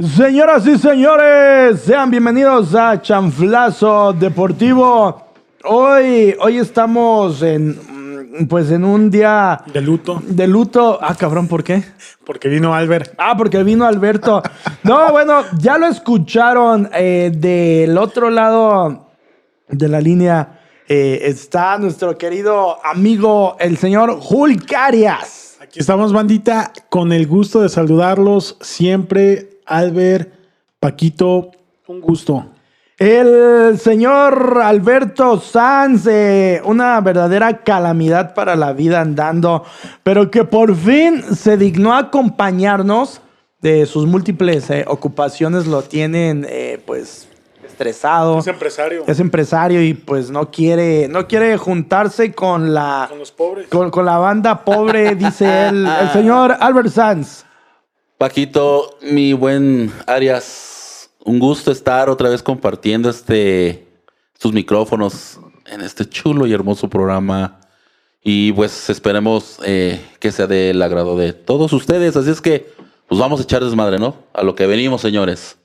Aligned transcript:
Señoras 0.00 0.64
y 0.64 0.78
señores, 0.78 1.80
sean 1.80 2.08
bienvenidos 2.08 2.72
a 2.76 3.02
Chanflazo 3.02 4.12
Deportivo. 4.12 5.20
Hoy, 5.64 6.36
hoy 6.38 6.58
estamos 6.58 7.42
en, 7.42 7.70
mm, 7.70 8.46
pues 8.46 8.70
en 8.70 8.84
un 8.84 9.10
día 9.10 9.60
De 9.72 9.80
luto, 9.80 10.22
de 10.24 10.46
luto. 10.46 11.00
Ah, 11.02 11.16
cabrón, 11.16 11.48
¿por 11.48 11.64
qué? 11.64 11.82
porque 12.24 12.48
vino 12.48 12.72
Albert. 12.72 13.14
Ah, 13.18 13.34
porque 13.36 13.64
vino 13.64 13.86
Alberto. 13.86 14.40
No, 14.84 15.10
bueno, 15.10 15.42
ya 15.58 15.76
lo 15.78 15.86
escucharon. 15.86 16.88
eh, 16.94 17.32
del 17.34 17.98
otro 17.98 18.30
lado 18.30 19.08
de 19.68 19.88
la 19.88 20.00
línea 20.00 20.60
eh, 20.86 21.22
está 21.24 21.76
nuestro 21.76 22.16
querido 22.16 22.78
amigo, 22.86 23.56
el 23.58 23.76
señor 23.78 24.16
Hulk 24.30 24.72
Arias. 24.74 25.56
Aquí 25.60 25.80
estamos, 25.80 26.12
bandita, 26.12 26.72
con 26.88 27.12
el 27.12 27.26
gusto 27.26 27.60
de 27.62 27.68
saludarlos 27.68 28.58
siempre. 28.60 29.57
Albert, 29.68 30.32
Paquito, 30.80 31.50
un 31.86 32.00
gusto. 32.00 32.46
El 32.98 33.78
señor 33.78 34.60
Alberto 34.60 35.38
Sanz, 35.38 36.04
eh, 36.08 36.60
una 36.64 37.00
verdadera 37.00 37.58
calamidad 37.58 38.34
para 38.34 38.56
la 38.56 38.72
vida 38.72 39.00
andando, 39.00 39.64
pero 40.02 40.32
que 40.32 40.42
por 40.42 40.74
fin 40.74 41.22
se 41.36 41.56
dignó 41.56 41.94
a 41.94 41.98
acompañarnos 41.98 43.20
de 43.60 43.86
sus 43.86 44.06
múltiples 44.06 44.68
eh, 44.70 44.84
ocupaciones, 44.88 45.68
lo 45.68 45.82
tienen 45.82 46.44
eh, 46.48 46.82
pues 46.84 47.28
estresado. 47.64 48.42
empresario. 48.44 49.04
Es 49.06 49.20
empresario 49.20 49.80
y 49.80 49.94
pues 49.94 50.30
no 50.30 50.50
quiere, 50.50 51.06
no 51.06 51.28
quiere 51.28 51.56
juntarse 51.56 52.32
con 52.32 52.74
la, 52.74 53.08
los 53.16 53.30
pobres. 53.30 53.68
con, 53.68 53.90
con 53.90 54.06
la 54.06 54.18
banda 54.18 54.64
pobre, 54.64 55.14
dice 55.14 55.44
él, 55.68 55.86
el 55.86 56.10
señor 56.10 56.56
Albert 56.58 56.88
Sanz. 56.88 57.44
Paquito, 58.18 58.98
mi 59.00 59.32
buen 59.32 59.92
Arias, 60.06 61.10
un 61.24 61.38
gusto 61.38 61.70
estar 61.70 62.10
otra 62.10 62.28
vez 62.28 62.42
compartiendo 62.42 63.08
este 63.10 63.86
sus 64.36 64.52
micrófonos 64.52 65.38
en 65.66 65.80
este 65.82 66.04
chulo 66.08 66.46
y 66.46 66.52
hermoso 66.52 66.88
programa. 66.88 67.60
Y 68.22 68.52
pues 68.52 68.90
esperemos 68.90 69.58
eh, 69.64 70.00
que 70.18 70.32
sea 70.32 70.48
del 70.48 70.82
agrado 70.82 71.16
de 71.16 71.32
todos 71.32 71.72
ustedes. 71.72 72.16
Así 72.16 72.30
es 72.30 72.40
que, 72.40 72.72
pues 73.06 73.20
vamos 73.20 73.38
a 73.38 73.44
echar 73.44 73.64
desmadre, 73.64 73.98
¿no? 73.98 74.16
A 74.34 74.42
lo 74.42 74.54
que 74.56 74.66
venimos, 74.66 75.00
señores. 75.00 75.56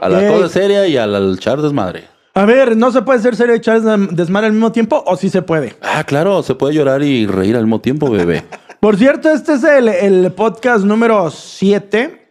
A 0.00 0.08
la 0.08 0.28
cosa 0.28 0.48
seria 0.48 0.86
y 0.86 0.96
al, 0.96 1.14
al 1.14 1.34
echar 1.34 1.60
desmadre. 1.60 2.04
A 2.34 2.44
ver, 2.44 2.76
¿no 2.76 2.92
se 2.92 3.02
puede 3.02 3.18
ser 3.20 3.34
serio 3.34 3.54
y 3.54 3.58
echar 3.58 3.80
des- 3.80 4.14
desmadre 4.16 4.46
al 4.46 4.52
mismo 4.52 4.70
tiempo 4.70 5.02
o 5.06 5.16
sí 5.16 5.28
se 5.30 5.42
puede? 5.42 5.74
Ah, 5.82 6.04
claro, 6.04 6.42
se 6.44 6.54
puede 6.54 6.74
llorar 6.74 7.02
y 7.02 7.26
reír 7.26 7.56
al 7.56 7.62
mismo 7.64 7.80
tiempo, 7.80 8.08
bebé. 8.10 8.44
Por 8.80 8.96
cierto, 8.96 9.30
este 9.30 9.54
es 9.54 9.64
el, 9.64 9.88
el 9.88 10.32
podcast 10.32 10.84
número 10.84 11.30
7. 11.30 12.22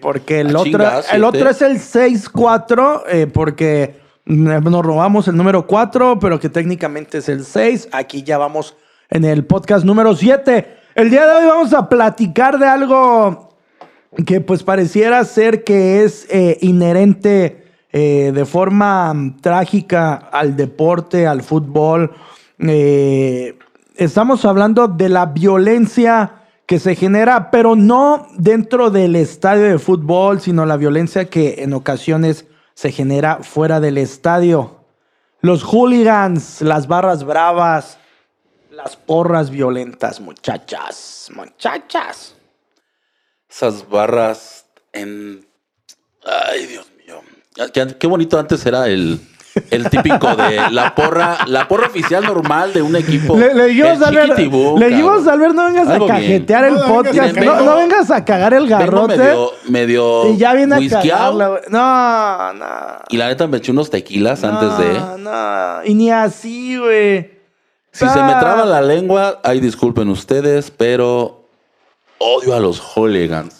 porque 0.00 0.40
el, 0.40 0.56
Ah, 0.56 0.60
otro, 0.60 0.84
el 1.12 1.24
otro 1.24 1.50
es 1.50 1.62
el 1.62 1.78
6-4. 1.78 3.02
eh, 3.08 3.26
porque 3.26 4.00
nos 4.24 4.84
robamos 4.84 5.28
el 5.28 5.36
número 5.36 5.66
4, 5.66 6.18
pero 6.18 6.40
que 6.40 6.48
técnicamente 6.48 7.18
es 7.18 7.28
el 7.28 7.44
6. 7.44 7.88
Aquí 7.92 8.22
ya 8.22 8.38
vamos 8.38 8.74
en 9.10 9.24
el 9.24 9.44
podcast 9.44 9.84
número 9.84 10.14
7. 10.16 10.66
El 10.94 11.10
día 11.10 11.26
de 11.26 11.34
hoy 11.34 11.46
vamos 11.46 11.74
a 11.74 11.88
platicar 11.88 12.58
de 12.58 12.66
algo 12.66 13.58
que 14.26 14.40
pues 14.40 14.62
pareciera 14.62 15.22
ser 15.24 15.62
que 15.64 16.04
es 16.04 16.26
eh, 16.30 16.56
inherente 16.62 17.64
eh, 17.92 18.32
de 18.34 18.44
forma 18.46 19.12
trágica 19.42 20.14
al 20.14 20.56
deporte, 20.56 21.26
al 21.26 21.42
fútbol. 21.42 22.12
Eh, 22.60 23.58
estamos 23.94 24.44
hablando 24.44 24.88
de 24.88 25.08
la 25.08 25.26
violencia 25.26 26.42
que 26.66 26.78
se 26.78 26.96
genera, 26.96 27.50
pero 27.50 27.76
no 27.76 28.28
dentro 28.36 28.90
del 28.90 29.16
estadio 29.16 29.64
de 29.64 29.78
fútbol, 29.78 30.40
sino 30.40 30.64
la 30.66 30.76
violencia 30.76 31.26
que 31.26 31.56
en 31.58 31.74
ocasiones 31.74 32.46
se 32.74 32.90
genera 32.90 33.42
fuera 33.42 33.80
del 33.80 33.98
estadio. 33.98 34.80
Los 35.40 35.62
hooligans, 35.62 36.62
las 36.62 36.86
barras 36.86 37.24
bravas, 37.24 37.98
las 38.70 38.96
porras 38.96 39.50
violentas, 39.50 40.20
muchachas, 40.20 41.30
muchachas. 41.34 42.34
Esas 43.48 43.88
barras 43.88 44.66
en... 44.92 45.46
Ay, 46.24 46.66
Dios 46.66 46.90
mío. 46.96 47.20
Qué 47.98 48.06
bonito 48.06 48.38
antes 48.38 48.64
era 48.64 48.88
el, 48.88 49.20
el 49.70 49.88
típico 49.88 50.34
de 50.34 50.60
la 50.70 50.94
porra, 50.94 51.38
la 51.46 51.68
porra 51.68 51.86
oficial 51.86 52.24
normal 52.24 52.72
de 52.72 52.82
un 52.82 52.96
equipo. 52.96 53.36
Le, 53.36 53.54
le 53.54 53.66
dijimos 53.66 54.02
a 54.02 54.08
Albert, 54.08 54.38
le 54.38 54.88
dijimos 54.88 55.26
a 55.26 55.32
Albert, 55.32 55.54
no 55.54 55.64
vengas 55.66 55.88
Algo 55.88 56.04
a 56.10 56.16
bien. 56.18 56.22
cajetear 56.22 56.64
el 56.64 56.74
No, 56.74 56.86
podcast, 56.86 57.18
a 57.18 57.26
no, 57.28 57.34
cagar. 57.34 57.62
no 57.64 57.76
vengas 57.76 58.10
a 58.10 58.24
cagar 58.24 58.54
el 58.54 58.66
Vengo 58.66 58.78
garrote. 58.78 59.16
medio, 59.16 59.50
medio 59.68 60.28
y 60.30 60.36
ya 60.36 60.54
viene 60.54 60.74
a 60.74 60.78
whiskeado, 60.78 61.08
cagarla, 61.38 61.48
güey. 61.48 61.60
No, 61.68 62.52
no. 62.54 62.66
Y 63.10 63.16
la 63.16 63.28
neta 63.28 63.46
me 63.46 63.58
eché 63.58 63.70
unos 63.72 63.90
tequilas 63.90 64.42
no, 64.42 64.48
antes 64.48 64.78
de... 64.78 65.00
No, 65.18 65.84
y 65.84 65.94
ni 65.94 66.10
así, 66.10 66.76
güey. 66.76 67.32
Si 67.92 68.08
se 68.08 68.22
me 68.22 68.32
traba 68.34 68.64
la 68.64 68.80
lengua, 68.82 69.40
ay, 69.44 69.60
disculpen 69.60 70.08
ustedes, 70.08 70.72
pero 70.72 71.46
odio 72.18 72.56
a 72.56 72.58
los 72.58 72.80
hooligans. 72.80 73.54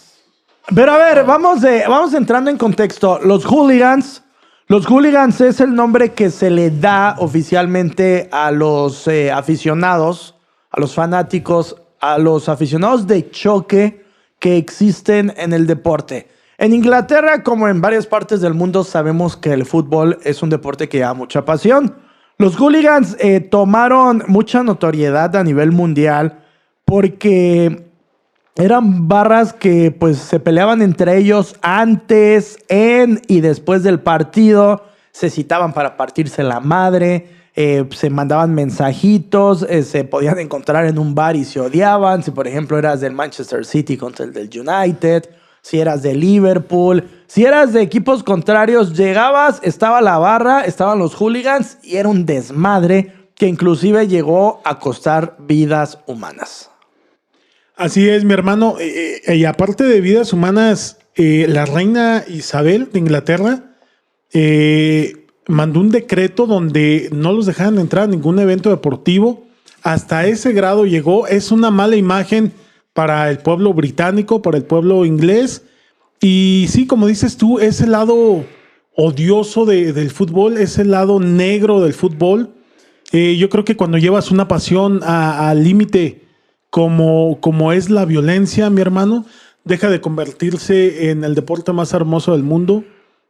Pero 0.75 0.91
a 0.91 0.97
ver, 0.97 1.23
vamos, 1.23 1.61
de- 1.61 1.85
vamos 1.87 2.13
entrando 2.13 2.49
en 2.49 2.57
contexto. 2.57 3.19
Los 3.23 3.45
hooligans, 3.45 4.23
los 4.67 4.87
hooligans 4.87 5.41
es 5.41 5.59
el 5.59 5.75
nombre 5.75 6.13
que 6.13 6.31
se 6.31 6.49
le 6.49 6.71
da 6.71 7.15
oficialmente 7.19 8.27
a 8.31 8.49
los 8.49 9.07
eh, 9.07 9.31
aficionados, 9.31 10.35
a 10.71 10.79
los 10.79 10.95
fanáticos, 10.95 11.75
a 11.99 12.17
los 12.17 12.49
aficionados 12.49 13.05
de 13.05 13.29
choque 13.29 14.03
que 14.39 14.57
existen 14.57 15.31
en 15.37 15.53
el 15.53 15.67
deporte. 15.67 16.29
En 16.57 16.73
Inglaterra, 16.73 17.43
como 17.43 17.67
en 17.67 17.79
varias 17.79 18.07
partes 18.07 18.41
del 18.41 18.55
mundo, 18.55 18.83
sabemos 18.83 19.37
que 19.37 19.53
el 19.53 19.65
fútbol 19.65 20.17
es 20.23 20.41
un 20.41 20.49
deporte 20.49 20.89
que 20.89 20.99
da 20.99 21.13
mucha 21.13 21.45
pasión. 21.45 21.95
Los 22.37 22.55
hooligans 22.55 23.17
eh, 23.19 23.41
tomaron 23.41 24.23
mucha 24.27 24.63
notoriedad 24.63 25.35
a 25.35 25.43
nivel 25.43 25.73
mundial 25.73 26.39
porque 26.85 27.84
eran 28.55 29.09
barras 29.09 29.51
que 29.51 29.91
pues 29.91 30.17
se 30.17 30.39
peleaban 30.39 30.81
entre 30.81 31.17
ellos 31.17 31.55
antes, 31.61 32.57
en 32.69 33.21
y 33.27 33.41
después 33.41 33.83
del 33.83 33.99
partido. 33.99 34.83
Se 35.11 35.29
citaban 35.29 35.73
para 35.73 35.97
partirse 35.97 36.43
la 36.43 36.59
madre. 36.59 37.27
eh, 37.57 37.87
se 37.91 38.09
mandaban 38.09 38.53
mensajitos. 38.53 39.65
eh, 39.69 39.83
se 39.83 40.03
podían 40.03 40.39
encontrar 40.39 40.85
en 40.85 40.99
un 40.99 41.15
bar 41.15 41.35
y 41.35 41.45
se 41.45 41.59
odiaban. 41.59 42.23
Si 42.23 42.31
por 42.31 42.47
ejemplo 42.47 42.77
eras 42.77 43.01
del 43.01 43.13
Manchester 43.13 43.65
City 43.65 43.97
contra 43.97 44.25
el 44.25 44.33
del 44.33 44.49
United. 44.49 45.29
Si 45.61 45.79
eras 45.79 46.01
de 46.01 46.15
Liverpool. 46.15 47.09
Si 47.27 47.43
eras 47.43 47.73
de 47.73 47.81
equipos 47.81 48.23
contrarios, 48.23 48.95
llegabas, 48.95 49.59
estaba 49.63 49.99
la 50.01 50.17
barra, 50.17 50.61
estaban 50.61 50.99
los 50.99 51.15
hooligans 51.15 51.77
y 51.81 51.95
era 51.97 52.07
un 52.07 52.25
desmadre 52.25 53.13
que 53.35 53.47
inclusive 53.47 54.07
llegó 54.07 54.61
a 54.63 54.79
costar 54.79 55.35
vidas 55.39 55.99
humanas. 56.05 56.69
Así 57.77 58.07
es, 58.07 58.23
mi 58.23 58.33
hermano. 58.33 58.75
Eh, 58.79 59.21
eh, 59.25 59.35
y 59.35 59.45
aparte 59.45 59.83
de 59.83 60.01
vidas 60.01 60.31
humanas, 60.33 60.97
eh, 61.15 61.45
la 61.49 61.65
reina 61.65 62.23
Isabel 62.27 62.89
de 62.91 62.99
Inglaterra 62.99 63.71
mandó 65.47 65.79
un 65.79 65.91
decreto 65.91 66.45
donde 66.47 67.07
no 67.13 67.31
los 67.31 67.45
dejaban 67.45 67.79
entrar 67.79 68.03
a 68.05 68.07
ningún 68.07 68.39
evento 68.39 68.69
deportivo. 68.69 69.45
Hasta 69.81 70.25
ese 70.27 70.51
grado 70.51 70.85
llegó. 70.85 71.27
Es 71.27 71.51
una 71.51 71.71
mala 71.71 71.95
imagen 71.95 72.51
para 72.93 73.29
el 73.29 73.37
pueblo 73.37 73.73
británico, 73.73 74.41
para 74.41 74.57
el 74.57 74.63
pueblo 74.65 75.05
inglés. 75.05 75.63
Y 76.19 76.65
sí, 76.69 76.85
como 76.87 77.07
dices 77.07 77.37
tú, 77.37 77.59
es 77.59 77.79
el 77.79 77.91
lado 77.91 78.43
odioso 78.95 79.65
de- 79.65 79.93
del 79.93 80.09
fútbol, 80.09 80.57
es 80.57 80.77
el 80.79 80.91
lado 80.91 81.19
negro 81.19 81.81
del 81.81 81.93
fútbol. 81.93 82.51
Yo 83.11 83.49
creo 83.49 83.63
que 83.63 83.77
cuando 83.77 83.97
llevas 83.97 84.31
una 84.31 84.47
pasión 84.49 85.01
al 85.03 85.63
límite 85.63 86.24
como, 86.69 87.39
como 87.41 87.71
es 87.71 87.89
la 87.89 88.05
violencia, 88.05 88.69
mi 88.69 88.81
hermano, 88.81 89.25
deja 89.63 89.89
de 89.89 90.01
convertirse 90.01 91.09
en 91.09 91.23
el 91.23 91.35
deporte 91.35 91.73
más 91.73 91.93
hermoso 91.93 92.33
del 92.33 92.43
mundo 92.43 92.83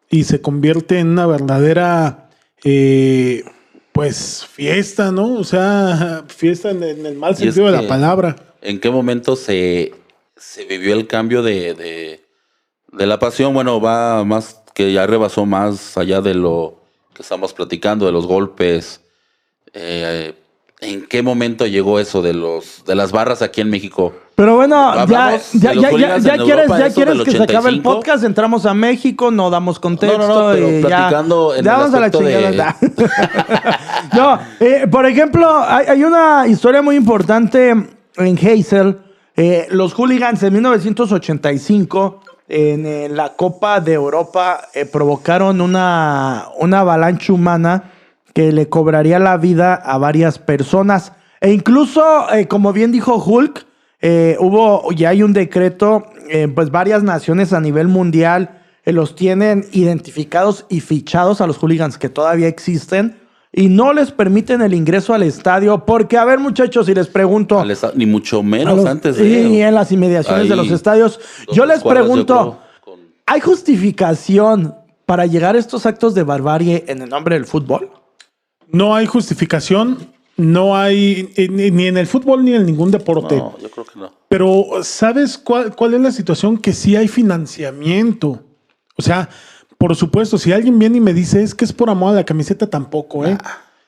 y 0.10 0.26
se 0.26 0.42
convierte 0.42 1.00
en 1.00 1.10
una 1.10 1.26
verdadera, 1.28 2.30
eh, 2.64 3.44
pues, 3.92 4.46
fiesta, 4.46 5.12
¿no? 5.12 5.36
O 5.36 5.44
sea, 5.44 6.26
fiesta 6.28 6.72
en, 6.72 6.84
en 6.84 7.06
el 7.06 7.16
mal 7.16 7.36
sentido 7.36 7.68
de 7.68 7.72
la 7.72 7.88
palabra. 7.88 8.36
¿En 8.62 8.80
qué 8.80 8.90
momento 8.90 9.36
se, 9.36 9.94
se 10.36 10.66
vivió 10.66 10.94
el 10.94 11.08
cambio 11.08 11.44
de, 11.44 11.74
de, 11.74 12.26
de 12.92 13.06
la 13.06 13.20
pasión? 13.20 13.54
Bueno, 13.54 13.80
va 13.80 14.24
más 14.24 14.62
que 14.74 14.92
ya 14.92 15.08
rebasó 15.08 15.46
más 15.46 15.98
allá 15.98 16.22
de 16.22 16.34
lo 16.34 16.82
que 17.14 17.22
estamos 17.22 17.54
platicando, 17.54 18.06
de 18.06 18.12
los 18.12 18.28
golpes. 18.28 19.02
Eh, 19.74 20.34
¿En 20.82 21.06
qué 21.08 21.24
momento 21.24 21.66
llegó 21.66 22.00
eso 22.00 22.22
de 22.22 22.34
los 22.34 22.84
de 22.86 22.96
las 22.96 23.12
barras 23.14 23.42
aquí 23.42 23.62
en 23.62 23.70
México? 23.70 24.14
Pero 24.36 24.58
bueno, 24.58 24.76
ya, 24.94 25.02
Hablamos 25.04 25.54
ya, 25.54 25.74
ya, 25.74 25.82
ya, 25.82 25.90
quieres, 25.90 26.28
Europa, 26.66 26.80
ya 26.80 26.94
quieres 26.94 27.22
que 27.24 27.32
se 27.32 27.38
acabe 27.44 27.70
el 27.70 27.76
85. 27.80 27.84
podcast, 27.84 28.24
entramos 28.26 28.66
a 28.66 28.74
México, 28.74 29.32
no 29.32 29.50
damos 29.50 29.80
contexto. 29.80 30.18
No, 30.18 30.28
no, 30.28 30.48
no, 30.50 30.54
pero 30.54 30.70
y 30.70 30.82
ya- 30.82 30.88
platicando 30.88 31.56
en 31.56 31.64
ya 31.64 31.72
el 31.72 31.78
vamos 31.78 31.94
a 31.94 32.00
la 32.02 32.06
aspecto 32.08 32.28
de- 32.28 32.52
chingada. 32.52 32.78
no, 34.14 34.40
eh, 34.60 34.88
por 34.92 35.06
ejemplo, 35.06 35.50
hay, 35.66 35.86
hay 35.88 36.04
una 36.04 36.46
historia 36.48 36.82
muy 36.82 36.98
importante 36.98 37.70
en 37.70 38.38
Hazel. 38.38 39.00
Eh, 39.38 39.68
los 39.70 39.94
hooligans 39.94 40.44
en 40.44 40.54
1985 40.54 42.22
en, 42.50 42.86
eh, 42.86 43.08
la 43.10 43.34
Copa 43.36 43.80
de 43.80 43.94
Europa 43.94 44.68
provocaron 44.92 45.62
una, 45.62 46.48
una 46.58 46.80
avalancha 46.82 47.32
humana 47.34 47.92
que 48.36 48.52
le 48.52 48.70
cobraría 48.70 49.18
la 49.18 49.38
vida 49.38 49.74
a 49.74 49.98
varias 49.98 50.38
personas. 50.40 51.14
E 51.42 51.52
incluso, 51.54 52.04
eh, 52.34 52.48
como 52.48 52.74
bien 52.74 52.92
dijo 52.92 53.16
Hulk, 53.16 53.66
eh, 54.02 54.36
hubo 54.40 54.92
ya 54.92 55.10
hay 55.10 55.24
un 55.24 55.32
decreto, 55.34 56.06
eh, 56.30 56.48
pues 56.54 56.70
varias 56.70 57.02
naciones 57.02 57.54
a 57.54 57.62
nivel 57.62 57.88
mundial 57.88 58.62
los 58.86 59.16
tienen 59.16 59.66
identificados 59.72 60.66
y 60.70 60.82
fichados 60.82 61.40
a 61.42 61.48
los 61.48 61.58
hooligans 61.58 61.98
que 61.98 62.10
todavía 62.10 62.48
existen 62.48 63.18
y 63.54 63.70
no 63.70 63.94
les 63.94 64.12
permiten 64.12 64.62
el 64.62 64.74
ingreso 64.74 65.14
al 65.14 65.24
estadio 65.24 65.86
porque, 65.86 66.18
a 66.18 66.26
ver 66.26 66.40
muchachos, 66.40 66.86
si 66.88 66.94
les 66.94 67.08
pregunto... 67.08 67.64
Esta- 67.72 67.94
Ni 67.96 68.06
mucho 68.06 68.44
menos 68.44 68.76
los- 68.76 68.86
antes 68.86 69.16
de. 69.18 69.24
ni 69.46 69.62
en 69.64 69.74
las 69.74 69.92
inmediaciones 69.94 70.44
Ahí, 70.44 70.50
de 70.50 70.56
los 70.58 70.70
estadios. 70.72 71.20
Yo 71.54 71.66
les 71.66 71.80
cuadras, 71.80 72.04
pregunto, 72.04 72.36
creo, 72.36 72.82
con- 72.82 73.00
¿hay 73.26 73.40
justificación 73.40 74.76
para 75.06 75.26
llegar 75.26 75.56
a 75.56 75.60
estos 75.60 75.86
actos 75.86 76.14
de 76.16 76.24
barbarie 76.24 76.84
en 76.88 77.02
el 77.02 77.10
nombre 77.10 77.36
del 77.36 77.46
fútbol? 77.46 77.90
No 78.72 78.96
hay 78.96 79.06
justificación, 79.06 80.10
no 80.38 80.76
hay 80.76 81.30
eh, 81.36 81.48
ni 81.50 81.88
en 81.88 81.98
el 81.98 82.08
fútbol 82.08 82.44
ni 82.44 82.54
en 82.54 82.66
ningún 82.66 82.92
deporte. 82.92 83.38
No, 83.38 83.58
yo 83.62 83.70
creo 83.70 83.86
que 83.86 84.00
no. 84.00 84.12
Pero 84.28 84.66
¿sabes 84.84 85.38
cuál, 85.38 85.76
cuál 85.76 85.94
es 85.94 86.02
la 86.02 86.12
situación? 86.12 86.58
Que 86.58 86.74
sí 86.74 86.96
hay 86.96 87.08
financiamiento. 87.08 88.44
O 88.98 89.02
sea, 89.02 89.30
por 89.78 89.96
supuesto, 89.96 90.38
si 90.38 90.52
alguien 90.52 90.78
viene 90.80 90.98
y 90.98 91.02
me 91.02 91.14
dice 91.14 91.42
es 91.44 91.54
que 91.56 91.66
es 91.66 91.74
por 91.74 91.90
amor 91.90 92.12
a 92.12 92.16
la 92.16 92.24
camiseta, 92.26 92.68
tampoco, 92.70 93.26
¿eh? 93.26 93.38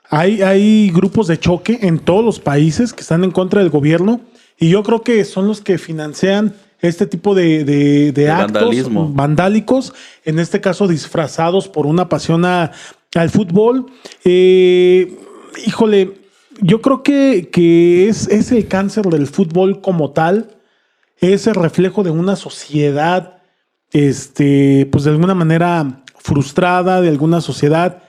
Hay, 0.10 0.42
hay 0.42 0.90
grupos 0.92 1.28
de 1.28 1.38
choque 1.38 1.80
en 1.82 2.00
todos 2.00 2.24
los 2.24 2.40
países 2.40 2.94
que 2.94 3.02
están 3.02 3.26
en 3.26 3.32
contra 3.32 3.60
del 3.62 3.70
gobierno 3.70 4.22
y 4.58 4.70
yo 4.70 4.82
creo 4.84 5.02
que 5.02 5.26
son 5.26 5.48
los 5.48 5.60
que 5.60 5.78
financian 5.78 6.56
este 6.80 7.08
tipo 7.08 7.36
de, 7.36 7.66
de- 7.66 8.12
de 8.12 8.24
De 8.24 8.30
actos 8.30 8.54
vandalismo. 8.54 9.10
vandálicos, 9.12 9.94
en 10.24 10.40
este 10.40 10.62
caso 10.62 10.88
disfrazados 10.88 11.68
por 11.68 11.86
una 11.88 12.08
pasión 12.08 12.46
a- 12.46 12.72
al 13.16 13.30
fútbol. 13.30 13.88
Eh, 14.24 15.18
híjole, 15.66 16.14
yo 16.62 16.82
creo 16.82 17.04
que, 17.04 17.50
que 17.52 18.08
es, 18.08 18.28
es 18.28 18.52
el 18.52 18.68
cáncer 18.68 19.06
del 19.06 19.28
fútbol 19.28 19.82
como 19.82 20.12
tal, 20.12 20.58
es 21.20 21.48
el 21.48 21.56
reflejo 21.56 22.04
de 22.04 22.12
una 22.12 22.36
sociedad, 22.36 23.42
este, 23.92 24.88
pues 24.92 25.04
de 25.04 25.12
alguna 25.12 25.34
manera 25.36 26.04
frustrada, 26.18 27.02
de 27.02 27.10
alguna 27.10 27.42
sociedad 27.42 28.04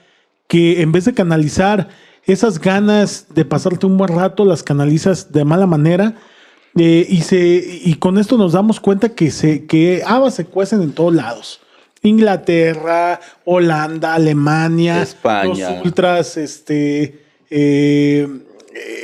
que 0.47 0.81
en 0.81 0.91
vez 0.91 1.05
de 1.05 1.13
canalizar 1.13 1.89
esas 2.25 2.59
ganas 2.59 3.27
de 3.33 3.45
pasarte 3.45 3.85
un 3.85 3.97
buen 3.97 4.15
rato, 4.15 4.45
las 4.45 4.63
canalizas 4.63 5.31
de 5.31 5.45
mala 5.45 5.67
manera. 5.67 6.15
eh, 6.75 7.05
y, 7.09 7.21
se, 7.21 7.81
y 7.83 7.95
con 7.95 8.17
esto 8.17 8.37
nos 8.37 8.53
damos 8.53 8.79
cuenta 8.79 9.09
que, 9.09 9.31
se, 9.31 9.65
que 9.65 10.03
habas 10.05 10.35
se 10.35 10.45
cuecen 10.45 10.81
en 10.81 10.91
todos 10.91 11.13
lados. 11.13 11.61
Inglaterra, 12.01 13.19
Holanda, 13.45 14.13
Alemania, 14.15 15.01
España. 15.01 15.71
los 15.71 15.85
ultras, 15.85 16.37
este, 16.37 17.23
eh, 17.49 18.27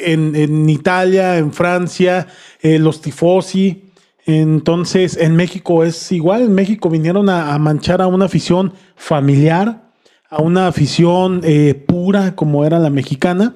en, 0.05 0.35
en 0.35 0.69
Italia, 0.69 1.37
en 1.37 1.51
Francia, 1.51 2.27
eh, 2.61 2.79
los 2.79 3.01
tifosi. 3.01 3.83
Entonces, 4.25 5.17
en 5.17 5.35
México 5.35 5.83
es 5.83 6.11
igual. 6.11 6.43
En 6.43 6.53
México 6.55 6.89
vinieron 6.89 7.29
a, 7.29 7.53
a 7.53 7.59
manchar 7.59 8.01
a 8.01 8.07
una 8.07 8.25
afición 8.25 8.73
familiar, 8.95 9.83
a 10.29 10.41
una 10.41 10.67
afición 10.67 11.41
eh, 11.43 11.75
pura 11.75 12.35
como 12.35 12.65
era 12.65 12.79
la 12.79 12.89
mexicana. 12.89 13.53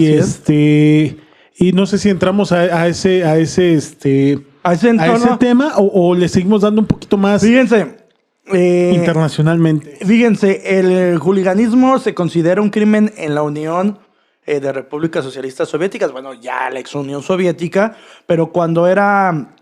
Y 0.00 0.06
es. 0.06 0.26
este, 0.28 1.18
y 1.58 1.72
no 1.72 1.84
sé 1.86 1.98
si 1.98 2.08
entramos 2.08 2.52
a, 2.52 2.60
a 2.60 2.88
ese, 2.88 3.24
a 3.24 3.36
ese, 3.36 3.74
este, 3.74 4.38
A 4.62 4.72
ese 4.72 4.86
a 4.88 4.90
entorno. 4.92 5.16
ese 5.16 5.36
tema 5.38 5.74
o, 5.76 6.08
o 6.10 6.14
le 6.14 6.28
seguimos 6.28 6.62
dando 6.62 6.80
un 6.80 6.86
poquito 6.86 7.16
más 7.18 7.42
Fíjense. 7.42 7.97
Eh, 8.52 8.92
internacionalmente. 8.94 9.98
Fíjense, 10.04 10.78
el 10.78 11.18
hooliganismo 11.18 11.98
se 11.98 12.14
considera 12.14 12.62
un 12.62 12.70
crimen 12.70 13.12
en 13.16 13.34
la 13.34 13.42
Unión 13.42 13.98
eh, 14.46 14.60
de 14.60 14.72
Repúblicas 14.72 15.24
Socialistas 15.24 15.68
Soviéticas, 15.68 16.10
bueno, 16.10 16.32
ya 16.32 16.70
la 16.70 16.80
ex 16.80 16.94
Unión 16.94 17.22
Soviética, 17.22 17.96
pero 18.26 18.50
cuando 18.50 18.86
era, 18.86 19.54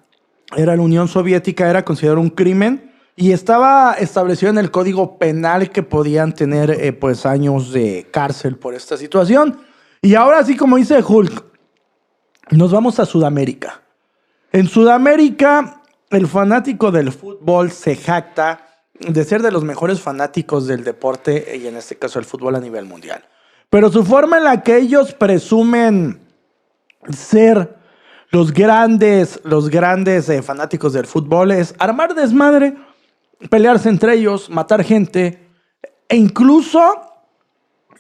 era 0.57 0.77
la 0.77 0.83
Unión 0.83 1.09
Soviética 1.09 1.69
era 1.69 1.85
considerado 1.85 2.21
un 2.21 2.31
crimen 2.31 2.93
y 3.17 3.33
estaba 3.33 3.95
establecido 3.95 4.51
en 4.51 4.59
el 4.59 4.71
Código 4.71 5.19
Penal 5.19 5.71
que 5.71 5.83
podían 5.83 6.35
tener 6.35 6.71
eh, 6.71 6.93
pues 6.93 7.27
años 7.27 7.73
de 7.73 8.07
cárcel 8.13 8.59
por 8.59 8.75
esta 8.75 8.97
situación. 8.97 9.59
Y 10.03 10.15
ahora 10.15 10.45
sí, 10.45 10.57
como 10.57 10.77
dice 10.77 11.03
Hulk, 11.03 11.45
nos 12.51 12.71
vamos 12.71 13.01
a 13.01 13.07
Sudamérica. 13.07 13.83
En 14.53 14.69
Sudamérica, 14.69 15.83
el 16.11 16.29
fanático 16.29 16.93
del 16.93 17.11
fútbol 17.11 17.73
se 17.73 17.97
jacta 17.97 18.66
de 19.01 19.25
ser 19.25 19.43
de 19.43 19.51
los 19.51 19.65
mejores 19.65 20.01
fanáticos 20.01 20.67
del 20.67 20.85
deporte 20.85 21.57
y 21.57 21.67
en 21.67 21.77
este 21.77 21.97
caso 21.97 22.19
el 22.19 22.25
fútbol 22.25 22.57
a 22.57 22.61
nivel 22.61 22.85
mundial. 22.85 23.25
Pero 23.71 23.91
su 23.91 24.05
forma 24.05 24.39
en 24.39 24.45
la 24.45 24.63
que 24.63 24.77
ellos 24.77 25.13
presumen 25.13 26.21
ser 27.11 27.77
los 28.31 28.53
grandes, 28.53 29.41
los 29.45 29.71
grandes 29.71 30.29
eh, 30.29 30.43
fanáticos 30.43 30.93
del 30.93 31.07
fútbol 31.07 31.53
es 31.53 31.75
armar 31.79 32.15
desmadre, 32.15 32.77
pelearse 33.51 33.89
entre 33.89 34.15
ellos, 34.15 34.51
matar 34.51 34.83
gente 34.83 35.49
e 36.09 36.17
incluso 36.17 36.81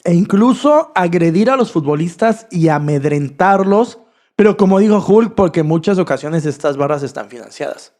e 0.04 0.14
incluso 0.14 0.92
agredir 0.94 1.50
a 1.50 1.56
los 1.56 1.72
futbolistas 1.72 2.46
y 2.52 2.68
amedrentarlos, 2.68 3.98
pero 4.36 4.56
como 4.56 4.78
dijo 4.78 5.04
Hulk, 5.04 5.34
porque 5.34 5.60
en 5.60 5.66
muchas 5.66 5.98
ocasiones 5.98 6.46
estas 6.46 6.76
barras 6.76 7.02
están 7.02 7.28
financiadas. 7.28 7.95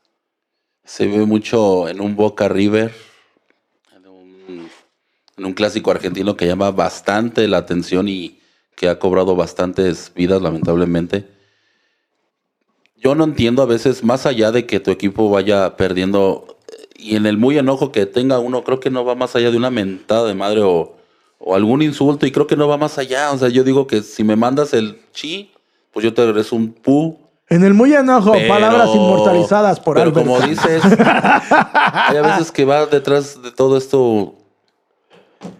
Se 0.86 1.08
ve 1.08 1.26
mucho 1.26 1.88
en 1.88 2.00
un 2.00 2.14
Boca 2.14 2.48
River, 2.48 2.94
en 3.94 5.44
un, 5.44 5.52
clásico 5.52 5.90
argentino 5.90 6.36
que 6.36 6.46
llama 6.46 6.70
bastante 6.70 7.48
la 7.48 7.58
atención 7.58 8.08
y 8.08 8.38
que 8.76 8.88
ha 8.88 9.00
cobrado 9.00 9.34
bastantes 9.34 10.12
vidas, 10.14 10.40
lamentablemente. 10.40 11.28
Yo 12.96 13.16
no 13.16 13.24
entiendo 13.24 13.62
a 13.62 13.66
veces, 13.66 14.04
más 14.04 14.26
allá 14.26 14.52
de 14.52 14.64
que 14.64 14.78
tu 14.78 14.92
equipo 14.92 15.28
vaya 15.28 15.76
perdiendo 15.76 16.56
y 16.94 17.16
en 17.16 17.26
el 17.26 17.36
muy 17.36 17.58
enojo 17.58 17.90
que 17.90 18.06
tenga 18.06 18.38
uno, 18.38 18.62
creo 18.62 18.78
que 18.78 18.90
no 18.90 19.04
va 19.04 19.16
más 19.16 19.34
allá 19.34 19.50
de 19.50 19.56
una 19.56 19.70
mentada 19.70 20.26
de 20.28 20.34
madre 20.34 20.62
o, 20.62 20.96
o 21.38 21.56
algún 21.56 21.82
insulto 21.82 22.26
y 22.26 22.30
creo 22.30 22.46
que 22.46 22.56
no 22.56 22.68
va 22.68 22.76
más 22.76 22.96
allá. 22.96 23.32
O 23.32 23.38
sea, 23.38 23.48
yo 23.48 23.64
digo 23.64 23.88
que 23.88 24.02
si 24.02 24.22
me 24.22 24.36
mandas 24.36 24.72
el 24.72 25.00
chi, 25.12 25.50
pues 25.92 26.04
yo 26.04 26.14
te 26.14 26.24
regreso 26.24 26.54
un 26.54 26.72
pu. 26.72 27.25
En 27.48 27.62
el 27.64 27.74
muy 27.74 27.94
enojo, 27.94 28.32
Pero- 28.32 28.48
palabras 28.48 28.88
inmortalizadas 28.94 29.78
por 29.80 29.94
pero 29.96 30.08
Albert 30.10 30.26
como 30.26 30.40
dices, 30.40 30.82
hay 31.40 32.16
a 32.16 32.22
veces 32.22 32.50
que 32.50 32.64
va 32.64 32.86
detrás 32.86 33.40
de 33.42 33.52
todo 33.52 33.76
esto 33.76 34.34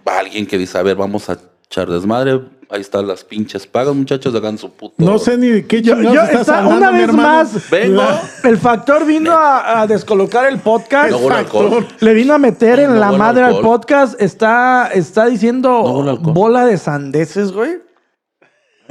alguien 0.04 0.46
que 0.46 0.58
dice, 0.58 0.78
a 0.78 0.82
ver, 0.82 0.96
vamos 0.96 1.28
a 1.30 1.38
echar 1.68 1.88
desmadre. 1.88 2.40
Ahí 2.68 2.80
están 2.80 3.06
las 3.06 3.22
pinches 3.22 3.64
pagas, 3.68 3.94
muchachos, 3.94 4.34
hagan 4.34 4.58
su 4.58 4.68
puto. 4.72 4.94
No 4.98 5.18
sé 5.20 5.38
ni 5.38 5.46
de 5.46 5.66
qué 5.68 5.80
Yo- 5.82 6.00
yo- 6.02 6.20
estás 6.22 6.40
está- 6.40 6.58
hablando, 6.58 6.78
una 6.78 6.90
vez 6.90 7.12
más, 7.12 7.70
Vengo. 7.70 8.02
El 8.42 8.58
factor 8.58 9.06
vino 9.06 9.30
a, 9.30 9.82
a 9.82 9.86
descolocar 9.86 10.46
el 10.48 10.58
podcast. 10.58 11.12
No. 11.12 11.86
Le 12.00 12.14
vino 12.14 12.34
a 12.34 12.38
meter 12.38 12.80
en 12.80 12.94
No 12.94 13.00
la 13.00 13.12
madre 13.12 13.44
al 13.44 13.60
podcast. 13.60 14.20
Está, 14.20 14.90
está 14.92 15.26
diciendo 15.26 16.16
bola 16.20 16.66
de 16.66 16.76
sandeces, 16.78 17.52
güey. 17.52 17.85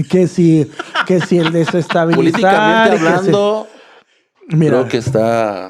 Que 0.09 0.27
si, 0.27 0.69
que 1.05 1.19
si 1.21 1.37
el 1.37 1.51
desestabilizar. 1.51 2.15
Políticamente 2.15 2.97
que 2.99 3.07
hablando, 3.07 3.67
Mira. 4.49 4.71
creo 4.77 4.87
que 4.89 4.97
está 4.97 5.65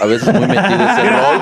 a 0.00 0.06
veces 0.06 0.32
muy 0.34 0.46
metido 0.46 0.62
ese 0.62 1.10
rol. 1.10 1.40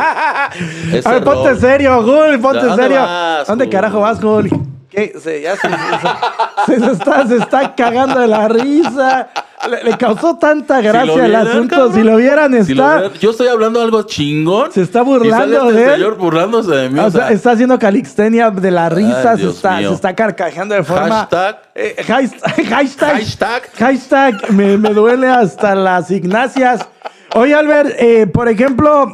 Ese 0.94 1.08
A 1.08 1.12
ver, 1.12 1.24
ponte 1.24 1.50
rol. 1.50 1.58
serio, 1.60 2.02
Jul, 2.02 2.40
ponte 2.40 2.58
¿A 2.60 2.64
dónde 2.64 2.82
serio. 2.84 3.00
vas, 3.00 3.46
¿Dónde 3.48 3.68
carajo 3.68 4.00
vas, 4.00 4.20
Jul? 4.20 4.48
¿Qué? 4.90 5.12
Se, 5.22 5.42
ya 5.42 5.56
se, 5.56 5.68
se- 6.66 6.80
se 6.80 6.92
está, 6.92 7.26
se 7.26 7.36
está 7.36 7.74
cagando 7.74 8.18
de 8.20 8.26
la 8.28 8.48
risa. 8.48 9.28
Le, 9.68 9.84
le 9.84 9.96
causó 9.98 10.36
tanta 10.38 10.80
gracia 10.80 11.26
el 11.26 11.34
asunto. 11.34 11.76
cabrón. 11.76 11.94
Si 11.94 12.02
lo 12.02 12.16
vieran, 12.16 12.54
está. 12.54 12.64
Si 12.66 12.74
lo 12.74 12.84
vieran- 12.84 13.12
yo 13.20 13.30
estoy 13.30 13.48
hablando 13.48 13.80
algo 13.82 14.02
chingón. 14.04 14.72
Se 14.72 14.82
está 14.82 15.00
y 15.00 15.04
burlando 15.04 15.56
sale 15.60 15.68
este 15.68 15.72
de 15.80 15.84
él. 15.86 15.94
señor 16.00 16.16
burlándose 16.16 16.70
de 16.72 16.88
mí. 16.88 16.98
o 16.98 17.06
o 17.06 17.10
sea, 17.10 17.26
sea, 17.26 17.30
está 17.32 17.50
haciendo 17.52 17.78
calixtenia 17.78 18.50
de 18.50 18.70
la 18.70 18.88
risa, 18.88 19.32
Ay, 19.32 19.38
se, 19.40 19.48
está, 19.50 19.78
se 19.78 19.92
está 19.92 20.14
carcajeando 20.14 20.74
de 20.74 20.82
forma. 20.82 21.20
Hashtag. 21.30 21.58
Eh, 21.74 21.96
hashtag. 22.06 22.64
Hashtag. 22.70 23.12
Hashtag. 23.16 23.62
hashtag, 23.78 24.50
me, 24.52 24.78
me 24.78 24.90
duele 24.90 25.26
hasta 25.28 25.74
las 25.74 26.10
ignacias. 26.10 26.86
Oye, 27.34 27.54
Albert, 27.54 27.90
eh, 28.00 28.26
por 28.26 28.48
ejemplo, 28.48 29.12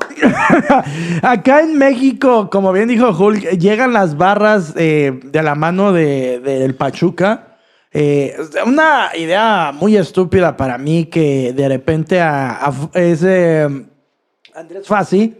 acá 1.22 1.60
en 1.60 1.76
México, 1.78 2.48
como 2.50 2.72
bien 2.72 2.88
dijo 2.88 3.10
Hulk, 3.10 3.58
llegan 3.58 3.92
las 3.92 4.16
barras 4.16 4.72
eh, 4.76 5.20
de 5.24 5.42
la 5.42 5.54
mano 5.54 5.92
de- 5.92 6.40
del 6.40 6.74
Pachuca. 6.74 7.48
Eh, 7.98 8.36
una 8.66 9.08
idea 9.16 9.72
muy 9.72 9.96
estúpida 9.96 10.54
para 10.54 10.76
mí 10.76 11.06
que 11.06 11.54
de 11.54 11.66
repente 11.66 12.20
a, 12.20 12.66
a- 12.66 12.90
es 12.92 13.22
eh, 13.22 13.66
Andrés 14.54 14.86
Fassi, 14.86 15.34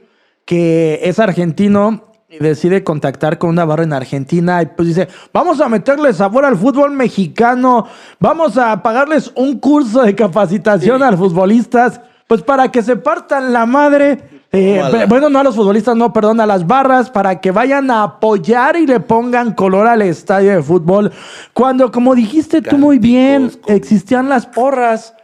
que 0.46 1.00
es 1.02 1.18
argentino 1.18 2.04
y 2.30 2.38
decide 2.38 2.82
contactar 2.82 3.36
con 3.36 3.50
una 3.50 3.66
barra 3.66 3.84
en 3.84 3.92
Argentina 3.92 4.62
y 4.62 4.66
pues 4.74 4.88
dice, 4.88 5.06
vamos 5.34 5.60
a 5.60 5.68
meterle 5.68 6.14
sabor 6.14 6.46
al 6.46 6.56
fútbol 6.56 6.92
mexicano, 6.92 7.88
vamos 8.20 8.56
a 8.56 8.82
pagarles 8.82 9.30
un 9.34 9.58
curso 9.60 10.00
de 10.02 10.14
capacitación 10.14 11.02
a 11.02 11.10
los 11.10 11.20
futbolistas, 11.20 12.00
pues 12.26 12.40
para 12.40 12.70
que 12.72 12.82
se 12.82 12.96
partan 12.96 13.52
la 13.52 13.66
madre 13.66 14.35
Eh, 14.58 15.06
bueno, 15.06 15.28
no 15.28 15.38
a 15.38 15.42
los 15.42 15.54
futbolistas, 15.54 15.94
no, 15.96 16.12
perdón, 16.12 16.40
a 16.40 16.46
las 16.46 16.66
barras 16.66 17.10
para 17.10 17.40
que 17.40 17.50
vayan 17.50 17.90
a 17.90 18.02
apoyar 18.04 18.76
y 18.76 18.86
le 18.86 19.00
pongan 19.00 19.52
color 19.52 19.86
al 19.86 20.00
estadio 20.00 20.52
de 20.52 20.62
fútbol. 20.62 21.12
Cuando, 21.52 21.90
como 21.90 22.14
dijiste 22.14 22.62
tú 22.62 22.78
muy 22.78 22.98
bien, 22.98 23.50
existían 23.66 24.28
las 24.30 24.46
porras. 24.46 25.14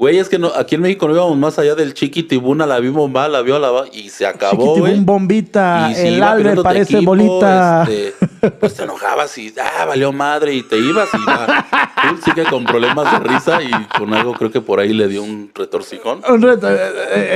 Güey, 0.00 0.16
es 0.16 0.30
que 0.30 0.38
no, 0.38 0.50
aquí 0.56 0.76
en 0.76 0.80
México 0.80 1.06
no 1.06 1.14
íbamos 1.14 1.36
más 1.36 1.58
allá 1.58 1.74
del 1.74 1.92
chiqui 1.92 2.22
tibuna, 2.22 2.64
la 2.64 2.80
vimos 2.80 3.10
mal, 3.10 3.32
la 3.32 3.42
vio 3.42 3.58
la 3.58 3.70
y 3.92 4.08
se 4.08 4.24
acabó, 4.26 4.52
Chiquitibum, 4.74 4.80
güey. 4.80 5.00
bombita, 5.04 5.92
Y 5.94 6.06
el 6.06 6.22
Albert 6.22 6.62
parece 6.62 6.94
equipo, 6.96 7.10
bolita. 7.10 7.82
este, 7.86 8.14
pues 8.58 8.72
te 8.74 8.84
enojabas 8.84 9.36
y 9.36 9.52
ah, 9.62 9.84
valió 9.84 10.10
madre 10.10 10.54
y 10.54 10.62
te 10.62 10.78
ibas 10.78 11.06
y. 11.12 11.18
Tú 11.18 12.16
sí 12.24 12.32
que 12.32 12.44
con 12.44 12.64
problemas 12.64 13.12
de 13.12 13.18
risa 13.28 13.62
y 13.62 13.70
con 13.98 14.14
algo 14.14 14.32
creo 14.32 14.50
que 14.50 14.62
por 14.62 14.80
ahí 14.80 14.94
le 14.94 15.06
dio 15.06 15.22
un 15.22 15.50
retorcijón. 15.54 16.22
Un 16.26 16.40
reto, 16.40 16.70
eh, 16.70 16.78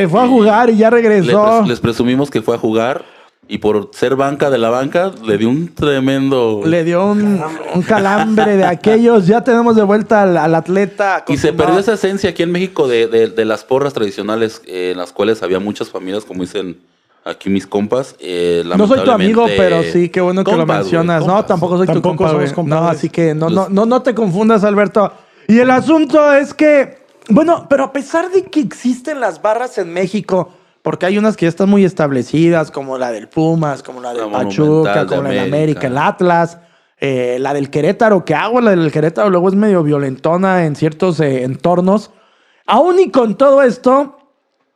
eh, 0.02 0.08
fue 0.10 0.22
a 0.22 0.26
jugar 0.26 0.70
y 0.70 0.78
ya 0.78 0.88
regresó. 0.88 1.44
pres- 1.62 1.66
les 1.66 1.80
presumimos 1.80 2.30
que 2.30 2.40
fue 2.40 2.54
a 2.54 2.58
jugar 2.58 3.04
y 3.46 3.58
por 3.58 3.90
ser 3.92 4.16
banca 4.16 4.48
de 4.50 4.58
la 4.58 4.70
banca 4.70 5.12
le 5.24 5.36
dio 5.38 5.48
un 5.50 5.74
tremendo... 5.74 6.62
Le 6.64 6.82
dio 6.84 7.06
un, 7.06 7.42
un 7.74 7.82
calambre 7.82 8.56
de 8.56 8.64
aquellos. 8.64 9.26
Ya 9.26 9.42
tenemos 9.44 9.76
de 9.76 9.82
vuelta 9.82 10.22
al, 10.22 10.36
al 10.36 10.54
atleta. 10.54 11.24
Y 11.28 11.36
se 11.36 11.52
perdió 11.52 11.78
esa 11.78 11.94
esencia 11.94 12.30
aquí 12.30 12.42
en 12.42 12.52
México 12.52 12.88
de, 12.88 13.06
de- 13.06 13.28
de 13.28 13.44
las 13.44 13.64
porras 13.64 13.92
tradicionales 13.92 14.62
eh, 14.66 14.90
en 14.92 14.98
las 14.98 15.12
cuales 15.12 15.42
había 15.42 15.58
muchas 15.60 15.90
familias, 15.90 16.24
como 16.24 16.42
dicen 16.42 16.78
aquí 17.24 17.50
mis 17.50 17.66
compas. 17.66 18.16
eh, 18.18 18.62
No 18.76 18.86
soy 18.86 19.00
tu 19.04 19.10
amigo, 19.10 19.46
pero 19.56 19.82
sí, 19.82 20.08
qué 20.08 20.20
bueno 20.20 20.42
que 20.44 20.56
lo 20.56 20.66
mencionas. 20.66 21.26
no, 21.26 21.44
tampoco 21.44 21.76
soy 21.78 21.86
tu 21.86 22.00
compa, 22.02 22.30
somos. 22.30 22.66
No, 22.66 22.88
así 22.88 23.08
que 23.10 23.34
no, 23.34 23.50
no, 23.50 23.68
no, 23.68 23.84
no 23.86 24.02
te 24.02 24.14
confundas, 24.14 24.64
Alberto. 24.64 25.12
Y 25.48 25.58
el 25.58 25.70
asunto 25.70 26.32
es 26.32 26.54
que, 26.54 27.04
bueno, 27.28 27.66
pero 27.68 27.84
a 27.84 27.92
pesar 27.92 28.30
de 28.30 28.44
que 28.44 28.60
existen 28.60 29.20
las 29.20 29.42
barras 29.42 29.76
en 29.78 29.92
México, 29.92 30.50
porque 30.84 31.06
hay 31.06 31.16
unas 31.16 31.38
que 31.38 31.46
ya 31.46 31.48
están 31.48 31.70
muy 31.70 31.82
establecidas, 31.82 32.70
como 32.70 32.98
la 32.98 33.10
del 33.10 33.26
Pumas, 33.26 33.82
como 33.82 34.02
la 34.02 34.12
del 34.12 34.30
La 34.30 34.38
Pachuca, 34.38 35.04
de 35.04 35.06
como 35.06 35.22
la 35.22 35.30
del 35.30 35.38
América. 35.38 35.56
América, 35.56 35.86
el 35.86 35.96
Atlas, 35.96 36.58
eh, 37.00 37.38
la 37.40 37.54
del 37.54 37.70
Querétaro, 37.70 38.26
que 38.26 38.34
hago, 38.34 38.60
la 38.60 38.72
del 38.72 38.92
Querétaro 38.92 39.30
luego 39.30 39.48
es 39.48 39.54
medio 39.54 39.82
violentona 39.82 40.66
en 40.66 40.76
ciertos 40.76 41.20
eh, 41.20 41.42
entornos. 41.42 42.10
Aún 42.66 43.00
y 43.00 43.10
con 43.10 43.38
todo 43.38 43.62
esto, 43.62 44.18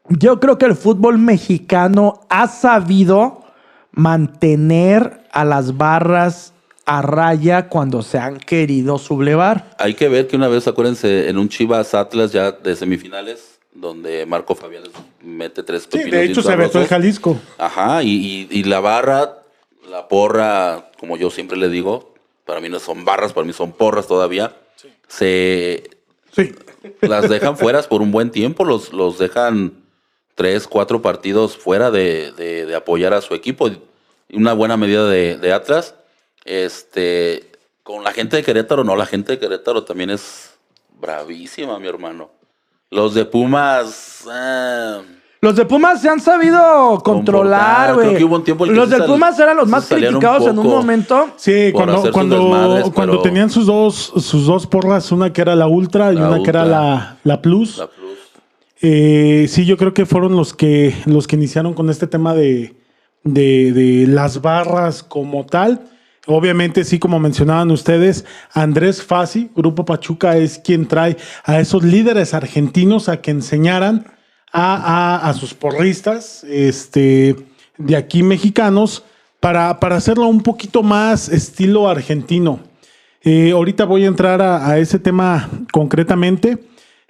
yo 0.08 0.40
creo 0.40 0.56
que 0.56 0.64
el 0.64 0.76
fútbol 0.76 1.18
mexicano 1.18 2.22
ha 2.30 2.48
sabido 2.48 3.44
mantener 3.92 5.24
a 5.30 5.44
las 5.44 5.76
barras 5.76 6.54
a 6.86 7.02
raya 7.02 7.68
cuando 7.68 8.00
se 8.00 8.18
han 8.18 8.38
querido 8.38 8.96
sublevar. 8.96 9.76
Hay 9.78 9.92
que 9.92 10.08
ver 10.08 10.26
que 10.26 10.36
una 10.36 10.48
vez, 10.48 10.66
acuérdense, 10.66 11.28
en 11.28 11.36
un 11.36 11.50
Chivas 11.50 11.92
Atlas 11.92 12.32
ya 12.32 12.52
de 12.52 12.76
semifinales, 12.76 13.57
donde 13.80 14.26
Marco 14.26 14.54
Fabián 14.54 14.84
mete 15.22 15.62
tres 15.62 15.82
Sí, 15.82 15.88
pepinos 15.90 16.10
de 16.12 16.18
bien 16.20 16.30
hecho 16.32 16.42
se 16.42 16.48
en 16.48 16.52
sabrosos. 16.58 16.88
Jalisco. 16.88 17.36
Ajá, 17.58 18.02
y, 18.02 18.08
y- 18.50 18.58
y 18.58 18.64
la 18.64 18.80
barra, 18.80 19.42
la 19.88 20.08
porra, 20.08 20.90
como 20.98 21.16
yo 21.16 21.30
siempre 21.30 21.56
le 21.56 21.68
digo, 21.68 22.14
para 22.44 22.60
mí 22.60 22.68
no 22.68 22.78
son 22.80 23.04
barras, 23.04 23.32
para 23.32 23.46
mí 23.46 23.52
son 23.52 23.72
porras 23.72 24.06
todavía. 24.06 24.56
Se 25.06 25.84
Sí. 26.32 26.54
las 27.02 27.28
dejan 27.28 27.56
fuera 27.58 27.82
por 27.82 28.02
un 28.02 28.10
buen 28.10 28.30
tiempo, 28.30 28.64
los, 28.64 28.92
los 28.92 29.18
dejan 29.18 29.72
tres, 30.34 30.66
cuatro 30.68 31.00
partidos 31.02 31.56
fuera 31.56 31.90
de, 31.90 32.32
de- 32.32 32.66
de 32.66 32.74
apoyar 32.74 33.14
a 33.14 33.20
su 33.20 33.34
equipo. 33.34 33.68
Y 33.68 33.80
Una 34.36 34.52
buena 34.52 34.76
medida 34.76 35.08
de, 35.08 35.36
de 35.38 35.52
Atlas. 35.52 35.94
Este, 36.44 37.50
con 37.82 38.04
la 38.04 38.12
gente 38.12 38.36
de 38.36 38.42
Querétaro, 38.42 38.82
no, 38.84 38.96
la 38.96 39.06
gente 39.06 39.32
de 39.32 39.38
Querétaro 39.38 39.84
también 39.84 40.10
es 40.10 40.54
bravísima, 41.00 41.78
mi 41.78 41.88
hermano. 41.88 42.30
Los 42.90 43.14
de 43.14 43.24
Pumas, 43.24 44.24
ah, 44.30 45.00
Los 45.40 45.56
de 45.56 45.64
Pumas 45.66 46.00
se 46.00 46.08
han 46.08 46.20
sabido 46.20 46.98
controlar, 47.04 47.94
güey. 47.94 48.16
que 48.16 48.24
hubo 48.24 48.36
un 48.36 48.44
tiempo 48.44 48.64
en 48.64 48.72
que 48.72 48.76
Los 48.76 48.90
de 48.90 49.02
Pumas 49.02 49.38
eran 49.38 49.56
los 49.56 49.68
más 49.68 49.90
un 49.90 49.98
criticados 49.98 50.46
en 50.46 50.58
un 50.58 50.66
momento. 50.66 51.28
Sí, 51.36 51.70
cuando, 51.72 52.00
sus 52.02 52.10
cuando, 52.10 52.36
desmadres, 52.38 52.90
cuando 52.94 53.12
pero- 53.14 53.22
tenían 53.22 53.50
sus 53.50 53.66
dos, 53.66 54.12
sus 54.16 54.46
dos 54.46 54.66
porras, 54.66 55.12
una 55.12 55.32
que 55.32 55.40
era 55.42 55.54
la 55.54 55.66
Ultra 55.66 56.12
y 56.12 56.16
La 56.16 56.28
una 56.30 56.42
que 56.42 56.50
era 56.50 56.64
la, 56.64 57.18
la 57.24 57.42
Plus. 57.42 57.78
la 57.78 57.86
Plus. 57.88 58.08
Eh, 58.80 59.46
sí, 59.48 59.64
yo 59.66 59.76
creo 59.76 59.92
que 59.92 60.06
fueron 60.06 60.34
los 60.36 60.54
que, 60.54 60.94
los 61.04 61.26
que 61.26 61.36
iniciaron 61.36 61.74
con 61.74 61.90
este 61.90 62.06
tema 62.06 62.32
de, 62.34 62.74
de, 63.24 63.72
de 63.72 64.06
las 64.06 64.40
barras 64.40 65.02
como 65.02 65.44
tal. 65.44 65.82
Obviamente, 66.30 66.84
sí, 66.84 66.98
como 66.98 67.18
mencionaban 67.18 67.70
ustedes, 67.70 68.26
Andrés 68.52 69.02
Fassi, 69.02 69.50
Grupo 69.56 69.86
Pachuca, 69.86 70.36
es 70.36 70.58
quien 70.58 70.86
trae 70.86 71.16
a 71.42 71.58
esos 71.58 71.82
líderes 71.82 72.34
argentinos 72.34 73.08
a 73.08 73.22
que 73.22 73.30
enseñaran 73.30 74.04
a, 74.52 75.26
a- 75.26 75.32
sus 75.32 75.54
porristas 75.54 76.44
este, 76.44 77.34
de 77.78 77.96
aquí 77.96 78.22
mexicanos 78.22 79.04
para, 79.40 79.80
para 79.80 79.96
hacerlo 79.96 80.26
un 80.26 80.42
poquito 80.42 80.82
más 80.82 81.30
estilo 81.30 81.88
argentino. 81.88 82.60
Eh, 83.22 83.52
ahorita 83.52 83.86
voy 83.86 84.04
a 84.04 84.08
entrar 84.08 84.42
a, 84.42 84.68
a 84.68 84.78
ese 84.78 84.98
tema 84.98 85.48
concretamente. 85.72 86.58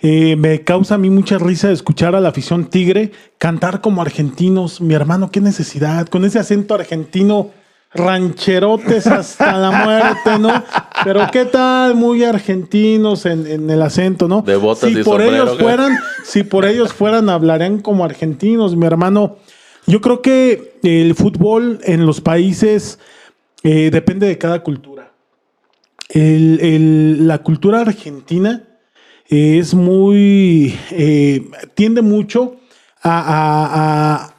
Eh, 0.01 0.37
me 0.37 0.63
causa 0.63 0.95
a 0.95 0.99
mí 0.99 1.11
mucha 1.11 1.39
risa 1.39 1.73
escuchar 1.73 2.15
a 2.15 2.21
la 2.21 2.29
afición 2.29 2.67
tigre 2.67 3.11
cantar 3.37 3.81
como 3.81 4.01
argentinos. 4.01 4.81
Mi 4.81 4.95
hermano, 4.95 5.33
qué 5.33 5.41
necesidad, 5.41 6.07
con 6.07 6.25
ese 6.25 6.39
acento 6.39 6.77
argentino, 6.77 7.51
rancherotes 7.95 9.07
hasta 9.07 9.57
la 9.59 9.71
muerte, 9.71 10.39
¿no? 10.39 10.63
Pero 11.05 11.27
qué 11.33 11.45
tal, 11.47 11.95
muy 11.95 12.25
argentinos 12.25 13.25
en, 13.27 13.47
en 13.47 13.71
el 13.71 13.83
acento, 13.83 14.29
¿no? 14.29 14.43
De 14.43 14.57
botas 14.57 14.91
si 14.91 14.99
y 15.01 15.03
por 15.03 15.21
sombrero, 15.21 15.35
ellos 15.45 15.57
¿qué? 15.57 15.63
fueran, 15.63 15.99
si 16.25 16.43
por 16.43 16.67
ellos 16.67 16.93
fueran, 16.93 17.31
hablarían 17.31 17.81
como 17.81 18.05
argentinos, 18.05 18.77
mi 18.77 18.87
hermano. 18.87 19.37
Yo 19.87 20.01
creo 20.03 20.21
que 20.21 20.79
el 20.83 21.15
fútbol 21.15 21.81
en 21.85 22.05
los 22.05 22.21
países 22.21 22.99
eh, 23.63 23.91
depende 23.91 24.27
de 24.27 24.37
cada 24.39 24.63
cultura. 24.63 25.13
El- 26.11 26.61
el- 26.61 27.27
la 27.27 27.39
cultura 27.39 27.81
argentina 27.81 28.65
es 29.29 29.75
muy, 29.75 30.79
eh, 30.91 31.49
tiende 31.75 32.03
mucho 32.03 32.57
a, 33.03 33.19
a- 33.19 34.15
a- 34.25 34.35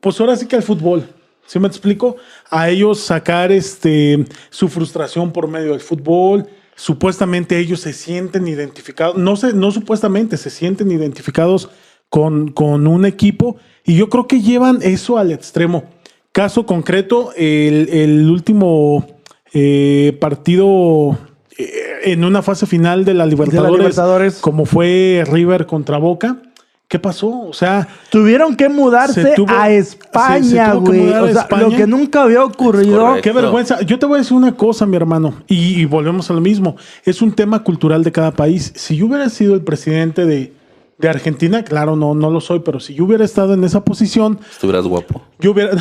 pues 0.00 0.20
ahora 0.20 0.36
sí 0.36 0.46
que 0.46 0.56
al 0.56 0.62
fútbol, 0.62 1.06
¿sí 1.46 1.58
me 1.58 1.68
explico? 1.68 2.16
A 2.50 2.68
ellos 2.68 3.00
sacar 3.00 3.52
este, 3.52 4.24
su 4.50 4.68
frustración 4.68 5.32
por 5.32 5.48
medio 5.48 5.72
del 5.72 5.80
fútbol. 5.80 6.46
Supuestamente 6.74 7.58
ellos 7.58 7.80
se 7.80 7.92
sienten 7.92 8.46
identificados, 8.46 9.16
no, 9.16 9.36
se, 9.36 9.54
no 9.54 9.70
supuestamente, 9.70 10.36
se 10.36 10.50
sienten 10.50 10.90
identificados 10.90 11.70
con, 12.10 12.52
con 12.52 12.86
un 12.86 13.06
equipo 13.06 13.56
y 13.84 13.96
yo 13.96 14.08
creo 14.08 14.26
que 14.26 14.40
llevan 14.40 14.80
eso 14.82 15.16
al 15.16 15.32
extremo. 15.32 15.84
Caso 16.32 16.66
concreto, 16.66 17.32
el, 17.34 17.88
el 17.88 18.28
último 18.28 19.06
eh, 19.54 20.16
partido 20.20 21.16
eh, 21.56 21.70
en 22.04 22.24
una 22.24 22.42
fase 22.42 22.66
final 22.66 23.06
de 23.06 23.14
la 23.14 23.24
Libertadores, 23.24 23.78
Libertadores. 23.78 24.34
como 24.40 24.66
fue 24.66 25.24
River 25.26 25.64
contra 25.64 25.96
Boca. 25.96 26.42
¿Qué 26.88 27.00
pasó? 27.00 27.40
O 27.40 27.52
sea, 27.52 27.88
Tuvieron 28.10 28.54
que 28.54 28.68
mudarse 28.68 29.20
Se 29.22 29.34
tuvo- 29.34 29.50
a 29.52 29.70
España, 29.70 30.74
güey. 30.74 31.00
mudar 31.00 31.16
a 31.16 31.22
O 31.24 31.28
sea, 31.32 31.40
España. 31.42 31.62
lo 31.64 31.70
que 31.76 31.86
nunca 31.86 32.22
había 32.22 32.44
ocurrido. 32.44 33.16
Qué 33.22 33.32
vergüenza. 33.32 33.80
Yo 33.82 33.98
te 33.98 34.06
voy 34.06 34.16
a 34.16 34.18
decir 34.22 34.36
una 34.36 34.52
cosa, 34.56 34.86
mi 34.86 34.96
hermano, 34.96 35.34
y, 35.48 35.80
y 35.80 35.84
volvemos 35.84 36.30
a 36.30 36.34
lo 36.34 36.40
mismo. 36.40 36.76
Es 37.04 37.22
un 37.22 37.32
tema 37.32 37.64
cultural 37.64 38.04
de 38.04 38.12
cada 38.12 38.30
país. 38.30 38.72
Si 38.76 38.96
yo 38.96 39.06
hubiera 39.06 39.28
sido 39.30 39.54
el 39.54 39.62
presidente 39.62 40.26
de, 40.26 40.52
de 40.98 41.08
Argentina, 41.08 41.64
claro, 41.64 41.96
no, 41.96 42.14
no 42.14 42.30
lo 42.30 42.40
soy, 42.40 42.60
pero 42.60 42.78
si 42.78 42.94
yo 42.94 43.04
hubiera 43.04 43.24
estado 43.24 43.54
en 43.54 43.64
esa 43.64 43.84
posición, 43.84 44.38
Estuvieras 44.48 44.84
guapo. 44.86 45.22
yo 45.40 45.50
hubiera. 45.50 45.72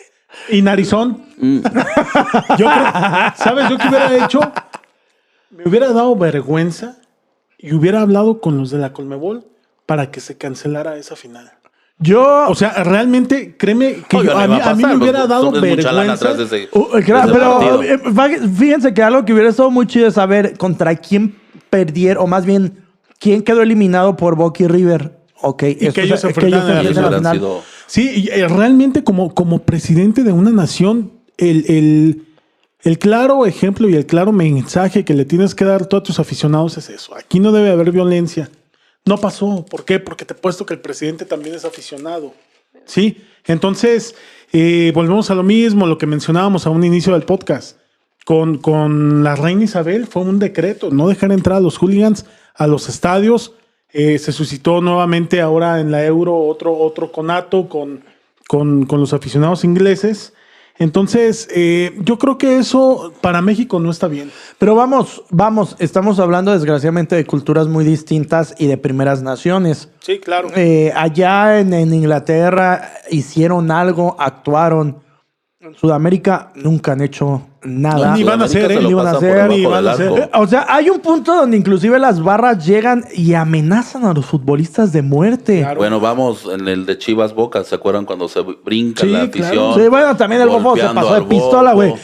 y 0.50 0.62
narizón. 0.62 1.24
Mm. 1.38 1.58
Yo 2.58 2.66
creo- 2.66 3.32
¿Sabes 3.36 3.68
yo 3.70 3.76
qué 3.76 3.88
hubiera 3.88 4.24
hecho? 4.24 4.40
Me 5.50 5.64
hubiera 5.68 5.92
dado 5.92 6.14
vergüenza 6.16 6.96
y 7.58 7.74
hubiera 7.74 8.02
hablado 8.02 8.40
con 8.40 8.56
los 8.56 8.70
de 8.70 8.78
la 8.78 8.92
Colmebol 8.92 9.44
para 9.86 10.10
que 10.10 10.20
se 10.20 10.36
cancelara 10.36 10.96
esa 10.96 11.16
final. 11.16 11.50
Yo. 11.98 12.46
O 12.48 12.54
sea, 12.54 12.82
realmente, 12.84 13.56
créeme 13.56 14.02
que 14.08 14.24
yo- 14.24 14.36
a, 14.36 14.48
mí, 14.48 14.58
va 14.58 14.70
a 14.70 14.74
mí 14.74 14.84
me 14.84 14.96
hubiera 14.96 15.26
dado 15.26 15.50
vergüenza. 15.52 16.12
atrás 16.12 16.38
de 16.38 16.44
ese- 16.44 16.68
Uh, 16.72 16.86
claro, 17.04 17.26
de 17.28 17.32
ese 17.32 17.32
pero 17.32 17.58
partido. 17.58 17.82
eh, 18.44 18.48
fíjense 18.56 18.94
que 18.94 19.02
algo 19.02 19.24
que 19.24 19.32
hubiera 19.32 19.50
estado 19.50 19.70
muy 19.70 19.86
chido 19.86 20.08
es 20.08 20.14
saber 20.14 20.56
contra 20.58 20.96
quién 20.96 21.36
perdieron, 21.70 22.24
o 22.24 22.26
más 22.26 22.44
bien, 22.46 22.78
quién 23.20 23.42
quedó 23.42 23.62
eliminado 23.62 24.16
por 24.16 24.34
Boca 24.36 24.64
y 24.64 24.66
River. 24.66 25.18
Ok, 25.40 25.58
que 25.58 25.76
esto 25.80 26.00
ellos 26.00 26.20
se 26.20 26.32
que 26.32 26.46
ellos 26.46 26.64
se 26.64 26.72
Y 26.90 27.32
sido... 27.34 27.62
Sí, 27.86 28.10
y, 28.24 28.28
eh, 28.30 28.48
realmente 28.48 29.04
como, 29.04 29.34
como 29.34 29.60
presidente 29.60 30.22
de 30.24 30.32
una 30.32 30.50
nación, 30.50 31.12
el, 31.36 31.64
el- 31.68 32.22
el 32.82 32.98
claro 32.98 33.46
ejemplo 33.46 33.88
y 33.88 33.94
el 33.94 34.04
claro 34.06 34.32
mensaje 34.32 35.04
que 35.04 35.14
le 35.14 35.24
tienes 35.24 35.54
que 35.54 35.64
dar 35.64 35.82
a 35.82 35.84
todos 35.86 36.02
tus 36.02 36.18
aficionados 36.18 36.76
es 36.76 36.90
eso. 36.90 37.14
Aquí 37.16 37.40
no 37.40 37.52
debe 37.52 37.70
haber 37.70 37.90
violencia. 37.92 38.50
No 39.06 39.18
pasó. 39.18 39.64
¿Por 39.68 39.84
qué? 39.84 40.00
Porque 40.00 40.24
te 40.24 40.34
he 40.34 40.36
puesto 40.36 40.64
que 40.64 40.74
el 40.74 40.80
presidente 40.80 41.24
también 41.24 41.54
es 41.54 41.64
aficionado. 41.64 42.34
Sí. 42.86 43.22
Entonces, 43.46 44.14
eh, 44.52 44.92
volvemos 44.94 45.30
a 45.30 45.34
lo 45.34 45.42
mismo, 45.42 45.86
lo 45.86 45.98
que 45.98 46.06
mencionábamos 46.06 46.66
a 46.66 46.70
un 46.70 46.84
inicio 46.84 47.12
del 47.12 47.22
podcast. 47.22 47.78
Con, 48.24 48.56
con 48.58 49.22
la 49.22 49.36
reina 49.36 49.64
Isabel 49.64 50.06
fue 50.06 50.22
un 50.22 50.38
decreto, 50.38 50.90
no 50.90 51.08
dejar 51.08 51.30
entrar 51.32 51.58
a 51.58 51.60
los 51.60 51.76
hooligans 51.76 52.24
a 52.54 52.66
los 52.66 52.88
estadios. 52.88 53.52
Eh, 53.92 54.18
se 54.18 54.32
suscitó 54.32 54.80
nuevamente 54.80 55.40
ahora 55.40 55.80
en 55.80 55.90
la 55.90 56.04
Euro 56.04 56.36
otro, 56.36 56.76
otro 56.76 57.12
conato 57.12 57.68
con, 57.68 58.02
con, 58.48 58.86
con 58.86 59.00
los 59.00 59.12
aficionados 59.12 59.64
ingleses. 59.64 60.32
Entonces, 60.76 61.48
eh, 61.54 61.96
yo 62.00 62.18
creo 62.18 62.36
que 62.36 62.58
eso 62.58 63.12
para 63.20 63.40
México 63.40 63.78
no 63.78 63.90
está 63.90 64.08
bien. 64.08 64.32
Pero 64.58 64.74
vamos, 64.74 65.22
vamos, 65.30 65.76
estamos 65.78 66.18
hablando 66.18 66.52
desgraciadamente 66.52 67.14
de 67.14 67.24
culturas 67.24 67.68
muy 67.68 67.84
distintas 67.84 68.54
y 68.58 68.66
de 68.66 68.76
primeras 68.76 69.22
naciones. 69.22 69.88
Sí, 70.00 70.18
claro. 70.18 70.48
Eh, 70.56 70.92
allá 70.96 71.60
en, 71.60 71.72
en 71.72 71.94
Inglaterra 71.94 72.92
hicieron 73.10 73.70
algo, 73.70 74.16
actuaron. 74.18 74.98
En 75.60 75.74
Sudamérica 75.74 76.52
nunca 76.56 76.92
han 76.92 77.02
hecho 77.02 77.46
nada. 77.64 78.14
Ni 78.16 78.22
van 78.24 78.40
a 78.42 78.44
hacer, 78.44 78.62
Sudamérica 78.62 78.84
¿eh? 78.84 78.88
Ni 78.88 78.94
van 78.94 79.06
a 79.06 79.10
hacer, 79.12 79.34
debajo 79.34 79.52
ni 79.52 79.64
van 79.66 79.86
a 79.88 79.92
hacer. 79.92 80.08
arco. 80.08 80.40
O 80.40 80.46
sea, 80.46 80.66
hay 80.68 80.90
un 80.90 81.00
punto 81.00 81.34
donde 81.34 81.56
inclusive 81.56 81.98
las 81.98 82.22
barras 82.22 82.64
llegan 82.64 83.04
y 83.14 83.34
amenazan 83.34 84.04
a 84.04 84.12
los 84.12 84.26
futbolistas 84.26 84.92
de 84.92 85.02
muerte. 85.02 85.60
Claro. 85.60 85.76
Bueno, 85.78 86.00
vamos 86.00 86.46
en 86.52 86.68
el 86.68 86.86
de 86.86 86.98
Chivas 86.98 87.34
Boca, 87.34 87.64
¿se 87.64 87.74
acuerdan 87.74 88.04
cuando 88.04 88.28
se 88.28 88.40
brinca 88.40 89.02
Sí, 89.02 89.08
la 89.08 89.30
claro. 89.30 89.46
afición? 89.70 89.74
Sí, 89.82 89.88
bueno, 89.88 90.16
también 90.16 90.42
el 90.42 90.48
bofo 90.48 90.76
se 90.76 90.82
pasó 90.82 91.14
de 91.14 91.22
pistola, 91.22 91.72
güey. 91.72 91.94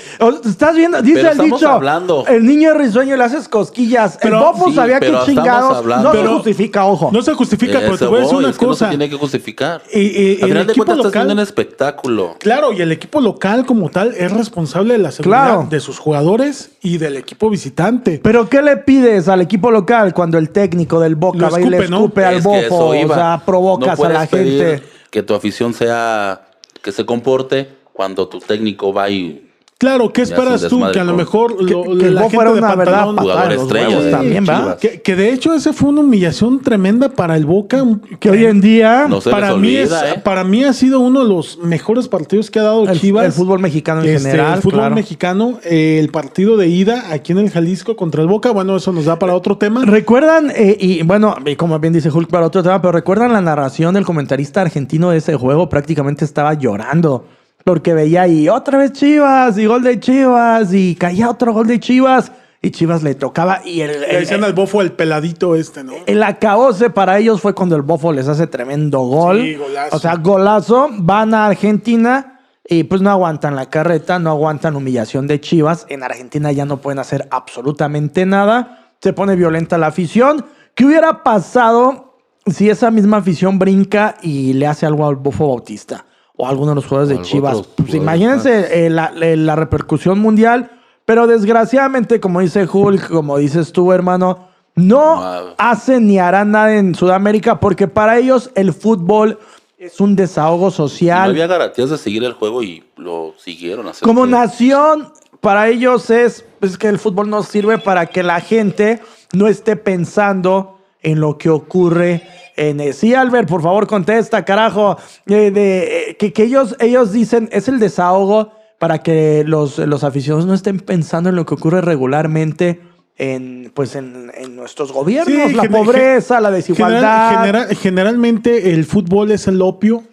Estás 0.45 0.77
viendo, 0.77 1.01
dice 1.03 1.15
Pero 1.17 1.27
el 1.29 1.33
estamos 1.33 1.61
dicho. 1.61 1.71
hablando. 1.73 2.25
El 2.27 2.45
niño 2.47 2.71
es 2.71 2.77
risueño 2.77 3.15
y 3.15 3.19
le 3.19 3.25
haces 3.25 3.49
cosquillas. 3.49 4.19
Pero- 4.21 4.39
el 4.39 4.45
bofo 4.45 4.69
sí, 4.71 4.75
sabía 4.75 5.01
que 5.01 5.13
chingados. 5.27 5.77
hablando- 5.77 6.13
No 6.15 6.21
se 6.23 6.27
justifica, 6.29 6.85
ojo. 6.87 7.11
No 7.13 7.23
se 7.23 7.35
justifica, 7.35 7.79
pero 7.81 7.97
te 7.99 8.07
voy 8.07 8.19
a 8.19 8.21
decir 8.23 8.37
una 8.37 8.51
es 8.51 8.59
que 8.59 8.67
no 8.67 8.73
se 8.75 8.79
cosa. 8.85 8.89
tiene 8.91 9.09
que 9.09 9.17
justificar. 9.17 9.83
Y- 9.93 9.99
y- 10.01 10.03
Al 10.07 10.11
el 10.11 10.37
final 10.37 10.67
de 10.67 10.73
equipo 10.73 10.85
cuentas 10.87 10.97
estás 10.97 11.05
local- 11.05 11.27
viendo 11.27 11.33
un 11.35 11.41
espectáculo. 11.47 12.37
Claro, 12.39 12.73
y 12.73 12.81
el 12.81 12.93
equipo 12.93 13.21
local 13.21 13.67
como 13.67 13.89
tal 13.91 14.15
es 14.17 14.33
responsable 14.33 14.93
de 14.95 14.99
la 14.99 15.11
seguridad 15.11 15.50
Claro. 15.55 15.69
de 15.71 15.81
sus 15.81 15.99
jugadores 15.99 16.73
y 16.83 16.99
del 16.99 17.17
equipo 17.17 17.51
visitante. 17.51 18.21
Pero 18.23 18.49
¿qué 18.49 18.63
le 18.63 18.77
pides 18.77 19.29
al 19.29 19.41
equipo 19.41 19.71
local 19.71 20.15
cuando 20.15 20.39
el 20.39 20.51
técnico 20.51 21.01
del 21.01 21.17
Boca 21.17 21.49
va 21.49 21.61
y 21.61 21.69
le 21.69 21.79
escupe, 21.79 22.25
al 22.25 22.37
Es 22.37 22.45
bofo? 22.45 22.89
O 22.89 23.15
sea, 23.15 23.43
provocas 23.45 23.99
No 23.99 24.05
a 24.05 24.09
la 24.09 24.27
pedir 24.27 24.67
gente. 24.67 24.87
Que 25.11 25.23
tu 25.23 25.35
afición 25.35 25.75
sea, 25.75 26.47
que 26.83 26.93
se 26.93 27.05
comporte 27.05 27.69
cuando 27.93 28.29
tu 28.29 28.39
técnico 28.39 28.93
va 28.93 29.11
y 29.11 29.50
Claro, 29.81 30.13
¿qué 30.13 30.21
esperas 30.21 30.69
tú? 30.69 30.83
Que 30.93 31.01
a 31.01 31.05
lo 31.05 31.15
mejor 31.17 31.57
Que, 31.57 31.73
lo- 31.73 31.85
que 31.85 32.07
el 32.09 32.15
la 32.15 32.21
gente 32.29 32.37
era 32.37 32.53
de 32.53 32.59
una 32.59 32.77
pantalón- 32.77 33.17
Jugador 33.19 33.49
de 33.49 33.55
estrella 33.55 34.01
de 34.03 34.11
también, 34.11 34.45
¿va? 34.47 34.77
Que, 34.77 35.01
que 35.01 35.17
de 35.17 35.33
hecho 35.33 35.55
ese 35.55 35.73
fue 35.73 35.89
una 35.89 36.03
humillación 36.03 36.61
tremenda 36.61 37.09
para 37.09 37.35
el 37.35 37.47
Boca. 37.47 37.83
Que 38.19 38.29
hoy 38.31 38.45
en 38.45 38.61
día 38.61 39.07
No 39.09 39.21
para 39.21 39.57
mí 39.57 39.75
olvida, 39.79 40.07
es, 40.11 40.17
¿eh? 40.17 40.21
para 40.23 40.45
mí 40.45 40.65
ha 40.65 40.75
sido 40.75 41.01
uno 41.01 41.23
de 41.23 41.29
los 41.31 41.57
mejores 41.61 42.09
partidos 42.09 42.51
que 42.51 42.59
ha 42.59 42.65
dado 42.65 42.87
el, 42.87 43.01
Chivas. 43.01 43.25
el 43.25 43.33
fútbol 43.33 43.61
mexicano 43.61 44.03
en 44.03 44.11
Este, 44.11 44.31
general. 44.33 44.57
el 44.57 44.61
fútbol 44.63 44.81
claro. 44.81 44.95
mexicano, 44.97 45.59
eh, 45.65 45.97
el 45.99 46.11
partido 46.11 46.59
de 46.59 46.69
ida 46.69 47.11
aquí 47.11 47.33
en 47.33 47.39
el 47.39 47.49
Jalisco 47.49 47.97
contra 47.97 48.21
el 48.21 48.29
Boca, 48.29 48.51
bueno, 48.51 48.77
eso 48.77 48.93
nos 48.93 49.07
da 49.07 49.19
para 49.19 49.35
otro 49.35 49.57
tema. 49.57 49.87
¿Recuerdan, 49.87 50.51
eh, 50.55 50.77
y 50.79 51.03
bueno, 51.05 51.37
y 51.47 51.57
como 51.57 51.79
bien 51.79 51.95
dice 51.95 52.11
Hulk 52.11 52.29
para 52.29 52.45
otro 52.45 52.63
tema, 52.63 52.83
pero 52.83 52.93
recuerdan 52.93 53.33
la 53.33 53.41
narración 53.41 53.95
del 53.95 54.05
comentarista 54.05 54.61
argentino 54.61 55.09
de 55.09 55.17
ese 55.17 55.37
juego? 55.37 55.71
Prácticamente 55.71 56.27
estaba 56.27 56.53
llorando. 56.53 57.25
Porque 57.65 57.95
veía 57.95 58.27
y 58.27 58.49
otra 58.49 58.79
vez 58.79 58.93
Chivas, 58.93 59.59
y 59.59 59.67
gol 59.67 59.83
de 59.83 60.01
Chivas, 60.01 60.73
y 60.73 60.95
caía 60.95 61.31
otro 61.31 61.53
gol 61.53 61.67
de 61.67 61.79
Chivas, 61.79 62.33
y 62.63 62.71
Chivas 62.71 63.03
le 63.03 63.15
tocaba, 63.15 63.61
y 63.65 63.81
el, 63.81 64.01
Le 64.01 64.21
decían 64.21 64.45
al 64.45 64.53
bofo 64.53 64.83
el 64.83 64.93
peladito 64.93 65.55
este, 65.55 65.83
¿no? 65.83 65.95
el 66.07 66.23
acabose 66.23 66.91
para 66.91 67.19
ellos 67.19 67.41
fue 67.41 67.55
cuando 67.55 67.77
el 67.77 67.83
Bofo 67.83 68.13
les 68.13 68.29
hace 68.29 68.47
tremendo 68.47 69.01
gol. 69.01 69.43
Sí, 69.43 69.55
golazo. 69.55 69.97
O 69.97 69.99
sea, 69.99 70.17
golazo, 70.17 70.89
van 70.93 71.33
a 71.35 71.47
Argentina 71.47 72.41
y 72.69 72.85
pues 72.85 73.01
no 73.03 73.11
aguantan 73.11 73.57
la 73.57 73.69
carreta, 73.69 74.19
no 74.19 74.31
aguantan 74.31 74.77
humillación 74.77 75.27
de 75.27 75.41
Chivas. 75.41 75.87
En 75.89 76.03
Argentina 76.03 76.53
ya 76.53 76.65
no 76.65 76.77
pueden 76.77 76.99
hacer 76.99 77.27
absolutamente 77.31 78.27
nada. 78.27 78.93
Se 79.01 79.13
pone 79.13 79.35
violenta 79.35 79.77
la 79.77 79.89
afición. 79.89 80.45
¿Qué 80.75 80.85
hubiera 80.85 81.25
pasado 81.25 82.19
si 82.47 82.71
esa 82.71 82.91
misma 82.91 83.17
afición 83.17 83.59
brinca 83.59 84.17
y 84.23 84.53
le 84.53 84.67
hace 84.67 84.87
algo 84.87 85.07
al 85.07 85.17
Bofo 85.17 85.49
Bautista? 85.49 86.05
O 86.41 86.49
alguno 86.49 86.71
de 86.71 86.75
los 86.77 86.87
jugadores 86.87 87.17
de 87.17 87.23
Chivas. 87.25 87.57
otros 87.57 87.75
Pues 87.77 87.95
imagínense 87.95 88.87
eh, 88.87 88.91
la, 88.91 89.13
la- 89.15 89.57
repercusión 89.57 90.19
mundial. 90.19 90.71
Pero 91.05 91.27
desgraciadamente, 91.27 92.21
como 92.21 92.41
dice 92.41 92.67
Hulk, 92.71 93.09
como 93.09 93.37
dices 93.39 93.73
tú, 93.73 93.93
hermano, 93.93 94.49
no 94.77 95.17
No. 95.17 95.55
hacen 95.59 96.07
ni 96.07 96.19
harán 96.19 96.53
nada 96.53 96.77
en 96.77 96.95
Sudamérica 96.95 97.59
porque 97.61 97.89
para 97.89 98.17
ellos 98.19 98.51
el 98.55 98.73
fútbol 98.73 99.39
es 99.77 99.99
un 100.01 100.15
desahogo 100.15 100.67
no 100.67 100.71
social. 100.71 101.31
había 101.31 101.47
garantías 101.47 101.91
de 101.91 101.99
seguir 101.99 102.23
el 102.25 102.35
juego 102.35 102.63
y 102.63 102.85
lo 102.97 103.35
siguieron. 103.39 103.87
Como 104.03 104.27
nación, 104.27 105.13
para 105.41 105.69
ellos 105.69 106.11
es, 106.11 106.45
es 106.61 106.79
que 106.79 106.89
el 106.89 106.99
fútbol 106.99 107.29
nos 107.29 107.49
sirve 107.49 107.79
para 107.79 108.07
que 108.07 108.23
la 108.23 108.41
gente 108.41 109.01
no 109.33 109.49
esté 109.49 109.77
pensando 109.77 110.79
en 111.03 111.19
lo 111.21 111.39
que 111.39 111.49
ocurre 111.51 112.23
en... 112.57 112.81
eh, 112.81 112.93
Sí, 112.93 113.15
Albert, 113.15 113.49
por 113.49 113.63
favor, 113.63 113.87
contesta, 113.87 114.45
carajo. 114.45 114.97
Eh, 115.27 115.51
de, 115.51 116.11
eh, 116.11 116.17
que 116.19 116.33
que 116.33 116.45
ellos, 116.45 116.77
ellos 116.81 117.13
dicen, 117.13 117.49
es 117.53 117.69
el 117.69 117.79
desahogo 117.79 118.53
para 118.79 119.03
que 119.03 119.45
los, 119.47 119.79
los 119.79 120.05
aficionados 120.05 120.47
no 120.47 120.55
estén 120.55 120.81
pensando 120.81 121.29
en 121.29 121.37
lo 121.37 121.45
que 121.47 121.55
ocurre 121.55 121.81
regularmente 121.83 122.81
en, 123.19 123.71
pues 123.75 123.95
en, 123.97 124.33
en 124.35 124.57
nuestros 124.57 124.93
gobiernos, 124.93 125.51
Sí, 125.51 125.55
la 125.55 125.65
pobreza, 125.65 126.41
la 126.41 126.49
General- 126.49 126.55
desigualdad. 126.55 127.41
genera- 127.45 127.75
generalmente 127.75 128.73
el 128.73 128.87
fútbol 128.87 129.31
es 129.33 129.47
el 129.47 129.61
opio 129.61 130.05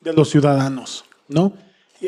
de 0.00 0.12
los 0.12 0.30
ciudadanos, 0.30 1.04
¿no? 1.28 1.54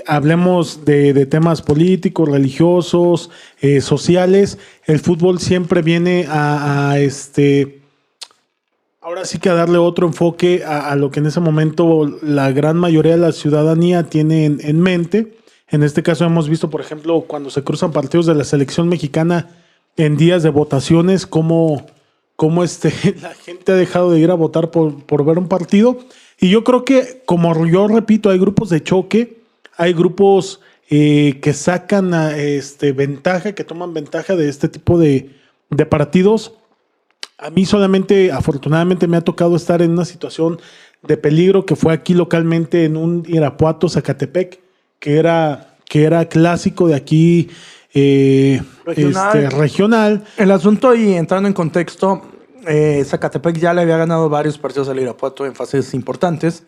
Hablemos 0.07 0.85
de, 0.85 1.15
de 1.15 1.25
temas 1.27 1.63
políticos, 1.63 2.29
religiosos, 2.29 3.31
eh, 3.61 3.81
sociales. 3.81 4.59
El 4.85 4.99
fútbol 5.01 5.41
siempre 5.41 5.81
viene 5.81 6.27
a, 6.29 6.91
a, 6.91 6.99
este. 7.01 7.81
Ahora 9.07 9.25
sí 9.25 9.39
que 9.39 9.49
a 9.49 9.55
darle 9.55 9.79
otro 9.79 10.09
enfoque 10.09 10.65
a, 10.65 10.97
lo 10.97 11.13
que 11.13 11.21
en 11.21 11.27
ese 11.27 11.39
momento 11.39 12.19
la 12.23 12.51
gran 12.51 12.77
mayoría 12.77 13.13
de 13.13 13.19
la 13.19 13.31
ciudadanía 13.31 14.03
tiene 14.03 14.47
en, 14.47 14.59
en 14.61 14.81
mente. 14.81 15.37
En 15.69 15.85
este 15.85 16.03
caso 16.03 16.25
hemos 16.25 16.49
visto, 16.49 16.71
por 16.71 16.81
ejemplo, 16.81 17.21
cuando 17.21 17.51
se 17.51 17.63
cruzan 17.63 17.93
partidos 17.93 18.27
de 18.27 18.35
la 18.35 18.43
selección 18.43 18.89
mexicana 18.89 19.49
en 19.97 20.17
días 20.17 20.43
de 20.43 20.51
votaciones, 20.51 21.25
cómo, 21.25 21.87
cómo 22.35 22.65
este, 22.65 22.93
la 23.23 23.33
gente 23.35 23.71
ha 23.71 23.77
dejado 23.77 24.11
de 24.11 24.19
ir 24.19 24.33
a 24.33 24.35
votar 24.35 24.73
por, 24.73 25.01
por 25.05 25.25
ver 25.25 25.39
un 25.39 25.47
partido. 25.47 25.99
Y 26.41 26.51
yo 26.51 26.65
creo 26.65 26.85
que, 26.85 27.23
como 27.27 27.65
yo 27.65 27.87
repito, 27.87 28.31
hay 28.31 28.41
grupos 28.41 28.71
de 28.71 28.83
choque, 28.83 29.39
hay 29.77 29.93
grupos 29.93 30.59
eh, 30.91 31.39
que 31.41 31.53
sacan 31.53 32.13
a, 32.13 32.37
este, 32.37 32.91
ventaja, 32.91 33.53
que 33.53 33.63
toman 33.63 33.95
ventaja 33.95 34.35
de 34.35 34.49
este 34.49 34.69
tipo 34.69 34.99
de 34.99 35.31
partidos. 35.89 36.55
A 37.39 37.51
mí 37.51 37.67
solamente, 37.67 38.33
afortunadamente, 38.33 39.07
me 39.07 39.19
ha 39.19 39.21
tocado 39.21 39.57
estar 39.57 39.83
en 39.83 39.91
una 39.91 40.05
situación 40.05 40.59
de 41.03 41.17
peligro 41.17 41.67
que 41.67 41.77
fue 41.77 41.93
aquí 41.93 42.15
localmente 42.15 42.85
en 42.85 42.97
un 42.97 43.25
Irapuato, 43.27 43.89
Zacatepec, 43.89 44.61
que 44.99 45.19
era, 45.19 45.77
que 45.85 46.05
era 46.05 46.29
clásico 46.29 46.89
de 46.89 46.95
aquí 46.95 47.51
eh, 47.93 48.63
Regional. 48.85 49.37
este, 49.37 49.57
regional. 49.57 50.25
El 50.39 50.51
asunto 50.51 50.95
y 50.95 51.13
entrando 51.13 51.47
en 51.47 51.53
contexto, 51.53 52.23
eh, 52.67 53.05
Zacatepec 53.05 53.59
ya 53.59 53.75
le 53.75 53.83
había 53.83 53.99
ganado 53.99 54.31
varios 54.31 54.57
partidos 54.57 54.89
al 54.89 54.99
Irapuato 54.99 55.45
en 55.45 55.55
fases 55.55 55.93
importantes 55.93 56.65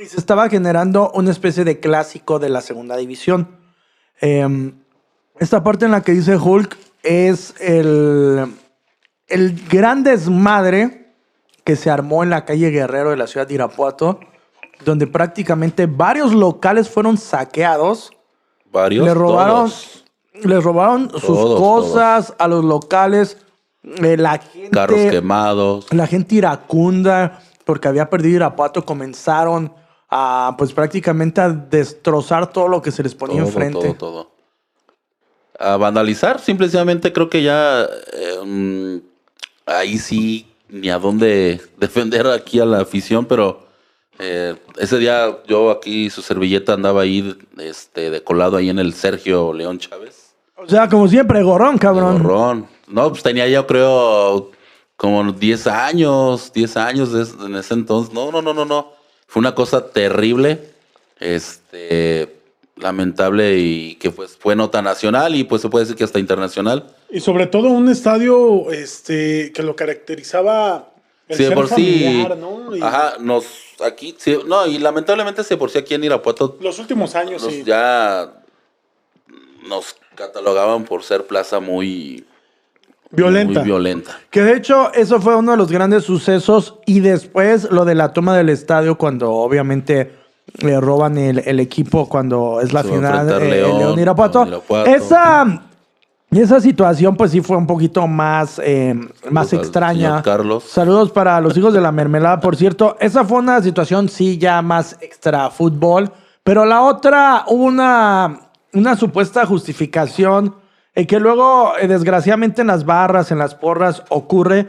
y 0.00 0.06
se 0.06 0.18
estaba 0.18 0.48
generando 0.48 1.12
una 1.14 1.30
especie 1.30 1.64
de 1.64 1.78
clásico 1.78 2.40
de 2.40 2.48
la 2.48 2.60
segunda 2.60 2.96
división. 2.96 3.56
Eh, 4.20 4.72
esta 5.38 5.62
parte 5.62 5.84
en 5.84 5.92
la 5.92 6.02
que 6.02 6.12
dice 6.12 6.36
Hulk 6.36 6.76
es 7.02 7.54
el, 7.60 8.46
el 9.34 9.66
gran 9.68 10.04
desmadre 10.04 11.14
que 11.64 11.76
se 11.76 11.90
armó 11.90 12.22
en 12.22 12.30
la 12.30 12.44
calle 12.44 12.70
Guerrero 12.70 13.10
de 13.10 13.16
la 13.16 13.26
ciudad 13.26 13.46
de 13.46 13.54
Irapuato, 13.54 14.20
donde 14.84 15.06
prácticamente 15.06 15.86
varios 15.86 16.32
locales 16.34 16.88
fueron 16.88 17.16
saqueados. 17.16 18.12
Varios. 18.70 19.04
Le 19.06 19.14
robaron, 19.14 19.70
todos. 19.70 20.04
les 20.42 20.62
robaron 20.62 21.10
sus 21.10 21.22
Todos, 21.22 21.60
cosas 21.60 22.34
a 22.38 22.48
los 22.48 22.64
locales. 22.64 23.38
eh, 23.82 24.16
la 24.16 24.38
gente, 24.38 24.70
Carros 24.70 24.98
quemados. 25.10 25.92
la 25.92 26.06
gente 26.06 26.36
iracunda, 26.36 27.40
porque 27.64 27.88
había 27.88 28.08
perdido 28.10 28.36
Irapuato, 28.36 28.84
comenzaron 28.84 29.72
a, 30.10 30.54
pues 30.58 30.72
prácticamente 30.72 31.40
a 31.40 31.48
destrozar 31.48 32.52
todo 32.52 32.68
lo 32.68 32.80
que 32.82 32.90
se 32.92 33.02
les 33.02 33.14
ponía 33.14 33.38
Todo, 33.40 33.46
enfrente. 33.48 33.94
todo, 33.94 33.94
todo. 33.94 34.30
A 35.58 35.76
vandalizar, 35.76 36.40
simplemente 36.40 37.12
creo 37.12 37.30
que 37.30 37.42
ya 37.42 37.82
eh, 37.84 38.38
mm, 38.44 38.96
ahí 39.66 39.98
sí 39.98 40.46
ni 40.68 40.90
a 40.90 40.98
dónde 40.98 41.60
defender 41.78 42.26
aquí 42.26 42.60
a 42.60 42.64
la 42.64 42.80
afición, 42.80 43.24
pero 43.26 43.66
eh, 44.18 44.54
ese 44.78 44.98
día 44.98 45.38
yo 45.46 45.70
aquí 45.70 46.08
su 46.10 46.22
servilleta 46.22 46.72
andaba 46.74 47.02
ahí 47.02 47.36
este 47.58 48.10
de 48.10 48.22
colado 48.22 48.56
ahí 48.56 48.70
en 48.70 48.78
el 48.78 48.92
Sergio 48.94 49.52
León 49.52 49.78
Chávez. 49.78 50.34
O 50.56 50.68
sea, 50.68 50.88
como 50.88 51.08
siempre, 51.08 51.42
gorrón, 51.42 51.78
cabrón. 51.78 52.22
Gorrón. 52.22 52.66
No, 52.86 53.10
pues 53.10 53.22
tenía 53.22 53.48
yo 53.48 53.66
creo 53.66 54.50
como 54.96 55.32
10 55.32 55.66
años, 55.66 56.52
10 56.52 56.76
años 56.76 57.12
de- 57.12 57.46
en 57.46 57.56
ese 57.56 57.74
entonces. 57.74 58.14
No, 58.14 58.30
no, 58.30 58.40
no, 58.40 58.54
no, 58.54 58.64
no. 58.64 58.92
Fue 59.26 59.40
una 59.40 59.54
cosa 59.54 59.90
terrible, 59.90 60.60
este, 61.18 62.36
lamentable 62.76 63.56
y 63.58 63.94
que 63.96 64.10
pues 64.10 64.36
fue 64.36 64.56
nota 64.56 64.82
nacional 64.82 65.34
y 65.34 65.44
pues 65.44 65.62
se 65.62 65.68
puede 65.68 65.84
decir 65.84 65.96
que 65.96 66.04
hasta 66.04 66.18
internacional. 66.18 66.86
Y 67.10 67.20
sobre 67.20 67.46
todo 67.46 67.68
un 67.68 67.88
estadio 67.88 68.70
este, 68.70 69.52
que 69.52 69.62
lo 69.62 69.76
caracterizaba 69.76 70.92
El 71.28 71.36
Sí, 71.36 71.42
de 71.42 71.48
ser 71.48 71.56
por 71.56 71.68
sí. 71.68 72.26
¿no? 72.38 72.76
Y 72.76 72.82
Ajá, 72.82 73.14
nos. 73.20 73.44
Aquí. 73.84 74.14
sí, 74.18 74.38
no, 74.46 74.66
y 74.66 74.78
lamentablemente, 74.78 75.42
sí, 75.42 75.56
por 75.56 75.70
sí 75.70 75.78
aquí 75.78 75.94
en 75.94 76.04
Irapuato 76.04 76.58
Los 76.60 76.78
últimos 76.78 77.14
años, 77.16 77.42
nos 77.42 77.52
sí. 77.52 77.64
ya 77.64 78.32
nos 79.68 79.96
catalogaban 80.14 80.84
por 80.84 81.02
ser 81.02 81.26
plaza 81.26 81.58
muy 81.58 82.24
Violenta. 83.10 83.60
Muy 83.60 83.68
violenta. 83.68 84.20
Que 84.30 84.42
de 84.42 84.56
hecho, 84.56 84.92
eso 84.92 85.20
fue 85.20 85.36
uno 85.36 85.52
de 85.52 85.56
los 85.56 85.70
grandes 85.70 86.04
sucesos. 86.04 86.76
Y 86.86 87.00
después 87.00 87.70
lo 87.70 87.84
de 87.84 87.94
la 87.94 88.12
toma 88.12 88.36
del 88.36 88.48
estadio, 88.48 88.98
cuando 88.98 89.32
obviamente 89.32 90.10
le 90.58 90.80
roban 90.80 91.18
el, 91.18 91.40
el 91.40 91.60
equipo, 91.60 92.08
cuando 92.08 92.60
es 92.60 92.72
la 92.72 92.82
Se 92.82 92.88
final 92.88 93.28
eh, 93.42 93.50
León, 93.50 93.78
León 93.78 93.98
Irapuato. 93.98 94.62
Esa, 94.86 95.62
esa 96.30 96.60
situación, 96.60 97.16
pues 97.16 97.32
sí 97.32 97.40
fue 97.40 97.56
un 97.56 97.66
poquito 97.66 98.06
más, 98.06 98.60
eh, 98.62 98.94
más 99.30 99.52
extraña. 99.52 100.22
Carlos. 100.22 100.64
Saludos 100.64 101.10
para 101.10 101.40
los 101.40 101.56
hijos 101.56 101.74
de 101.74 101.80
la 101.80 101.92
mermelada, 101.92 102.40
por 102.40 102.56
cierto. 102.56 102.96
Esa 103.00 103.24
fue 103.24 103.38
una 103.38 103.62
situación, 103.62 104.08
sí, 104.08 104.38
ya 104.38 104.62
más 104.62 104.96
extra 105.00 105.50
fútbol. 105.50 106.10
Pero 106.42 106.64
la 106.64 106.82
otra, 106.82 107.44
hubo 107.48 107.64
una, 107.64 108.40
una 108.72 108.96
supuesta 108.96 109.46
justificación 109.46 110.54
eh, 110.94 111.06
que 111.06 111.18
luego, 111.18 111.72
eh, 111.80 111.88
desgraciadamente, 111.88 112.60
en 112.60 112.68
las 112.68 112.84
barras, 112.84 113.32
en 113.32 113.38
las 113.38 113.54
porras, 113.54 114.04
ocurre. 114.08 114.68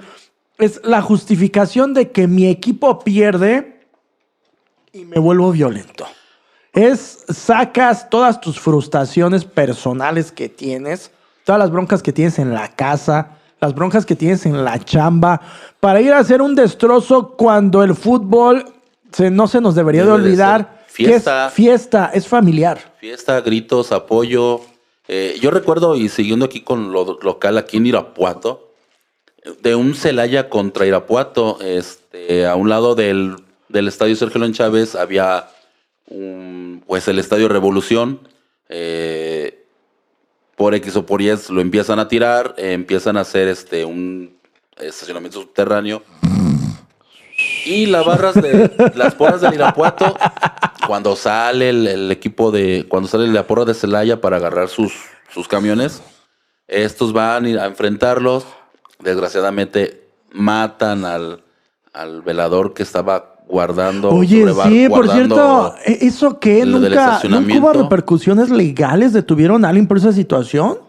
Es 0.58 0.82
la 0.84 1.02
justificación 1.02 1.94
de 1.94 2.12
que 2.12 2.28
mi 2.28 2.48
equipo 2.48 3.00
pierde 3.00 3.75
y 4.96 5.04
me 5.04 5.20
vuelvo 5.20 5.52
violento. 5.52 6.08
Es 6.72 7.26
sacas 7.30 8.10
todas 8.10 8.40
tus 8.40 8.60
frustraciones 8.60 9.44
personales 9.44 10.32
que 10.32 10.48
tienes, 10.48 11.12
todas 11.44 11.60
las 11.60 11.70
broncas 11.70 12.02
que 12.02 12.14
tienes 12.14 12.40
en 12.40 12.54
la 12.54 12.70
casa, 12.76 13.38
las 13.60 13.76
broncas 13.76 14.06
que 14.06 14.16
tienes 14.16 14.46
en 14.46 14.64
la 14.64 14.80
chamba, 14.80 15.42
para 15.82 16.00
ir 16.00 16.14
a 16.14 16.20
hacer 16.20 16.42
un 16.42 16.56
destrozo 16.56 17.30
cuando 17.36 17.84
el 17.84 17.94
fútbol 17.94 18.66
se- 19.12 19.32
no 19.32 19.48
se 19.48 19.60
nos 19.60 19.76
debería 19.76 20.02
de 20.04 20.08
Debe 20.12 20.22
de 20.22 20.26
olvidar 20.30 20.80
que 20.88 20.94
fiesta. 21.08 21.48
es 21.48 21.54
fiesta, 21.54 22.12
es 22.14 22.28
familiar. 22.28 22.80
Fiesta, 23.00 23.42
gritos, 23.42 23.92
apoyo. 23.92 24.62
Eh, 25.10 25.38
yo 25.42 25.52
recuerdo, 25.52 25.96
y 25.98 26.08
siguiendo 26.10 26.46
aquí 26.46 26.62
con 26.62 26.92
lo 26.94 27.20
local, 27.22 27.58
aquí 27.58 27.78
en 27.78 27.86
Irapuato, 27.88 28.72
de 29.62 29.76
un 29.76 29.94
Celaya 29.94 30.50
contra 30.50 30.86
Irapuato, 30.86 31.60
este, 31.62 32.48
a 32.48 32.56
un 32.56 32.70
lado 32.70 32.96
del, 32.96 33.36
del 33.76 33.88
estadio 33.88 34.16
Sergio 34.16 34.40
León 34.40 34.54
Chávez 34.54 34.96
había 34.96 35.48
un, 36.08 36.84
pues 36.88 37.08
el 37.08 37.20
estadio 37.20 37.48
Revolución. 37.48 38.28
eh, 38.70 39.62
por 40.56 40.74
X 40.74 40.96
o 40.96 41.06
por 41.06 41.22
Y 41.22 41.32
lo 41.50 41.62
empiezan 41.62 42.00
a 42.00 42.08
tirar, 42.08 42.56
eh, 42.58 42.72
empiezan 42.72 43.18
a 43.18 43.22
hacer 43.22 43.48
este 43.50 43.84
un 43.84 44.38
estacionamiento 44.78 45.42
subterráneo. 45.42 46.02
Y 47.66 47.88
las 47.88 48.06
barras 48.06 48.36
de 48.36 48.72
las 48.96 49.16
porras 49.16 49.42
del 49.42 49.56
Irapuato, 49.56 50.16
cuando 50.88 51.16
sale 51.18 51.70
el, 51.70 51.88
el 51.88 52.12
equipo 52.12 52.52
de, 52.52 52.86
cuando 52.88 53.10
sale 53.10 53.28
la 53.28 53.46
porra 53.46 53.66
de 53.66 53.74
Celaya 53.74 54.22
para 54.22 54.38
agarrar 54.38 54.70
sus, 54.70 54.94
sus 55.34 55.48
camiones, 55.48 56.02
estos 56.68 57.12
van 57.12 57.46
a 57.46 57.66
enfrentarlos. 57.66 58.46
Desgraciadamente 59.00 60.08
matan 60.32 61.04
al, 61.04 61.44
al 61.92 62.22
velador 62.22 62.74
que 62.74 62.84
estaba 62.84 63.35
guardando. 63.48 64.10
Oye, 64.10 64.46
sí, 64.66 64.90
por 64.90 65.10
cierto, 65.10 65.76
¿e- 65.86 66.00
¿eso 66.08 66.40
qué? 66.40 66.66
¿Nunca, 66.66 67.22
¿Nunca 67.30 67.56
hubo 67.58 67.74
repercusiones 67.74 68.50
legales? 68.50 69.14
¿Detuvieron 69.14 69.64
a 69.66 69.70
alguien 69.70 69.88
por 69.88 69.98
esa 69.98 70.12
situación? 70.12 70.80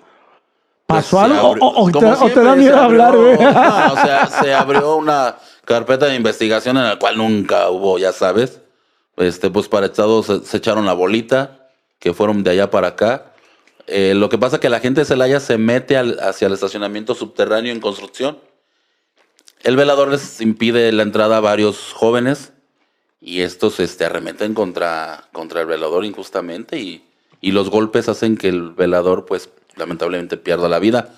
¿Pasó 0.87 1.19
Pues 1.19 1.31
algo? 1.33 1.49
abrió- 1.49 1.63
¿O, 1.65 1.83
o 1.85 1.91
te, 1.91 1.99
o 1.99 2.45
da 2.45 2.55
miedo 2.55 2.77
abrió- 2.77 2.85
hablar, 2.85 3.17
güey? 3.17 3.37
No, 3.37 3.93
o 3.93 3.97
sea, 4.05 4.27
se 4.29 4.55
abrió 4.55 4.97
una 4.97 5.37
carpeta 5.65 6.07
de 6.07 6.15
investigación 6.15 6.77
en 6.77 6.85
la 6.85 6.99
cual 6.99 7.17
nunca 7.19 7.69
hubo, 7.71 7.99
ya 7.99 8.13
sabes. 8.13 8.61
Este, 9.17 9.51
pues 9.51 9.67
para 9.69 9.87
estados 9.87 10.27
se, 10.27 10.41
se 10.45 10.57
echaron 10.59 10.87
la 10.87 10.93
bolita, 10.93 11.69
que 11.99 12.13
fueron 12.15 12.45
de 12.45 12.51
allá 12.51 12.71
para 12.71 12.89
acá. 12.89 13.33
Eh, 13.89 14.15
lo 14.15 14.29
que 14.29 14.39
pasa 14.39 14.57
es 14.57 14.61
que 14.61 14.69
la 14.69 14.79
gente 14.81 15.01
de 15.01 15.05
Celaya 15.07 15.41
se 15.41 15.59
mete 15.59 15.97
al- 15.97 16.19
hacia 16.21 16.47
el 16.47 16.53
estacionamiento 16.55 17.15
subterráneo 17.15 17.73
en 17.73 17.81
construcción. 17.81 18.39
El 19.67 19.75
velador 19.77 20.09
les 20.13 20.41
impide 20.41 20.93
la 20.93 21.03
entrada 21.03 21.39
a 21.39 21.41
varios 21.41 21.93
jóvenes 21.93 22.53
y 23.21 23.41
estos 23.41 23.81
este, 23.81 24.05
arremeten 24.05 24.55
contra, 24.55 25.25
contra 25.33 25.61
el 25.63 25.67
velador 25.67 26.05
injustamente 26.05 26.79
y, 26.79 27.03
y 27.41 27.51
los 27.51 27.69
golpes 27.69 28.09
hacen 28.09 28.37
que 28.37 28.49
el 28.49 28.71
velador, 28.71 29.27
pues, 29.27 29.49
lamentablemente 29.75 30.37
pierda 30.37 30.69
la 30.69 30.79
vida. 30.79 31.09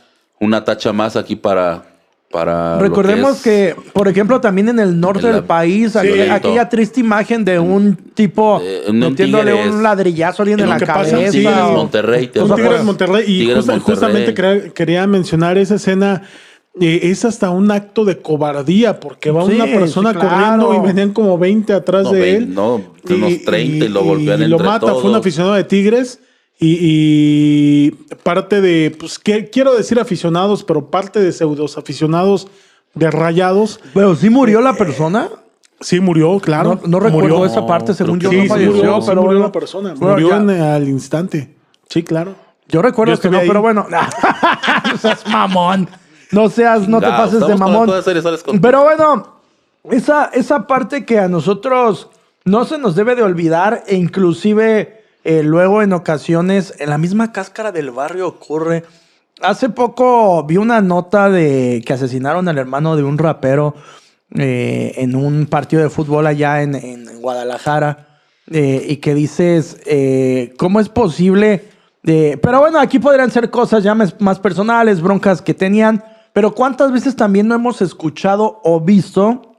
Una 0.41 0.65
tacha 0.65 0.95
más 0.95 1.17
aquí 1.17 1.37
para... 1.37 1.85
para 2.31 2.79
Recordemos 2.79 3.37
es- 3.37 3.43
que, 3.43 3.77
por 3.93 4.09
ejemplo, 4.09 4.41
también 4.41 4.71
en 4.71 4.79
el 4.79 4.99
norte 4.99 5.27
En 5.27 5.33
la- 5.33 5.33
del 5.35 5.45
país, 5.45 5.93
Sí. 5.93 5.99
aquella, 5.99 6.35
aquella 6.37 6.69
triste 6.71 7.01
imagen 7.01 7.45
de 7.45 7.59
un 7.59 7.97
tipo 8.15 8.61
De- 8.61 8.85
un 8.91 8.99
metiéndole 9.01 9.53
Tigres. 9.53 9.73
un 9.75 9.83
ladrillazo 9.83 10.41
a 10.41 10.45
alguien 10.45 10.61
en 10.61 10.71
la 10.71 10.79
que 10.79 10.87
pasa, 10.87 11.11
cabeza. 11.11 11.33
sí, 11.33 11.45
o- 11.47 11.73
Monterrey. 11.73 12.29
te 12.29 12.41
o 12.41 12.45
Un 12.45 12.49
sea, 12.49 12.55
acuerdas? 12.55 12.71
Tigres 12.81 12.85
Monterrey. 12.87 13.25
Y 13.27 13.39
Tigres 13.41 13.57
justa- 13.59 13.73
Monterrey. 13.73 13.95
justamente 14.33 14.73
quería 14.73 15.07
mencionar 15.07 15.59
esa 15.59 15.75
escena. 15.75 16.23
Eh, 16.81 17.01
es 17.05 17.25
hasta 17.25 17.51
un 17.51 17.71
acto 17.71 18.05
de 18.05 18.19
cobardía 18.21 19.01
porque 19.01 19.31
va 19.31 19.45
Sí, 19.47 19.53
una 19.55 19.65
persona 19.67 20.13
sí, 20.13 20.19
claro. 20.19 20.29
corriendo 20.37 20.75
y 20.75 20.87
venían 20.87 21.13
como 21.13 21.37
20 21.39 21.73
atrás 21.73 22.05
No, 22.05 22.13
de 22.13 22.37
él. 22.37 22.55
no, 22.55 22.81
unos 23.09 23.43
30 23.45 23.85
y 23.85 23.89
lo 23.89 24.05
golpean 24.05 24.43
y 24.43 24.47
lo 24.47 24.59
mata. 24.59 24.93
Fue 24.95 25.11
un 25.11 25.17
aficionado 25.17 25.55
de 25.55 25.65
Tigres. 25.65 26.21
Y, 26.61 26.77
y 26.81 27.91
parte 28.25 28.61
de, 28.61 28.95
pues 28.99 29.19
que, 29.21 29.49
quiero 29.49 29.77
decir 29.77 30.01
aficionados, 30.01 30.65
pero 30.65 30.91
parte 30.91 31.21
de 31.21 31.31
pseudos 31.31 31.79
aficionados 31.79 32.49
de 32.95 33.11
rayados. 33.13 33.79
Pero 33.95 34.17
sí 34.17 34.29
murió 34.29 34.61
la 34.61 34.75
persona. 34.75 35.29
Sí, 35.81 36.01
murió, 36.01 36.41
claro. 36.41 36.81
No, 36.83 36.89
no 36.89 36.99
recuerdo 37.01 37.37
Murió. 37.39 37.47
esa 37.47 37.65
parte, 37.65 37.93
No, 37.93 37.97
según 37.97 38.19
yo 38.19 38.29
no 38.33 38.35
Sí, 38.37 38.43
sí 38.43 38.49
falleció, 38.49 38.75
murió, 38.75 39.01
sí 39.01 39.07
pero 39.09 39.21
murió 39.23 39.27
bueno. 39.39 39.39
una 39.47 39.53
persona. 39.53 39.95
Bueno, 39.97 40.15
murió 40.15 40.37
en- 40.37 40.51
al 40.61 40.89
instante. 40.89 41.55
Sí, 41.89 42.03
claro. 42.03 42.35
Yo 42.69 42.83
recuerdo 42.83 43.15
Yo 43.15 43.21
que 43.21 43.31
no, 43.31 43.39
ahí. 43.39 43.47
pero 43.47 43.61
bueno. 43.63 43.87
no 44.91 44.99
seas 44.99 45.25
mamón. 45.29 45.89
No 46.33 46.49
seas, 46.51 46.89
no 46.89 47.01
te 47.01 47.07
pases 47.17 47.41
de 47.41 47.55
mamón. 47.59 47.87
Pero 48.61 48.83
bueno, 48.85 49.29
esa, 49.91 50.27
esa 50.35 50.67
parte 50.67 51.05
que 51.05 51.19
a 51.19 51.29
nosotros 51.29 52.09
no 52.45 52.65
se 52.65 52.79
nos 52.79 52.95
debe 52.95 53.15
de 53.15 53.23
olvidar, 53.23 53.85
e 53.87 53.97
inclusive 53.97 55.03
eh, 55.25 55.43
luego 55.43 55.83
en 55.83 55.93
ocasiones 55.93 56.75
en 56.79 56.91
la 56.91 56.99
misma 56.99 57.33
cáscara 57.33 57.73
del 57.73 57.91
barrio 57.91 58.27
ocurre. 58.29 58.85
Hace 59.41 59.69
poco 59.69 60.43
vi 60.45 60.57
una 60.57 60.81
nota 60.81 61.31
de 61.31 61.83
que 61.87 61.93
asesinaron 61.93 62.49
al 62.49 62.59
hermano 62.59 62.97
de 62.97 63.05
un 63.05 63.19
rapero 63.19 63.75
eh, 64.35 64.95
en 64.97 65.15
un 65.15 65.47
partido 65.47 65.83
de 65.83 65.91
fútbol 65.91 66.27
allá 66.27 66.63
en, 66.63 66.75
en 66.75 67.21
Guadalajara. 67.21 68.05
eh, 68.51 68.85
y 68.89 68.97
que 68.97 69.15
dices, 69.15 69.77
eh, 69.87 70.55
¿cómo 70.59 70.81
es 70.81 70.89
posible? 70.89 71.65
de- 72.03 72.39
pero 72.43 72.61
bueno, 72.61 72.79
aquí 72.81 72.99
podrían 72.99 73.31
ser 73.31 73.51
cosas 73.51 73.83
ya 73.85 73.95
más 73.95 74.19
más 74.21 74.39
personales, 74.39 75.01
broncas 75.03 75.43
que 75.43 75.53
tenían. 75.55 76.03
Pero 76.39 76.55
¿cuántas 76.55 76.93
veces 76.93 77.17
también 77.17 77.49
no 77.49 77.57
hemos 77.57 77.83
escuchado 77.83 78.61
o 78.63 78.81
visto 78.81 79.57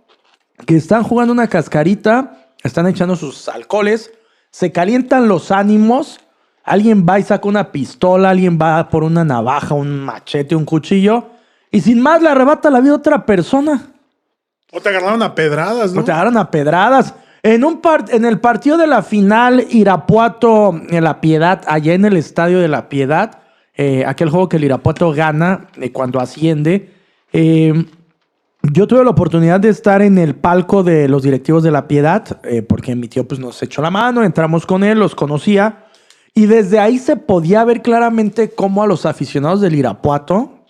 que 0.66 0.78
están 0.78 1.04
jugando 1.04 1.34
una 1.34 1.50
cascarita, 1.50 2.54
están 2.64 2.88
echando 2.88 3.18
sus 3.18 3.50
alcoholes, 3.50 4.14
se 4.50 4.72
calientan 4.72 5.28
los 5.28 5.52
ánimos, 5.52 6.22
alguien 6.64 7.06
va 7.06 7.20
y 7.20 7.24
saca 7.24 7.50
una 7.50 7.74
pistola, 7.74 8.30
alguien 8.30 8.58
va 8.58 8.88
por 8.88 9.04
una 9.04 9.26
navaja, 9.26 9.76
un 9.76 10.00
machete, 10.06 10.56
un 10.56 10.64
cuchillo, 10.64 11.26
y 11.70 11.82
sin 11.82 12.00
más 12.00 12.22
le 12.22 12.30
arrebata 12.30 12.70
la 12.70 12.80
vida 12.80 12.94
a 12.94 12.96
otra 12.96 13.26
persona? 13.26 13.92
O 14.72 14.80
te 14.80 14.88
agarraron 14.88 15.22
a 15.22 15.36
pedradas, 15.36 15.92
¿no? 15.92 16.00
O 16.00 16.04
te 16.06 16.14
agarran 16.14 16.38
a 16.38 16.50
pedradas. 16.50 17.14
En, 17.44 17.66
un 17.66 17.82
en 18.08 18.24
el 18.24 18.40
partido 18.40 18.78
de 18.78 18.88
la 18.88 19.02
final, 19.02 19.68
Irapuato 19.70 20.80
en 20.90 21.04
La 21.04 21.20
Piedad, 21.20 21.62
allá 21.68 21.94
en 21.94 22.06
el 22.06 22.16
estadio 22.16 22.62
de 22.62 22.70
La 22.70 22.88
Piedad, 22.88 23.39
eh, 23.82 24.04
aquel 24.06 24.30
juego 24.30 24.50
que 24.50 24.58
el 24.58 24.66
Irapuato 24.66 25.14
gana 25.14 25.68
eh, 25.80 25.94
cuando 25.94 26.20
asciende, 26.20 26.92
eh, 27.32 27.86
yo 28.62 28.88
tuve 28.88 29.06
la 29.06 29.12
oportunidad 29.12 29.62
de 29.62 29.70
estar 29.70 30.02
en 30.02 30.18
el 30.18 30.36
palco 30.36 30.84
de 30.84 31.08
los 31.08 31.24
directivos 31.24 31.64
de 31.64 31.72
La 31.72 31.88
Piedad, 31.88 32.42
porque 32.68 32.94
mi 32.94 33.08
tío 33.08 33.26
pues, 33.26 33.40
nos 33.40 33.64
echó 33.64 33.82
la 33.82 33.90
mano, 33.90 34.26
entramos 34.26 34.66
con 34.66 34.84
él, 34.84 35.00
los 35.00 35.16
conocía, 35.16 35.86
y 36.34 36.46
desde 36.46 36.78
ahí 36.78 37.00
se 37.00 37.16
podía 37.16 37.64
ver 37.64 37.82
claramente 37.82 38.50
cómo 38.50 38.84
a 38.84 38.86
los 38.86 39.06
aficionados 39.06 39.62
del 39.62 39.76
Irapuato, 39.76 40.66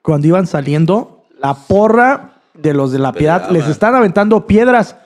cuando 0.00 0.26
iban 0.26 0.46
saliendo, 0.46 1.26
la 1.38 1.52
porra 1.52 2.40
de 2.54 2.72
los 2.72 2.92
de 2.92 2.98
La 2.98 3.12
Piedad 3.12 3.50
les 3.50 3.68
están 3.68 3.94
aventando 3.94 4.46
piedras. 4.46 4.96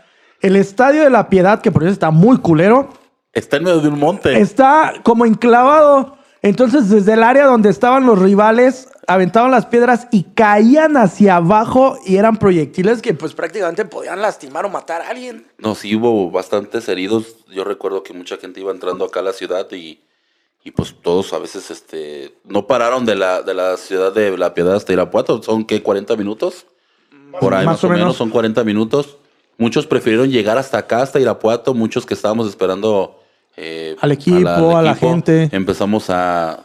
El 0.43 0.55
estadio 0.55 1.03
de 1.03 1.11
La 1.11 1.29
Piedad, 1.29 1.61
que 1.61 1.73
por 1.73 1.83
eso 1.83 1.93
está 1.93 2.13
muy 2.13 2.39
culero, 2.39 2.89
Está 3.33 3.57
en 3.57 3.65
medio 3.65 3.81
de 3.81 3.89
un 3.89 3.99
monte. 3.99 4.41
está 4.41 4.93
como 5.03 5.27
enclavado. 5.27 6.20
Entonces, 6.43 6.89
desde 6.89 7.13
el 7.13 7.23
área 7.23 7.47
donde 7.47 7.69
estaban 7.69 8.07
los 8.07 8.19
rivales, 8.19 8.89
aventaban 9.07 9.51
las 9.51 9.67
piedras 9.67 10.07
y 10.11 10.23
caían 10.23 10.97
hacia 10.97 11.37
abajo 11.37 11.99
y 12.07 12.17
eran 12.17 12.37
proyectiles 12.39 13.03
que 13.03 13.13
pues 13.13 13.35
prácticamente 13.35 13.85
podían 13.85 14.23
lastimar 14.23 14.65
o 14.65 14.71
matar 14.71 15.03
a 15.03 15.11
alguien. 15.11 15.47
No, 15.59 15.75
sí 15.75 15.95
hubo 15.97 16.31
bastantes 16.31 16.89
heridos. 16.89 17.37
Yo 17.49 17.65
recuerdo 17.65 18.03
que 18.03 18.15
mucha 18.15 18.39
gente 18.39 18.61
iba 18.61 18.71
entrando 18.71 19.05
acá 19.05 19.21
a 19.21 19.25
la 19.25 19.33
ciudad 19.35 19.67
y, 19.73 20.01
y 20.65 20.71
pues 20.71 20.95
todos 21.03 21.33
a 21.35 21.39
veces 21.39 21.71
este 21.71 22.35
no 22.45 22.67
pararon 22.67 23.05
de 23.05 23.17
la, 23.17 23.43
de 23.43 23.53
la 23.53 23.77
ciudad 23.77 24.13
de 24.13 24.39
La 24.39 24.55
Piedad 24.55 24.75
hasta 24.77 24.95
Irapuato. 24.95 25.43
¿Son 25.43 25.65
qué? 25.65 25.85
¿40 25.85 26.17
minutos? 26.17 26.67
Por 27.39 27.55
ahí 27.55 27.67
más, 27.67 27.85
o 27.85 27.89
menos. 27.89 28.17
son 28.17 28.31
40 28.31 28.65
minutos. 28.65 29.19
Muchos 29.59 29.87
prefirieron 29.87 30.31
llegar 30.31 30.57
hasta 30.57 30.79
acá, 30.79 31.03
hasta 31.03 31.21
Irapuato. 31.21 31.75
Muchos 31.75 32.07
que 32.07 32.15
estábamos 32.15 32.49
esperando 32.49 33.20
eh, 33.57 33.97
al 34.01 34.13
equipo, 34.13 34.77
a 34.77 34.83
la 34.83 34.95
gente. 34.95 35.49
Empezamos 35.53 36.11
a 36.11 36.61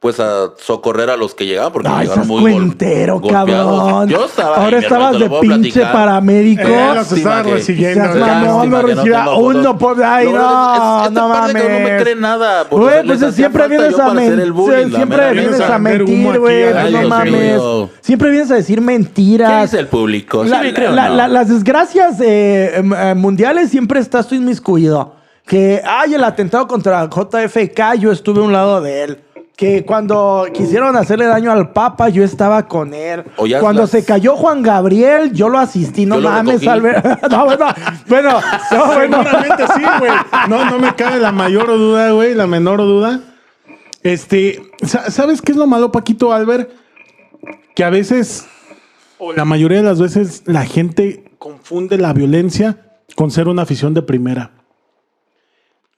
pues 0.00 0.18
a 0.18 0.52
socorrer 0.56 1.10
a 1.10 1.16
los 1.18 1.34
que 1.34 1.44
llegaban 1.44 1.74
porque 1.74 1.88
Ay, 1.90 2.06
llegaron 2.06 2.26
muy 2.26 2.40
cuentero, 2.40 3.20
cabrón. 3.20 4.08
Yo 4.08 4.24
estaba 4.24 4.56
Ahora 4.56 4.78
estabas 4.78 5.18
de 5.18 5.28
pinche 5.28 5.82
paramédico. 5.82 6.62
Eh, 6.62 6.92
los 6.94 7.12
estaban 7.12 7.44
recibiendo. 7.44 8.08
mamón, 8.18 8.86
recibía 8.86 9.28
uno 9.28 9.76
por 9.76 10.02
ahí, 10.02 10.24
no, 10.32 11.10
no, 11.10 11.28
mames. 11.28 11.62
No 11.62 11.80
me 11.80 11.96
cree 11.98 12.16
nada. 12.16 12.64
Güey, 12.70 13.06
pues 13.06 13.34
siempre 13.34 13.68
vienes 13.68 13.98
a 13.98 14.14
mentir. 14.14 14.54
Siempre 14.94 15.32
vienes 15.32 15.60
a 15.60 15.78
mentir, 15.78 16.38
güey. 16.38 16.92
No 16.92 17.08
mames. 17.08 17.60
Siempre 18.00 18.30
vienes 18.30 18.50
a 18.50 18.54
decir 18.54 18.80
mentiras. 18.80 19.70
¿Qué 19.70 19.76
es 19.76 19.80
el 19.82 19.88
público? 19.88 20.44
Las 20.44 21.48
desgracias 21.50 22.18
eh, 22.22 22.76
em, 22.76 22.94
eh, 22.94 23.14
mundiales 23.14 23.68
siempre 23.68 24.00
estás 24.00 24.26
tú 24.26 24.34
inmiscuido. 24.34 25.19
Que, 25.50 25.82
ay, 25.84 26.14
el 26.14 26.22
atentado 26.22 26.68
contra 26.68 27.10
JFK, 27.10 27.98
yo 27.98 28.12
estuve 28.12 28.38
a 28.38 28.44
un 28.44 28.52
lado 28.52 28.80
de 28.80 29.02
él 29.02 29.18
que 29.56 29.84
cuando 29.84 30.46
quisieron 30.54 30.94
hacerle 30.94 31.24
daño 31.26 31.50
al 31.50 31.72
Papa, 31.72 32.08
yo 32.08 32.22
estaba 32.22 32.68
con 32.68 32.94
él. 32.94 33.24
Cuando 33.58 33.88
se 33.88 34.04
cayó 34.04 34.36
Juan 34.36 34.62
Gabriel, 34.62 35.32
yo 35.32 35.48
lo 35.48 35.58
asistí. 35.58 36.06
No 36.06 36.20
mames, 36.20 36.64
Albert. 36.68 37.04
no, 37.30 37.46
bueno, 37.46 37.66
bueno, 38.06 38.32
no, 38.70 38.86
bueno. 38.94 39.24
sí, 39.74 39.82
güey. 39.98 40.12
No, 40.48 40.70
no 40.70 40.78
me 40.78 40.94
cabe 40.94 41.18
la 41.18 41.32
mayor 41.32 41.66
duda, 41.66 42.12
güey, 42.12 42.32
la 42.34 42.46
menor 42.46 42.78
duda. 42.78 43.20
Este, 44.04 44.62
¿sabes 44.84 45.42
qué 45.42 45.50
es 45.50 45.58
lo 45.58 45.66
malo, 45.66 45.90
Paquito 45.90 46.32
Albert? 46.32 46.70
Que 47.74 47.82
a 47.82 47.90
veces, 47.90 48.46
o 49.18 49.32
la 49.32 49.44
mayoría 49.44 49.78
de 49.78 49.84
las 49.84 50.00
veces, 50.00 50.44
la 50.46 50.64
gente 50.64 51.24
confunde 51.40 51.98
la 51.98 52.12
violencia 52.12 52.92
con 53.16 53.32
ser 53.32 53.48
una 53.48 53.62
afición 53.62 53.94
de 53.94 54.02
primera. 54.02 54.52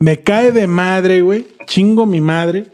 Me 0.03 0.19
cae 0.19 0.51
de 0.51 0.67
madre, 0.67 1.21
güey. 1.21 1.47
Chingo 1.65 2.07
mi 2.07 2.21
madre 2.21 2.67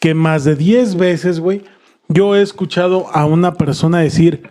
que 0.00 0.12
más 0.12 0.42
de 0.42 0.56
10 0.56 0.96
veces, 0.96 1.38
güey, 1.38 1.62
yo 2.08 2.34
he 2.34 2.42
escuchado 2.42 3.06
a 3.12 3.26
una 3.26 3.54
persona 3.54 4.00
decir, 4.00 4.50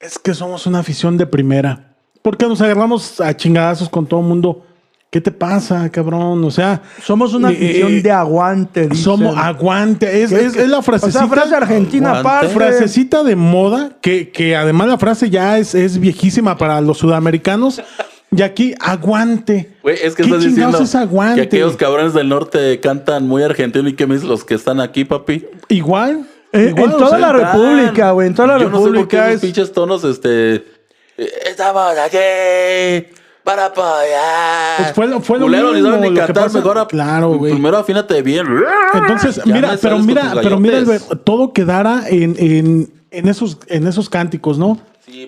es 0.00 0.18
que 0.18 0.34
somos 0.34 0.66
una 0.66 0.80
afición 0.80 1.16
de 1.16 1.26
primera. 1.26 1.94
Porque 2.22 2.46
nos 2.46 2.60
agarramos 2.60 3.20
a 3.20 3.36
chingadazos 3.36 3.88
con 3.88 4.04
todo 4.04 4.18
el 4.18 4.26
mundo. 4.26 4.66
¿Qué 5.10 5.20
te 5.20 5.30
pasa, 5.30 5.88
cabrón? 5.90 6.42
O 6.42 6.50
sea, 6.50 6.82
somos 7.04 7.34
una 7.34 7.52
eh, 7.52 7.54
afición 7.54 7.92
eh, 7.92 8.02
de 8.02 8.10
aguante. 8.10 8.94
Somos 8.96 9.36
aguante. 9.36 10.24
Es, 10.24 10.32
es, 10.32 10.56
la 10.68 10.82
frasecita. 10.82 11.28
frase 11.28 11.54
argentina, 11.54 12.20
Frasecita 12.52 13.22
de 13.22 13.36
moda, 13.36 13.92
que, 14.00 14.30
que 14.30 14.56
además 14.56 14.88
la 14.88 14.98
frase 14.98 15.30
ya 15.30 15.56
es, 15.56 15.76
es 15.76 16.00
viejísima 16.00 16.58
para 16.58 16.80
los 16.80 16.98
sudamericanos. 16.98 17.80
Y 18.32 18.42
aquí, 18.42 18.74
aguante. 18.78 19.72
Güey, 19.82 19.98
es 20.02 20.14
que 20.14 20.22
estás 20.22 20.44
diciendo 20.44 20.78
que 21.34 21.40
aquellos 21.40 21.76
cabrones 21.76 22.14
del 22.14 22.28
norte 22.28 22.78
cantan 22.78 23.26
muy 23.26 23.42
argentino 23.42 23.88
y 23.88 23.94
que 23.94 24.06
me 24.06 24.16
los 24.18 24.44
que 24.44 24.54
están 24.54 24.80
aquí, 24.80 25.04
papi. 25.04 25.46
Igual. 25.68 26.26
Eh, 26.52 26.72
en 26.76 26.90
toda 26.90 27.18
la 27.18 27.32
República, 27.32 28.12
güey. 28.12 28.28
En 28.28 28.34
toda 28.34 28.48
la 28.48 28.58
Yo 28.58 28.68
República. 28.68 28.88
No 28.90 29.00
sé 29.00 29.00
por 29.00 29.08
qué 29.08 29.32
es... 29.34 29.40
pinches 29.40 29.72
tonos, 29.72 30.04
este. 30.04 30.54
Eh, 30.54 31.28
estamos 31.46 31.92
aquí 31.98 33.12
para 33.42 33.66
apoyar. 33.66 34.76
Pues 34.76 34.92
fue, 34.94 35.20
fue 35.22 35.38
lo 35.38 35.46
Culero, 35.46 35.72
mismo. 35.72 35.96
ni 35.96 36.14
cantar 36.14 36.52
mejor. 36.52 36.86
claro, 36.86 37.30
güey. 37.34 37.52
Primero 37.52 37.78
afínate 37.78 38.22
bien. 38.22 38.46
Entonces, 38.94 39.44
mira, 39.44 39.76
pero 39.80 39.98
mira, 39.98 40.32
pero 40.40 40.60
mira, 40.60 40.84
todo 41.24 41.52
quedara 41.52 42.04
en, 42.08 42.36
en, 42.38 42.92
en, 43.10 43.28
esos, 43.28 43.58
en 43.66 43.86
esos 43.86 44.08
cánticos, 44.08 44.58
¿no? 44.58 44.78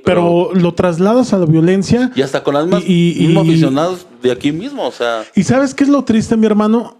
Pero, 0.04 0.50
lo 0.54 0.74
trasladas 0.74 1.32
a 1.32 1.38
la 1.38 1.46
violencia. 1.46 2.10
Y 2.14 2.22
hasta 2.22 2.42
con 2.42 2.54
las 2.54 2.66
más 2.66 2.82
y, 2.86 3.36
aficionados 3.36 4.06
de 4.22 4.32
aquí 4.32 4.52
mismo, 4.52 4.86
o 4.86 4.92
sea. 4.92 5.24
Y 5.34 5.42
sabes 5.42 5.74
qué 5.74 5.84
es 5.84 5.90
lo 5.90 6.04
triste, 6.04 6.36
mi 6.36 6.46
hermano, 6.46 6.96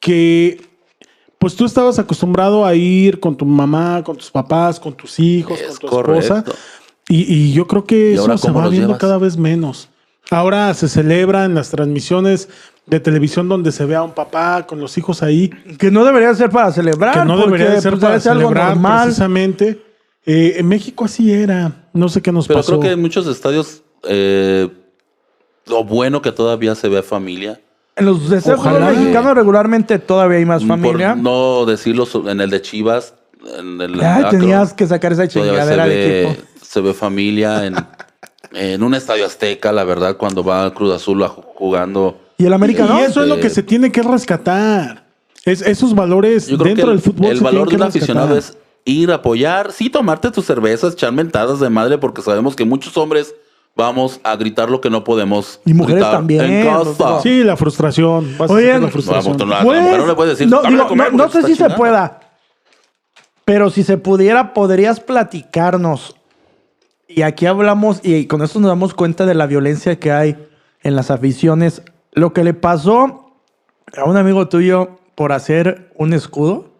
que 0.00 0.60
pues 1.38 1.56
tú 1.56 1.64
estabas 1.64 1.98
acostumbrado 1.98 2.64
a 2.64 2.74
ir 2.74 3.18
con 3.18 3.36
tu 3.36 3.44
mamá, 3.44 4.02
con 4.04 4.16
tus 4.16 4.30
papás, 4.30 4.78
con 4.78 4.92
tus 4.92 5.18
hijos, 5.18 5.58
con 5.80 5.90
tu 5.90 6.12
esposa. 6.12 6.44
Y, 7.08 7.52
yo 7.52 7.66
creo 7.66 7.84
que 7.84 8.14
eso 8.14 8.38
se 8.38 8.50
va 8.50 8.68
viendo 8.68 8.96
cada 8.96 9.18
vez 9.18 9.36
menos. 9.36 9.88
Ahora 10.30 10.72
se 10.72 10.88
celebra 10.88 11.44
en 11.44 11.54
las 11.54 11.70
transmisiones 11.70 12.48
de 12.86 13.00
televisión 13.00 13.48
donde 13.48 13.72
se 13.72 13.84
ve 13.84 13.96
a 13.96 14.02
un 14.02 14.12
papá 14.12 14.66
con 14.66 14.80
los 14.80 14.96
hijos 14.96 15.22
ahí. 15.22 15.50
Que 15.78 15.90
no 15.90 16.04
debería 16.04 16.34
ser 16.34 16.50
para 16.50 16.70
celebrar. 16.72 17.14
Que 17.14 17.24
no 17.24 17.36
debería 17.36 17.80
ser 17.80 17.94
pues, 17.94 18.02
para 18.02 18.20
celebrar, 18.20 18.78
precisamente. 18.80 19.82
Eh, 20.24 20.54
en 20.58 20.68
México 20.68 21.04
así 21.04 21.32
era. 21.32 21.81
No 21.92 22.08
sé 22.08 22.22
qué 22.22 22.32
nos 22.32 22.48
pasó. 22.48 22.72
Pero 22.72 22.80
creo 22.80 22.80
que 22.80 22.94
en 22.94 23.00
muchos 23.00 23.26
estadios, 23.26 23.82
eh, 24.08 24.68
lo 25.66 25.84
bueno 25.84 26.22
que 26.22 26.32
todavía 26.32 26.74
se 26.74 26.88
ve 26.88 27.02
familia. 27.02 27.60
En 27.94 28.06
los 28.06 28.30
de 28.30 28.36
mexicanos 28.36 29.34
regularmente 29.34 29.98
todavía 29.98 30.38
hay 30.38 30.46
más 30.46 30.64
familia. 30.64 31.14
no 31.14 31.66
decirlo 31.66 32.06
en 32.26 32.40
el 32.40 32.50
de 32.50 32.62
Chivas. 32.62 33.14
En 33.58 33.80
el 33.80 34.00
tenías 34.30 34.72
que 34.72 34.86
sacar 34.86 35.12
esa 35.12 35.28
chingadera 35.28 35.86
de 35.86 36.22
equipo. 36.22 36.42
Se 36.62 36.80
ve 36.80 36.94
familia 36.94 37.66
en, 37.66 37.74
en 38.52 38.82
un 38.82 38.94
estadio 38.94 39.26
azteca, 39.26 39.72
la 39.72 39.84
verdad, 39.84 40.16
cuando 40.16 40.42
va 40.42 40.72
Cruz 40.72 40.94
Azul 40.94 41.26
jugando. 41.26 42.18
Y 42.38 42.46
el 42.46 42.52
América 42.52 42.86
Y 42.88 43.02
eso 43.02 43.22
es 43.22 43.28
lo 43.28 43.38
que 43.40 43.50
se 43.50 43.62
tiene 43.62 43.92
que 43.92 44.02
rescatar. 44.02 45.04
Es, 45.44 45.60
esos 45.60 45.94
valores 45.94 46.46
dentro 46.46 46.90
del 46.90 47.00
fútbol. 47.00 47.32
El 47.32 47.40
valor 47.40 47.68
de 47.68 47.76
un 47.76 47.82
aficionado 47.82 48.36
es 48.36 48.56
ir 48.84 49.10
a 49.10 49.16
apoyar, 49.16 49.72
sí, 49.72 49.90
tomarte 49.90 50.30
tus 50.30 50.44
cervezas, 50.44 50.94
echar 50.94 51.12
mentadas 51.12 51.60
de 51.60 51.70
madre, 51.70 51.98
porque 51.98 52.22
sabemos 52.22 52.56
que 52.56 52.64
muchos 52.64 52.96
hombres 52.96 53.34
vamos 53.76 54.20
a 54.22 54.36
gritar 54.36 54.70
lo 54.70 54.80
que 54.80 54.90
no 54.90 55.04
podemos. 55.04 55.60
Y 55.64 55.74
mujeres 55.74 56.02
también. 56.02 56.68
Sí, 57.22 57.44
la 57.44 57.56
frustración. 57.56 58.34
Oye, 58.38 58.78
la 58.78 58.88
frustración. 58.88 59.36
no, 61.12 61.28
sé 61.30 61.42
si 61.42 61.54
se 61.54 61.70
pueda, 61.70 62.20
pero 63.44 63.70
si 63.70 63.82
se 63.82 63.98
pudiera, 63.98 64.54
podrías 64.54 65.00
platicarnos. 65.00 66.16
Y 67.08 67.22
aquí 67.22 67.46
hablamos, 67.46 68.00
y 68.02 68.26
con 68.26 68.42
esto 68.42 68.58
nos 68.58 68.70
damos 68.70 68.94
cuenta 68.94 69.26
de 69.26 69.34
la 69.34 69.46
violencia 69.46 69.98
que 69.98 70.12
hay 70.12 70.48
en 70.82 70.96
las 70.96 71.10
aficiones. 71.10 71.82
Lo 72.12 72.32
que 72.32 72.44
le 72.44 72.54
pasó 72.54 73.34
a 73.96 74.04
un 74.04 74.16
amigo 74.16 74.48
tuyo 74.48 74.98
por 75.14 75.32
hacer 75.32 75.92
un 75.96 76.14
escudo, 76.14 76.70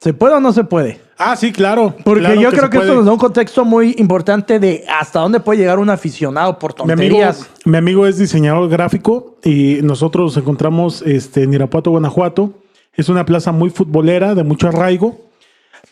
¿se 0.00 0.14
puede 0.14 0.34
o 0.34 0.40
no 0.40 0.52
se 0.52 0.64
puede? 0.64 1.07
Ah, 1.18 1.34
sí, 1.36 1.52
claro. 1.52 1.94
Porque 2.04 2.38
yo 2.40 2.50
creo 2.50 2.70
que 2.70 2.78
esto 2.78 2.94
nos 2.94 3.04
da 3.04 3.12
un 3.12 3.18
contexto 3.18 3.64
muy 3.64 3.96
importante 3.98 4.60
de 4.60 4.84
hasta 4.88 5.18
dónde 5.18 5.40
puede 5.40 5.58
llegar 5.58 5.78
un 5.78 5.90
aficionado 5.90 6.58
por 6.58 6.72
tonterías. 6.74 7.10
Mi 7.10 7.22
amigo, 7.22 7.60
mi 7.64 7.76
amigo 7.76 8.06
es 8.06 8.18
diseñador 8.18 8.68
gráfico 8.68 9.36
y 9.42 9.80
nosotros 9.82 10.26
nos 10.26 10.36
encontramos 10.36 11.02
este, 11.02 11.42
en 11.42 11.52
Irapuato, 11.52 11.90
Guanajuato. 11.90 12.52
Es 12.94 13.08
una 13.08 13.24
plaza 13.24 13.50
muy 13.50 13.70
futbolera, 13.70 14.34
de 14.34 14.44
mucho 14.44 14.68
arraigo. 14.68 15.18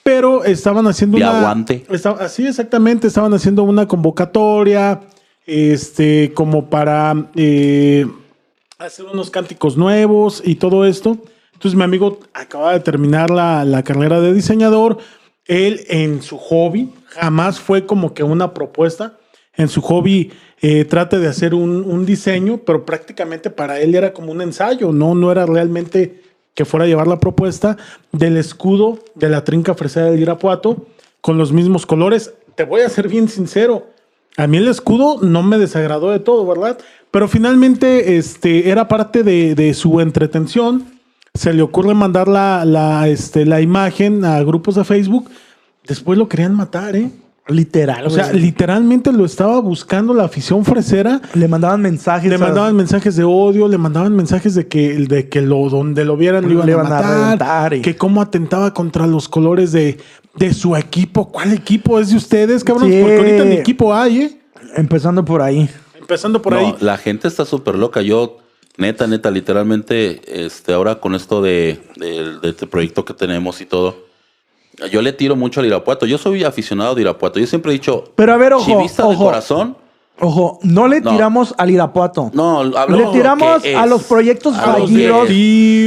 Pero 0.02 0.44
estaban 0.44 0.86
haciendo 0.86 1.18
de 1.18 1.24
una. 1.24 1.38
aguante. 1.38 1.84
Así 2.20 2.46
exactamente, 2.46 3.08
estaban 3.08 3.34
haciendo 3.34 3.64
una 3.64 3.86
convocatoria. 3.88 5.00
Este, 5.46 6.32
como 6.34 6.66
para 6.66 7.14
eh, 7.36 8.04
hacer 8.78 9.06
unos 9.06 9.30
cánticos 9.30 9.76
nuevos 9.76 10.42
y 10.44 10.56
todo 10.56 10.84
esto. 10.84 11.18
Entonces 11.52 11.76
mi 11.76 11.84
amigo 11.84 12.18
acaba 12.34 12.72
de 12.72 12.80
terminar 12.80 13.30
la, 13.30 13.64
la 13.64 13.82
carrera 13.84 14.20
de 14.20 14.34
diseñador. 14.34 14.98
Él 15.46 15.84
en 15.88 16.22
su 16.22 16.38
hobby 16.38 16.92
jamás 17.08 17.60
fue 17.60 17.86
como 17.86 18.14
que 18.14 18.22
una 18.22 18.52
propuesta. 18.54 19.18
En 19.54 19.68
su 19.68 19.80
hobby 19.80 20.32
eh, 20.60 20.84
trate 20.84 21.18
de 21.18 21.28
hacer 21.28 21.54
un, 21.54 21.84
un, 21.84 22.04
diseño, 22.04 22.58
pero 22.58 22.84
prácticamente 22.84 23.50
para 23.50 23.80
él 23.80 23.94
era 23.94 24.12
como 24.12 24.32
un 24.32 24.42
ensayo, 24.42 24.92
no, 24.92 25.14
no 25.14 25.32
era 25.32 25.46
realmente 25.46 26.22
que 26.54 26.64
fuera 26.64 26.84
a 26.84 26.88
llevar 26.88 27.06
la 27.06 27.20
propuesta 27.20 27.76
del 28.12 28.36
escudo 28.36 28.98
de 29.14 29.28
la 29.28 29.44
trinca 29.44 29.74
fresera 29.74 30.10
del 30.10 30.20
Irapuato 30.20 30.86
con 31.20 31.38
los 31.38 31.52
mismos 31.52 31.86
colores. 31.86 32.34
Te 32.54 32.64
voy 32.64 32.82
a 32.82 32.88
ser 32.88 33.08
bien 33.08 33.28
sincero, 33.28 33.86
a 34.36 34.46
mí 34.46 34.58
el 34.58 34.68
escudo 34.68 35.18
no 35.22 35.42
me 35.42 35.58
desagradó 35.58 36.10
de 36.10 36.20
todo, 36.20 36.46
¿verdad? 36.46 36.78
Pero 37.10 37.26
finalmente 37.26 38.18
este, 38.18 38.68
era 38.70 38.86
parte 38.86 39.22
de, 39.22 39.54
de 39.54 39.72
su 39.72 40.00
entretención 40.00 40.95
se 41.36 41.52
le 41.52 41.62
ocurre 41.62 41.94
mandar 41.94 42.28
la, 42.28 42.64
la, 42.64 43.08
este, 43.08 43.44
la 43.46 43.60
imagen 43.60 44.24
a 44.24 44.42
grupos 44.42 44.74
de 44.74 44.84
Facebook, 44.84 45.30
después 45.86 46.18
lo 46.18 46.28
querían 46.28 46.54
matar, 46.54 46.96
¿eh? 46.96 47.10
Literal. 47.48 48.04
O 48.06 48.10
sea, 48.10 48.32
literalmente 48.32 49.12
lo 49.12 49.24
estaba 49.24 49.60
buscando 49.60 50.12
la 50.12 50.24
afición 50.24 50.64
fresera. 50.64 51.20
Le 51.34 51.46
mandaban 51.46 51.80
mensajes. 51.80 52.28
Le 52.28 52.38
mandaban 52.38 52.74
mensajes 52.74 53.14
de 53.14 53.22
odio, 53.22 53.68
le 53.68 53.78
mandaban 53.78 54.16
mensajes 54.16 54.56
de 54.56 54.66
que, 54.66 54.96
de 55.06 55.28
que 55.28 55.42
lo, 55.42 55.68
donde 55.68 56.04
lo 56.04 56.16
vieran 56.16 56.44
lo 56.44 56.68
iban, 56.68 56.86
a 56.92 57.32
matar. 57.38 57.80
Que 57.80 57.94
cómo 57.94 58.20
atentaba 58.20 58.74
contra 58.74 59.06
los 59.06 59.28
colores 59.28 59.70
de, 59.70 59.96
de 60.34 60.52
su 60.52 60.74
equipo. 60.74 61.30
¿Cuál 61.30 61.52
equipo 61.52 62.00
es 62.00 62.10
de 62.10 62.16
ustedes, 62.16 62.64
cabrón? 62.64 62.90
Porque 62.90 63.16
ahorita 63.16 63.44
ni 63.44 63.54
equipo 63.54 63.94
hay, 63.94 64.22
¿eh? 64.22 64.40
Empezando 64.74 65.24
por 65.24 65.40
ahí. 65.40 65.70
Empezando 66.00 66.42
por 66.42 66.54
ahí. 66.54 66.74
La 66.80 66.98
gente 66.98 67.28
está 67.28 67.44
súper 67.44 67.76
loca. 67.76 68.02
Yo 68.02 68.38
Neta, 68.78 69.06
neta, 69.06 69.30
literalmente, 69.30 70.20
este, 70.44 70.72
ahora 70.74 70.96
con 70.96 71.14
esto 71.14 71.40
de, 71.40 71.80
este 72.42 72.66
proyecto 72.66 73.04
que 73.04 73.14
tenemos 73.14 73.60
y 73.60 73.66
todo, 73.66 74.04
Yo 74.90 75.00
le 75.00 75.14
tiro 75.14 75.36
mucho 75.36 75.60
al 75.60 75.66
Irapuato. 75.66 76.04
Yo 76.04 76.18
soy 76.18 76.44
aficionado 76.44 76.94
de 76.94 77.00
Irapuato. 77.00 77.40
Yo 77.40 77.46
siempre 77.46 77.72
he 77.72 77.74
dicho, 77.74 78.12
Pero 78.14 78.34
a 78.34 78.36
ver, 78.36 78.52
ojo, 78.52 78.66
chivista 78.66 79.04
de 79.04 79.14
ojo. 79.14 79.24
corazón. 79.24 79.76
Ojo, 80.20 80.58
no 80.62 80.86
le 80.88 81.00
No. 81.00 81.12
tiramos 81.12 81.54
al 81.56 81.70
Irapuato. 81.70 82.30
No, 82.34 82.62
Le 82.64 83.06
tiramos 83.12 83.62
a 83.64 83.86
los 83.86 84.04
proyectos 84.04 84.54
A 84.56 84.78
los 84.78 84.90
fallidos, 84.90 85.30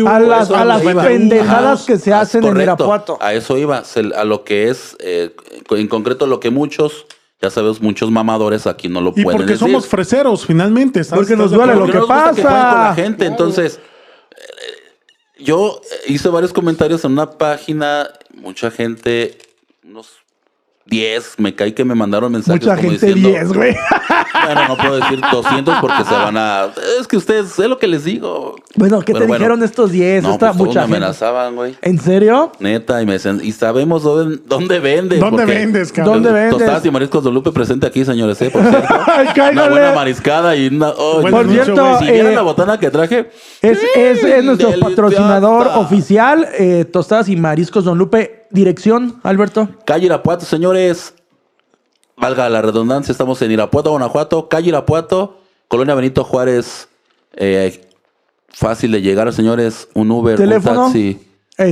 a 0.07 0.19
las, 0.19 0.49
a 0.51 0.65
las 0.65 0.81
pendejadas 0.81 1.81
Ajá. 1.81 1.85
que 1.85 1.99
se 1.99 2.13
hacen 2.13 2.43
en. 2.43 2.59
Irapuato. 2.61 3.17
A 3.21 3.33
eso 3.33 3.57
iba, 3.57 3.83
a 4.15 4.23
lo 4.23 4.43
que 4.43 4.69
es, 4.69 4.95
eh, 4.99 5.35
en 5.69 5.87
concreto, 5.87 6.25
lo 6.25 6.39
que 6.39 6.49
muchos, 6.49 7.05
ya 7.41 7.49
sabes, 7.49 7.81
muchos 7.81 8.11
mamadores 8.11 8.67
aquí 8.67 8.89
no 8.89 8.99
lo 9.01 9.09
Y 9.15 9.23
pueden 9.23 9.37
porque 9.39 9.53
decir. 9.53 9.67
somos 9.67 9.87
freseros, 9.87 10.45
finalmente. 10.45 10.99
¿estás- 10.99 11.17
Porque 11.17 11.35
nos 11.35 11.51
duele 11.51 11.75
lo 11.75 11.85
que 11.85 11.93
nos 11.93 12.07
gusta 12.07 12.25
pasa. 12.31 12.33
jueguen 12.33 12.69
con 12.71 12.79
la 12.83 12.93
gente. 12.95 13.25
Entonces, 13.25 13.79
eh, 14.31 15.43
yo 15.43 15.79
hice 16.07 16.29
varios 16.29 16.51
comentarios 16.53 17.05
en 17.05 17.13
una 17.13 17.31
página, 17.31 18.09
mucha 18.33 18.69
gente, 18.71 19.37
unos 19.83 20.09
10, 20.89 21.35
me 21.37 21.53
cae 21.55 21.73
que 21.73 21.85
me 21.85 21.95
mandaron 21.95 22.31
mensajes 22.31 22.61
Mucha 22.61 22.75
como 22.75 22.89
gente 22.89 23.05
diciendo, 23.05 23.29
10, 23.29 23.53
güey. 23.53 23.75
Bueno, 24.45 24.67
no 24.69 24.77
puedo 24.77 24.95
decir 24.95 25.19
200 25.31 25.77
porque 25.81 26.03
se 26.05 26.13
van 26.13 26.37
a... 26.37 26.69
Es 26.99 27.07
que 27.07 27.17
ustedes, 27.17 27.59
es 27.59 27.67
lo 27.67 27.77
que 27.77 27.87
les 27.87 28.03
digo. 28.05 28.55
Bueno, 28.75 28.99
¿qué 28.99 29.07
Pero 29.13 29.19
te 29.19 29.25
bueno. 29.27 29.39
dijeron 29.39 29.63
estos 29.63 29.91
10? 29.91 30.23
No, 30.23 30.31
Esta 30.31 30.53
pues 30.53 30.67
mucha 30.67 30.79
me 30.81 30.97
amenazaban, 30.97 31.55
güey. 31.55 31.75
¿En 31.81 31.99
serio? 31.99 32.51
Neta, 32.59 33.01
y 33.01 33.05
me 33.05 33.13
decían, 33.13 33.41
y 33.43 33.51
sabemos 33.51 34.03
dónde, 34.03 34.39
dónde 34.47 34.79
vendes. 34.79 35.19
¿Dónde 35.19 35.45
vendes, 35.45 35.91
cabrón? 35.91 36.15
¿Dónde 36.15 36.31
vendes? 36.31 36.57
Tostadas 36.57 36.85
y 36.85 36.91
mariscos 36.91 37.23
de 37.23 37.31
Lupe 37.31 37.51
presente 37.51 37.85
aquí, 37.85 38.05
señores, 38.05 38.41
¿eh? 38.41 38.49
Por 38.49 38.63
cierto. 38.69 38.93
Una 39.51 39.69
buena 39.69 39.93
mariscada 39.93 40.55
y 40.55 40.67
una... 40.67 40.89
oh, 40.89 41.21
Bueno, 41.21 41.37
Por 41.37 41.49
cierto, 41.49 41.99
si 41.99 42.07
eh, 42.07 42.23
la 42.33 42.41
botana 42.41 42.79
que 42.79 42.89
traje... 42.89 43.29
es, 43.61 43.79
es, 43.95 44.23
es 44.23 44.43
nuestro 44.43 44.71
patrocinador 44.79 45.67
oficial, 45.75 46.47
eh, 46.57 46.85
Tostadas 46.85 47.29
y 47.29 47.35
Mariscos 47.35 47.83
Don 47.83 47.97
Lupe. 47.97 48.38
Dirección, 48.51 49.19
Alberto. 49.23 49.69
Calle 49.85 50.05
Irapuato, 50.07 50.45
señores. 50.45 51.13
Valga 52.17 52.49
la 52.49 52.61
redundancia, 52.61 53.11
estamos 53.11 53.41
en 53.41 53.51
Irapuato, 53.51 53.91
Guanajuato. 53.91 54.49
Calle 54.49 54.69
Irapuato, 54.69 55.37
Colonia 55.67 55.95
Benito 55.95 56.23
Juárez. 56.23 56.89
Eh, 57.35 57.81
fácil 58.49 58.91
de 58.91 59.01
llegar, 59.01 59.31
señores. 59.31 59.87
Un 59.93 60.11
Uber, 60.11 60.35
Teléfono. 60.37 60.87
un 60.87 60.93
taxi. 60.93 61.25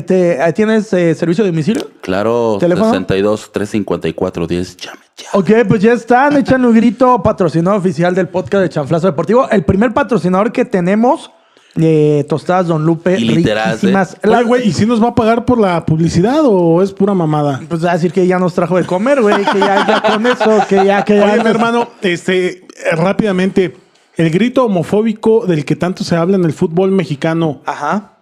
Te- 0.06 0.34
eh, 0.46 0.54
¿Tienes 0.54 0.92
eh, 0.94 1.16
servicio 1.16 1.44
de 1.46 1.52
domicilio? 1.52 1.90
Claro, 2.02 2.58
¿Teléfono? 2.60 2.86
62 2.90 3.52
354 3.54 4.46
10. 4.48 4.78
Llame 4.78 5.00
ya. 5.18 5.26
Ok, 5.34 5.50
pues 5.68 5.82
ya 5.82 5.94
están. 5.94 6.36
Echan 6.38 6.64
un 6.66 6.74
grito 6.76 7.22
patrocinador 7.24 7.80
oficial 7.80 8.14
del 8.14 8.28
podcast 8.28 8.64
de 8.64 8.70
Chanflazo 8.70 9.08
Deportivo. 9.08 9.50
El 9.50 9.64
primer 9.66 9.94
patrocinador 9.94 10.52
que 10.52 10.66
tenemos, 10.66 11.32
eh, 11.76 12.26
Tostadas 12.30 12.68
Don 12.68 12.86
Lupe. 12.86 13.20
Y 13.20 13.26
literal, 13.26 13.74
riquísimas. 13.74 14.16
¿eh? 14.24 14.28
Oye, 14.30 14.44
güey, 14.44 14.68
¿y 14.68 14.74
si 14.74 14.86
nos 14.86 15.02
va 15.04 15.10
a 15.10 15.16
pagar 15.16 15.46
por 15.46 15.60
la 15.60 15.86
publicidad 15.86 16.40
o 16.44 16.82
es 16.82 16.92
pura 16.94 17.14
mamada? 17.14 17.62
Pues 17.68 17.86
va 17.86 17.92
a 17.92 17.94
decir 17.96 18.12
que 18.12 18.26
ya 18.26 18.40
nos 18.40 18.54
trajo 18.54 18.78
de 18.78 18.86
comer, 18.86 19.22
güey. 19.22 19.44
Que 19.46 19.60
ya, 19.60 19.86
ya 19.88 20.02
con 20.02 20.26
eso, 20.26 20.60
que 20.68 20.86
ya, 20.86 21.04
que 21.04 21.18
ya. 21.18 21.24
Oye, 21.26 21.32
mi 21.34 21.38
nos- 21.40 21.48
hermano, 21.48 21.90
este, 22.02 22.48
eh, 22.48 22.64
rápidamente, 22.94 23.76
el 24.16 24.30
grito 24.32 24.66
homofóbico 24.66 25.46
del 25.46 25.66
que 25.66 25.76
tanto 25.76 26.04
se 26.04 26.16
habla 26.16 26.38
en 26.38 26.46
el 26.46 26.54
fútbol 26.54 26.92
mexicano, 26.92 27.62
Ajá. 27.66 28.14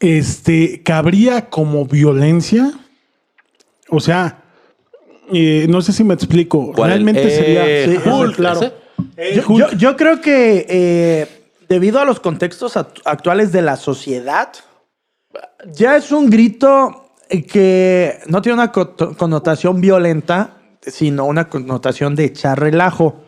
este, 0.00 0.82
¿cabría 0.82 1.48
como 1.50 1.86
violencia? 1.86 2.72
O 3.90 4.00
sea, 4.00 4.42
eh, 5.32 5.66
no 5.68 5.82
sé 5.82 5.92
si 5.92 6.04
me 6.04 6.14
explico. 6.14 6.72
¿Cuál? 6.72 6.90
Realmente 6.90 7.26
Eh, 7.26 7.30
sería... 7.86 8.02
sí, 8.02 8.08
Hulk, 8.08 8.26
ese- 8.32 8.36
claro. 8.36 8.60
Eh, 9.16 9.42
Yo, 9.48 9.58
yo- 9.58 9.72
yo 9.72 9.96
creo 9.96 10.20
que 10.20 10.66
eh, 10.68 11.43
debido 11.68 12.00
a 12.00 12.04
los 12.04 12.20
contextos 12.20 12.76
act- 12.76 13.00
actuales 13.04 13.52
de 13.52 13.62
la 13.62 13.76
sociedad, 13.76 14.48
ya 15.72 15.96
es 15.96 16.12
un 16.12 16.30
grito 16.30 17.10
eh, 17.28 17.44
que 17.44 18.20
no 18.26 18.42
tiene 18.42 18.54
una 18.54 18.72
co- 18.72 18.94
connotación 19.16 19.80
violenta, 19.80 20.58
sino 20.82 21.24
una 21.24 21.48
connotación 21.48 22.14
de 22.14 22.24
echar 22.26 22.60
relajo. 22.60 23.22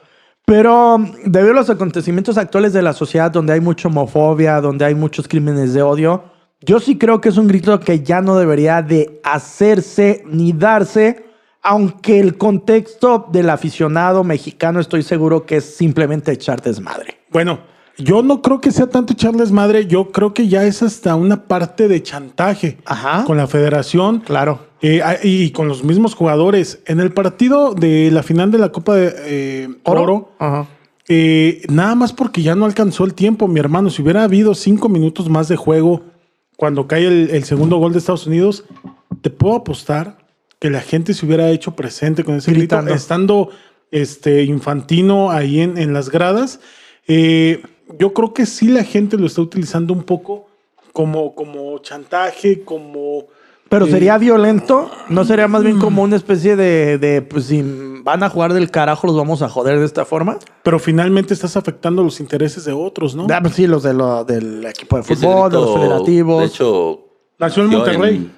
Pero 0.45 0.99
mm, 0.99 1.13
debido 1.27 1.53
a 1.53 1.57
los 1.57 1.71
acontecimientos 1.71 2.39
actuales 2.39 2.73
de 2.73 2.83
la 2.83 2.93
sociedad, 2.93 3.31
donde 3.31 3.55
hay 3.55 3.61
mucha 3.61 3.89
homofobia, 3.89 4.61
donde 4.61 4.85
hay 4.85 4.95
muchos 4.95 5.27
crímenes 5.29 5.75
de 5.75 5.83
odio, 5.83 6.25
yo 6.61 6.81
sí 6.81 6.97
creo 6.99 7.21
que 7.21 7.29
es 7.31 7.37
un 7.37 7.49
grito 7.49 7.79
que 7.81 8.01
ya 8.01 8.21
no 8.21 8.37
debería 8.39 8.83
de 8.83 9.21
hacerse 9.25 10.23
ni 10.27 10.53
darse, 10.53 11.25
aunque 11.63 12.21
el 12.21 12.39
contexto 12.39 13.27
del 13.31 13.51
aficionado 13.51 14.23
mexicano 14.25 14.81
estoy 14.81 15.03
seguro 15.03 15.45
que 15.45 15.57
es 15.57 15.77
simplemente 15.77 16.33
echar 16.33 16.63
desmadre. 16.63 17.19
Bueno, 17.31 17.59
yo 17.99 18.23
no 18.23 18.43
creo 18.43 18.61
que 18.61 18.71
sea 18.73 18.87
tanto 18.89 19.13
echarles 19.15 19.53
madre, 19.53 19.87
yo 19.87 20.11
creo 20.13 20.35
que 20.35 20.49
ya 20.49 20.65
es 20.65 20.83
hasta 20.83 21.15
una 21.15 21.45
parte 21.45 21.89
de 21.89 22.03
chantaje 22.03 22.79
Ajá. 22.85 23.25
con 23.25 23.37
la 23.37 23.47
federación 23.47 24.21
Claro. 24.21 24.61
eh, 24.83 25.01
y 25.23 25.51
con 25.51 25.69
los 25.69 25.83
mismos 25.85 26.15
jugadores. 26.15 26.81
En 26.87 27.01
el 27.01 27.13
partido 27.13 27.75
de 27.75 28.11
la 28.11 28.23
final 28.23 28.51
de 28.51 28.59
la 28.59 28.71
Copa 28.71 28.95
de 28.97 29.15
eh, 29.19 29.69
Oro, 29.85 30.33
Ajá. 30.39 30.67
eh, 31.09 31.63
nada 31.69 31.95
más 31.95 32.13
porque 32.13 32.43
ya 32.43 32.55
no 32.55 32.65
alcanzó 32.67 33.05
el 33.05 33.15
tiempo, 33.15 33.49
mi 33.49 33.61
hermano. 33.61 33.89
Si 33.91 34.03
hubiera 34.03 34.25
habido 34.25 34.55
cinco 34.55 34.89
minutos 34.89 35.29
más 35.29 35.49
de 35.49 35.57
juego 35.57 36.03
cuando 36.57 36.87
cae 36.87 37.07
el, 37.07 37.31
el 37.31 37.45
segundo 37.45 37.77
gol 37.79 37.93
de 37.93 37.99
Estados 37.99 38.27
Unidos, 38.27 38.65
te 39.23 39.31
puedo 39.31 39.57
apostar 39.57 40.19
que 40.59 40.71
la 40.71 40.81
gente 40.81 41.13
se 41.15 41.25
hubiera 41.27 41.51
hecho 41.51 41.73
presente 41.77 42.25
con 42.25 42.35
ese 42.37 42.51
grito, 42.53 42.77
Gritando. 42.77 42.95
estando 42.95 43.51
este, 43.91 44.43
infantino 44.45 45.31
ahí 45.31 45.61
en, 45.61 45.77
en 45.79 45.93
las 45.93 46.11
gradas. 46.11 46.61
Eh, 47.09 47.63
yo 47.99 48.13
creo 48.13 48.33
que 48.35 48.47
sí 48.47 48.69
la 48.69 48.85
gente 48.85 49.17
lo 49.17 49.27
está 49.27 49.41
utilizando 49.41 49.93
un 49.93 50.03
poco 50.03 50.47
como, 50.93 51.35
como 51.35 51.79
chantaje, 51.79 52.63
como... 52.65 53.25
Pero 53.69 53.87
eh, 53.87 53.91
sería 53.91 54.17
violento, 54.17 54.89
no 55.09 55.25
sería 55.25 55.49
más 55.49 55.65
bien 55.65 55.79
como 55.81 56.03
una 56.05 56.15
especie 56.15 56.55
de, 56.55 56.99
de, 56.99 57.21
pues 57.23 57.47
si 57.47 57.65
van 58.05 58.23
a 58.23 58.31
jugar 58.31 58.53
del 58.53 58.71
carajo, 58.71 59.09
los 59.09 59.17
vamos 59.17 59.43
a 59.43 59.49
joder 59.49 59.81
de 59.81 59.85
esta 59.85 60.05
forma. 60.05 60.39
Pero 60.63 60.79
finalmente 60.79 61.35
estás 61.35 61.57
afectando 61.57 62.05
los 62.05 62.21
intereses 62.21 62.65
de 62.65 62.73
otros, 62.73 63.17
¿no? 63.17 63.27
Ah, 63.29 63.41
pues 63.43 63.55
sí, 63.55 63.67
los 63.67 63.83
de 63.83 63.93
lo- 63.93 64.25
del 64.25 64.65
equipo 64.67 64.97
de 64.97 65.03
fútbol, 65.03 65.51
de 65.51 65.57
los 65.59 65.75
federativos. 65.75 66.41
De 66.43 66.47
hecho, 66.47 67.01
Nació 67.41 67.65
en 67.65 67.71
Monterrey. 67.71 68.15
En, 68.17 68.33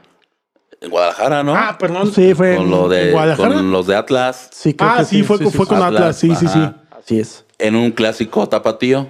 en 0.80 0.90
Guadalajara, 0.90 1.42
¿no? 1.42 1.54
Ah, 1.54 1.76
perdón. 1.78 2.11
sí, 2.11 2.32
fue. 2.34 2.56
con, 2.56 2.70
lo 2.70 2.88
de, 2.88 3.08
¿en 3.08 3.12
Guadalajara? 3.12 3.54
con 3.56 3.70
los 3.70 3.87
de 3.87 3.96
Atlas. 3.96 4.48
sí, 4.50 4.72
creo 4.72 4.90
Ah, 4.90 4.96
que 5.00 5.04
sí, 5.04 5.22
fue, 5.24 5.37
fue 5.38 5.66
con 5.66 5.82
Atlas, 5.82 6.16
sí, 6.18 6.30
sí, 6.37 6.46
sí. 6.48 6.58
ajá. 6.58 6.84
Así 6.98 7.20
es. 7.20 7.44
En 7.58 7.76
un 7.76 7.90
clásico 7.90 8.48
tapatío, 8.48 9.06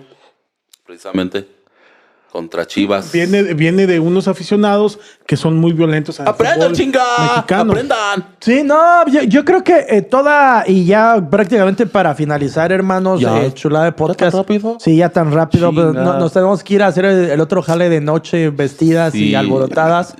precisamente, 0.89 1.47
contra 2.33 2.67
Chivas. 2.67 3.13
Viene, 3.13 3.43
viene 3.55 3.87
de 3.87 4.01
unos 4.01 4.27
aficionados 4.27 4.99
que 5.27 5.37
son 5.37 5.59
muy 5.59 5.73
violentos. 5.73 6.19
¡Aprendan, 6.21 6.73
chinga! 6.73 7.03
Mexicano. 7.21 7.73
¡Aprendan! 7.73 8.25
Sí, 8.41 8.63
no, 8.65 9.07
yo, 9.07 9.23
yo 9.25 9.45
creo 9.45 9.63
que 9.63 9.85
eh, 9.87 10.01
toda, 10.01 10.65
y 10.67 10.87
ya 10.87 11.23
prácticamente 11.31 11.85
para 11.87 12.15
finalizar, 12.15 12.73
hermanos, 12.73 13.21
Ya. 13.21 13.43
eh, 13.43 13.53
chulada 13.53 13.85
de 13.85 13.93
podcast. 13.93 14.33
tan 14.33 14.41
rápido? 14.43 14.77
Sí, 14.81 14.97
ya 14.97 15.11
tan 15.11 15.31
rápido. 15.31 15.71
pero 15.75 15.93
no- 15.93 16.19
nos 16.19 16.33
tenemos 16.33 16.65
que 16.65 16.75
ir 16.75 16.83
a 16.83 16.87
hacer 16.87 17.05
el, 17.05 17.31
el 17.31 17.41
otro 17.41 17.61
jale 17.63 17.91
de 17.91 18.01
noche 18.01 18.49
vestidas 18.49 19.15
y 19.15 19.35
alborotadas. 19.35 20.15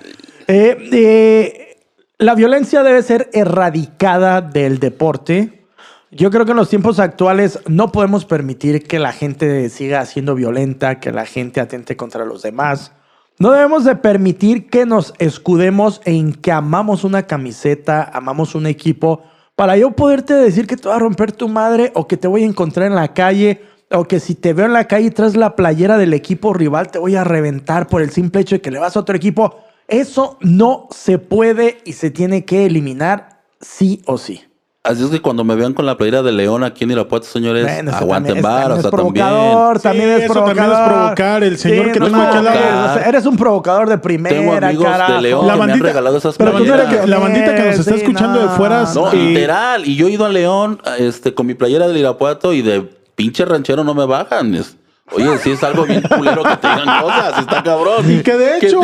Eh, 0.49 0.77
eh, 0.93 1.77
la 2.19 2.35
violencia 2.35 2.83
debe 2.83 3.03
ser 3.03 3.31
erradicada 3.33 4.43
del 4.43 4.79
deporte. 4.81 5.58
Yo 6.11 6.31
creo 6.31 6.47
que 6.47 6.53
en 6.53 6.57
los 6.57 6.71
tiempos 6.71 7.01
actuales 7.01 7.61
no 7.67 7.93
podemos 7.93 8.25
permitir 8.25 8.85
que 8.85 8.99
la 8.99 9.13
gente 9.13 9.69
siga 9.69 10.07
siendo 10.07 10.35
violenta, 10.35 11.01
que 11.01 11.13
la 11.13 11.27
gente 11.27 11.61
atente 11.61 11.99
contra 11.99 12.25
los 12.25 12.41
demás. 12.41 12.93
No 13.39 13.53
debemos 13.53 13.85
de 13.85 13.95
permitir 13.95 14.71
que 14.71 14.87
nos 14.87 15.13
escudemos 15.19 16.01
en 16.07 16.33
que 16.33 16.51
amamos 16.51 17.05
una 17.05 17.25
camiseta, 17.25 18.03
amamos 18.03 18.55
un 18.55 18.67
equipo, 18.67 19.23
para 19.55 19.77
yo 19.77 19.91
poderte 19.91 20.33
decir 20.33 20.67
que 20.67 20.77
te 20.77 20.89
voy 20.89 20.97
a 20.97 21.01
romper 21.01 21.33
tu 21.33 21.47
madre 21.47 21.93
o 21.95 22.09
que 22.09 22.17
te 22.17 22.27
voy 22.27 22.43
a 22.43 22.47
encontrar 22.47 22.87
en 22.87 22.95
la 22.95 23.13
calle 23.13 23.61
o 23.91 24.05
que 24.05 24.19
si 24.19 24.35
te 24.35 24.55
veo 24.55 24.65
en 24.65 24.73
la 24.73 24.87
calle 24.87 25.09
y 25.09 25.11
traes 25.11 25.37
la 25.37 25.57
playera 25.57 25.99
del 25.99 26.15
equipo 26.15 26.55
rival 26.55 26.91
te 26.91 26.99
voy 26.99 27.17
a 27.17 27.25
reventar 27.25 27.87
por 27.87 28.01
el 28.01 28.11
simple 28.11 28.41
hecho 28.41 28.55
de 28.55 28.61
que 28.63 28.71
le 28.71 28.79
vas 28.79 28.97
a 28.97 29.01
otro 29.01 29.15
equipo. 29.15 29.59
Eso 29.89 30.39
no 30.41 30.89
se 30.91 31.19
puede 31.19 31.79
y 31.85 31.93
se 31.93 32.11
tiene 32.11 32.45
que 32.45 32.65
eliminar 32.65 33.43
sí 33.61 34.03
o 34.07 34.17
sí. 34.17 34.48
Así 34.85 35.03
es 35.05 35.11
que 35.11 35.21
cuando 35.21 35.45
me 35.45 35.55
vean 35.57 35.75
con 35.75 35.85
la 35.85 35.97
playera 35.99 36.23
de 36.23 36.31
León 36.33 36.63
aquí 36.65 36.85
en 36.85 36.93
Irapuato, 36.93 37.27
señores, 37.27 37.65
Bueno, 37.65 37.91
aguanten 37.95 38.41
vara, 38.41 38.77
o 38.77 38.81
también 38.81 38.81
sea, 38.81 38.89
es 38.89 38.91
también. 38.91 38.91
provocador, 39.27 39.81
también 39.81 40.05
Sí, 40.09 40.15
es 40.15 40.23
eso 40.25 40.33
provocador. 40.33 40.57
también 40.57 40.81
es 40.89 40.89
provocar. 40.95 41.45
El 41.45 41.59
señor 41.59 41.93
que 41.93 42.01
no, 42.01 42.07
tengo 42.07 42.23
aquí 42.23 42.37
al 42.39 42.45
lado. 42.45 43.01
eres 43.01 43.27
un 43.27 43.37
provocador 43.37 43.89
de 43.89 43.99
primera, 43.99 44.37
Tengo 44.37 44.53
amigos 44.55 44.85
carajo. 44.87 45.13
de 45.15 45.21
León 45.21 45.47
La 45.47 45.53
que 45.53 45.59
me 45.59 45.65
han 45.65 45.69
bandita- 45.71 45.87
regalado 45.89 46.17
esas 46.17 46.37
pero 46.39 46.53
tú 46.53 46.59
no 46.59 46.63
eres 46.65 46.77
playeras. 46.77 47.01
que- 47.05 47.11
La 47.11 47.19
bandita 47.19 47.55
que 47.55 47.65
nos 47.65 47.79
está 47.81 47.93
Sí, 47.93 47.99
escuchando 48.01 48.41
no. 48.41 48.49
de 48.49 48.57
fuera. 48.57 48.85
No, 48.95 49.13
eh, 49.13 49.17
literal. 49.17 49.87
Y 49.87 49.97
yo 49.97 50.07
he 50.07 50.11
ido 50.13 50.25
a 50.25 50.29
León 50.31 50.81
este, 50.99 51.35
con 51.35 51.47
mi 51.47 51.55
playera 51.55 51.87
del 51.89 51.97
Irapuato 51.99 52.55
y 52.55 52.63
de 52.63 52.81
pinche 53.15 53.45
ranchero 53.45 53.85
no 53.85 53.93
me 53.95 54.07
bajan. 54.07 54.55
Es- 54.55 54.77
Oye, 55.13 55.39
si 55.39 55.53
es 55.53 55.63
algo 55.65 55.85
bien 55.85 56.03
culero 56.03 56.43
que 56.43 56.57
te 56.57 56.69
digan 56.69 57.03
cosas, 57.03 57.39
está 57.39 57.63
cabrón. 57.63 58.11
Y 58.11 58.23
que 58.23 58.37
de 58.37 58.61
te 58.61 58.67
hecho, 58.67 58.83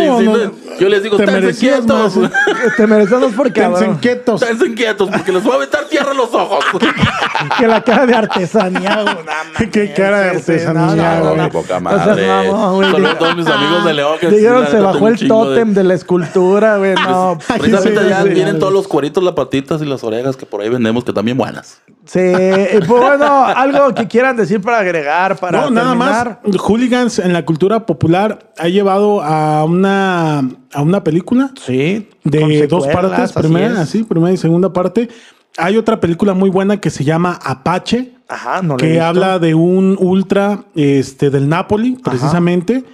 yo 0.80 0.88
les 0.88 1.02
digo, 1.02 1.18
merecías 1.18 1.80
quietos. 1.80 2.16
más. 2.16 2.30
Te 2.76 2.86
merecemos 2.86 3.32
porque 3.36 3.52
Quédense 3.60 3.90
quietos. 4.00 4.42
Esténse 4.42 4.74
quietos 4.74 5.10
porque 5.10 5.32
les 5.32 5.42
voy 5.42 5.52
a 5.52 5.56
aventar 5.56 5.84
tierra 5.88 6.12
en 6.12 6.16
los 6.16 6.32
ojos. 6.32 6.64
que 7.58 7.66
la 7.68 7.82
cara 7.82 8.06
de 8.06 8.14
artesanía, 8.14 9.02
güey, 9.02 9.70
Qué 9.70 9.92
cara 9.92 10.20
de 10.22 10.38
sí, 10.40 10.44
sí, 10.44 10.52
artesanía, 10.52 10.82
no, 10.82 10.96
no, 10.96 11.24
güey. 11.24 11.36
no, 11.36 11.42
no. 11.44 11.50
Poca 11.50 11.80
madre. 11.80 12.26
güey. 12.26 12.90
Solo 12.90 13.16
todos 13.16 13.36
mis 13.36 13.46
amigos 13.46 13.84
de 13.84 13.94
León 13.94 14.18
que 14.20 14.28
Dijeron, 14.28 14.64
sí, 14.66 14.70
se 14.72 14.80
bajó 14.80 15.08
el 15.08 15.28
tótem 15.28 15.74
de 15.74 15.84
la 15.84 15.94
escultura, 15.94 16.78
güey. 16.78 16.94
No, 16.94 17.38
Precisamente 17.46 18.02
sí, 18.02 18.08
ya 18.08 18.22
sí, 18.22 18.28
vienen 18.30 18.54
sí. 18.54 18.60
todos 18.60 18.72
los 18.72 18.88
cueritos, 18.88 19.22
las 19.22 19.34
patitas 19.34 19.82
y 19.82 19.84
las 19.84 20.02
orejas 20.02 20.36
que 20.36 20.46
por 20.46 20.62
ahí 20.62 20.68
vendemos 20.68 21.04
que 21.04 21.12
también 21.12 21.36
buenas. 21.36 21.80
Sí, 22.06 22.20
pues 22.20 22.86
bueno, 22.86 23.44
algo 23.46 23.94
que 23.94 24.06
quieran 24.06 24.36
decir 24.36 24.60
para 24.60 24.78
agregar, 24.80 25.36
para 25.36 25.62
No, 25.62 25.70
nada 25.70 25.94
más. 25.94 26.28
Hooligans 26.58 27.18
en 27.18 27.32
la 27.32 27.44
cultura 27.46 27.86
popular 27.86 28.50
ha 28.58 28.68
llevado 28.68 29.22
a 29.22 29.64
una, 29.64 30.40
a 30.72 30.82
una 30.82 31.02
película 31.02 31.50
Sí, 31.64 32.08
de 32.24 32.66
dos 32.66 32.86
partes, 32.88 33.34
así 33.34 33.38
primera, 33.38 33.80
así, 33.80 34.02
primera 34.04 34.32
y 34.32 34.36
segunda 34.36 34.72
parte. 34.72 35.08
Hay 35.56 35.76
otra 35.76 35.98
película 36.00 36.34
muy 36.34 36.50
buena 36.50 36.78
que 36.78 36.90
se 36.90 37.04
llama 37.04 37.38
Apache, 37.42 38.12
Ajá, 38.28 38.60
no 38.62 38.76
que 38.76 39.00
habla 39.00 39.38
de 39.38 39.54
un 39.54 39.96
ultra 40.00 40.64
este, 40.74 41.30
del 41.30 41.48
Napoli, 41.48 41.96
precisamente. 42.02 42.84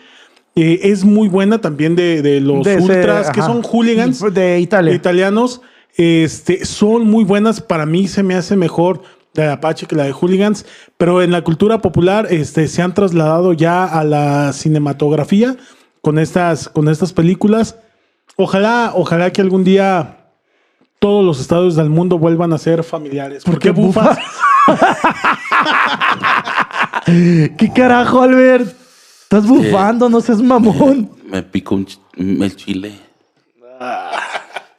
Eh, 0.56 0.80
es 0.84 1.04
muy 1.04 1.28
buena 1.28 1.60
también 1.60 1.96
de, 1.96 2.22
de 2.22 2.40
los 2.40 2.64
De 2.64 2.74
ese- 2.74 2.82
ultras, 2.82 3.30
que 3.30 3.40
son 3.40 3.62
hooligans 3.62 4.20
De 4.34 4.60
Italia. 4.60 4.92
italianos. 4.94 5.62
Este, 5.96 6.64
son 6.64 7.06
muy 7.08 7.24
buenas. 7.24 7.60
Para 7.60 7.86
mí 7.86 8.08
se 8.08 8.22
me 8.22 8.34
hace 8.34 8.56
mejor 8.56 9.02
la 9.34 9.44
de 9.44 9.50
Apache 9.50 9.86
que 9.86 9.96
la 9.96 10.04
de 10.04 10.12
Hooligans. 10.12 10.64
Pero 10.96 11.22
en 11.22 11.30
la 11.32 11.42
cultura 11.42 11.78
popular 11.80 12.26
este, 12.30 12.68
se 12.68 12.82
han 12.82 12.94
trasladado 12.94 13.52
ya 13.52 13.84
a 13.84 14.04
la 14.04 14.52
cinematografía 14.52 15.56
con 16.02 16.18
estas, 16.18 16.68
con 16.68 16.88
estas 16.88 17.12
películas. 17.12 17.76
Ojalá, 18.36 18.92
ojalá 18.94 19.32
que 19.32 19.40
algún 19.42 19.64
día 19.64 20.16
todos 20.98 21.24
los 21.24 21.40
estados 21.40 21.76
del 21.76 21.90
mundo 21.90 22.18
vuelvan 22.18 22.52
a 22.52 22.58
ser 22.58 22.84
familiares. 22.84 23.44
¿Por 23.44 23.58
qué 23.58 23.70
bufas? 23.70 24.18
¿Qué 27.06 27.70
carajo, 27.74 28.22
Albert? 28.22 28.74
Estás 29.22 29.46
bufando, 29.46 30.08
no 30.08 30.20
seas 30.20 30.42
mamón. 30.42 31.10
Me 31.26 31.42
pico 31.42 31.74
un 31.74 31.86
ch- 31.86 31.98
el 32.16 32.56
chile. 32.56 32.92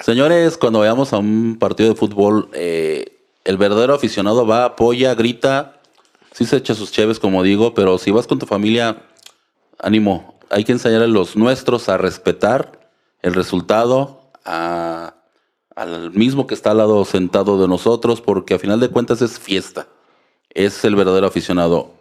Señores, 0.04 0.58
cuando 0.58 0.80
vayamos 0.80 1.14
a 1.14 1.20
un 1.20 1.58
partido 1.60 1.90
de 1.90 1.96
fútbol, 1.96 2.50
eh, 2.54 3.20
el 3.44 3.58
verdadero 3.58 3.94
aficionado 3.94 4.46
va, 4.48 4.66
apoya, 4.66 5.14
grita, 5.14 5.80
sí 6.32 6.46
se 6.46 6.58
echa 6.58 6.74
sus 6.74 6.92
cheves, 6.92 7.20
como 7.20 7.44
digo, 7.44 7.74
pero 7.74 7.98
si 7.98 8.12
vas 8.12 8.26
con 8.28 8.40
tu 8.40 8.46
familia, 8.46 9.04
ánimo. 9.80 10.40
Hay 10.50 10.64
que 10.64 10.72
enseñar 10.72 11.04
a 11.04 11.08
los 11.08 11.36
nuestros 11.36 11.88
a 11.88 11.98
respetar 11.98 12.90
el 13.22 13.34
resultado, 13.34 14.22
a- 14.44 15.14
al 15.76 16.12
mismo 16.12 16.48
que 16.48 16.54
está 16.56 16.72
al 16.72 16.78
lado 16.80 17.06
sentado 17.06 17.62
de 17.62 17.68
nosotros, 17.68 18.22
porque 18.22 18.56
a 18.56 18.60
final 18.60 18.80
de 18.80 18.90
cuentas 18.90 19.22
es 19.22 19.40
fiesta. 19.40 19.88
Es 20.50 20.84
el 20.84 20.96
verdadero 20.96 21.28
aficionado. 21.28 21.94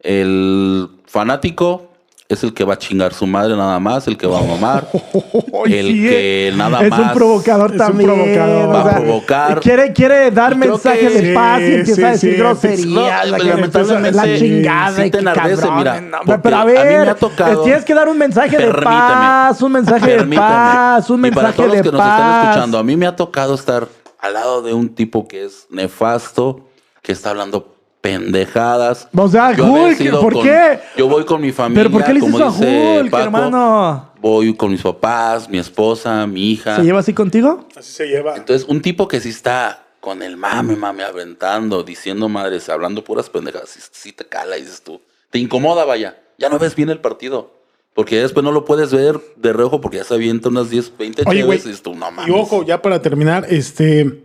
El 0.00 0.88
fanático 1.06 1.89
es 2.32 2.42
el 2.44 2.54
que 2.54 2.64
va 2.64 2.74
a 2.74 2.78
chingar 2.78 3.12
su 3.12 3.26
madre 3.26 3.56
nada 3.56 3.78
más, 3.80 4.06
el 4.06 4.16
que 4.16 4.26
va 4.26 4.38
a 4.38 4.42
mamar. 4.42 4.86
El 5.66 5.86
sí, 5.88 6.00
que 6.00 6.48
eh, 6.48 6.52
nada 6.56 6.82
es 6.82 6.90
más 6.90 7.00
un 7.00 7.12
provocador 7.12 7.66
es 7.66 7.72
un 7.72 7.78
también. 7.78 8.10
provocador. 8.10 8.64
o 8.66 8.72
Va 8.72 8.80
a 8.80 8.94
provocar. 9.00 9.60
Quiere, 9.60 9.92
quiere 9.92 10.30
dar 10.30 10.56
mensajes 10.56 11.12
que- 11.12 11.20
de 11.22 11.34
paz 11.34 11.60
y 11.60 11.66
sí, 11.66 11.74
empieza 11.74 12.06
a 12.06 12.10
decir 12.12 12.32
sí, 12.32 12.38
groserías. 12.38 12.86
no, 12.86 13.36
lamentablemente 13.36 14.12
la 14.12 14.24
chingada. 14.38 14.96
sí 14.96 15.02
y 15.02 15.10
te 15.10 15.18
enardece, 15.18 15.60
cabrón, 15.62 15.78
mira, 15.78 16.00
no, 16.00 16.42
pero 16.42 16.56
a 16.56 16.60
a 16.62 16.64
mí 16.64 16.72
me 16.72 16.84
ver, 16.84 17.08
ha 17.10 17.14
tocado- 17.14 17.62
tienes 17.62 17.84
que 17.84 17.94
dar 17.94 18.08
un 18.08 18.16
mensaje 18.18 18.56
de 18.56 18.72
paz, 18.74 19.60
un 19.62 19.72
mensaje 19.72 20.16
de 20.24 20.36
paz, 20.36 21.10
un 21.10 21.26
Y 21.26 21.30
para 21.30 21.48
mensaje 21.48 21.56
todos 21.56 21.70
de 21.72 21.76
los 21.78 21.86
que 21.86 21.92
nos 21.92 22.00
están 22.00 22.18
paz. 22.20 22.44
escuchando, 22.48 22.78
a 22.78 22.82
mí 22.84 22.96
me 22.96 23.06
ha 23.06 23.16
tocado 23.16 23.54
estar 23.54 23.88
al 24.20 24.32
lado 24.34 24.62
de 24.62 24.72
un 24.72 24.88
tipo 24.94 25.26
que 25.28 25.44
es 25.44 25.66
nefasto, 25.70 26.60
que 27.02 27.12
está 27.12 27.30
hablando 27.30 27.74
pendejadas. 28.00 29.08
O 29.14 29.28
sea, 29.28 29.52
Yo 29.52 29.64
Hulk, 29.66 30.10
¿por 30.20 30.32
con- 30.34 30.42
qué? 30.42 30.80
Yo 30.96 31.08
voy 31.08 31.24
con 31.24 31.40
mi 31.40 31.52
familia, 31.52 31.82
¿Pero 31.84 31.90
por 31.92 32.04
qué 32.04 32.14
le 32.14 32.20
como 32.20 32.38
dices 32.38 32.54
eso 32.54 32.62
a 32.64 32.66
dice 32.66 33.00
Hulk, 33.00 33.10
Paco, 33.10 33.24
hermano? 33.24 34.10
Voy 34.20 34.54
con 34.54 34.70
mis 34.70 34.82
papás, 34.82 35.48
mi 35.48 35.58
esposa, 35.58 36.26
mi 36.26 36.50
hija. 36.52 36.76
¿Se 36.76 36.82
lleva 36.82 37.00
así 37.00 37.12
contigo? 37.12 37.66
Así 37.76 37.92
se 37.92 38.06
lleva. 38.06 38.36
Entonces, 38.36 38.66
un 38.68 38.80
tipo 38.82 39.08
que 39.08 39.20
sí 39.20 39.30
está 39.30 39.84
con 40.00 40.22
el 40.22 40.36
mame, 40.36 40.76
mame, 40.76 41.02
aventando, 41.02 41.82
diciendo 41.82 42.28
madres, 42.28 42.68
hablando 42.68 43.04
puras 43.04 43.28
pendejadas, 43.28 43.68
sí, 43.70 43.80
sí 43.92 44.12
te 44.12 44.24
cala, 44.24 44.56
dices 44.56 44.82
tú. 44.82 45.00
Te 45.30 45.38
incomoda, 45.38 45.84
vaya. 45.84 46.18
Ya 46.38 46.48
no 46.48 46.58
ves 46.58 46.74
bien 46.74 46.88
el 46.90 47.00
partido. 47.00 47.60
Porque 47.94 48.16
ya 48.16 48.22
después 48.22 48.44
no 48.44 48.52
lo 48.52 48.64
puedes 48.64 48.92
ver 48.92 49.20
de 49.36 49.52
reojo 49.52 49.80
porque 49.80 49.98
ya 49.98 50.04
se 50.04 50.14
avienta 50.14 50.48
unas 50.48 50.70
10, 50.70 50.96
20 50.96 51.22
Oye, 51.26 51.40
y 51.40 51.74
tú, 51.76 51.94
no 51.94 52.10
mames. 52.10 52.28
Y 52.28 52.30
ojo, 52.30 52.62
ya 52.64 52.80
para 52.80 53.02
terminar, 53.02 53.46
este, 53.50 54.22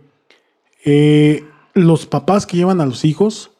eh, 0.84 1.44
los 1.74 2.06
papás 2.06 2.46
que 2.46 2.56
llevan 2.56 2.80
a 2.80 2.86
los 2.86 3.04
hijos, 3.04 3.50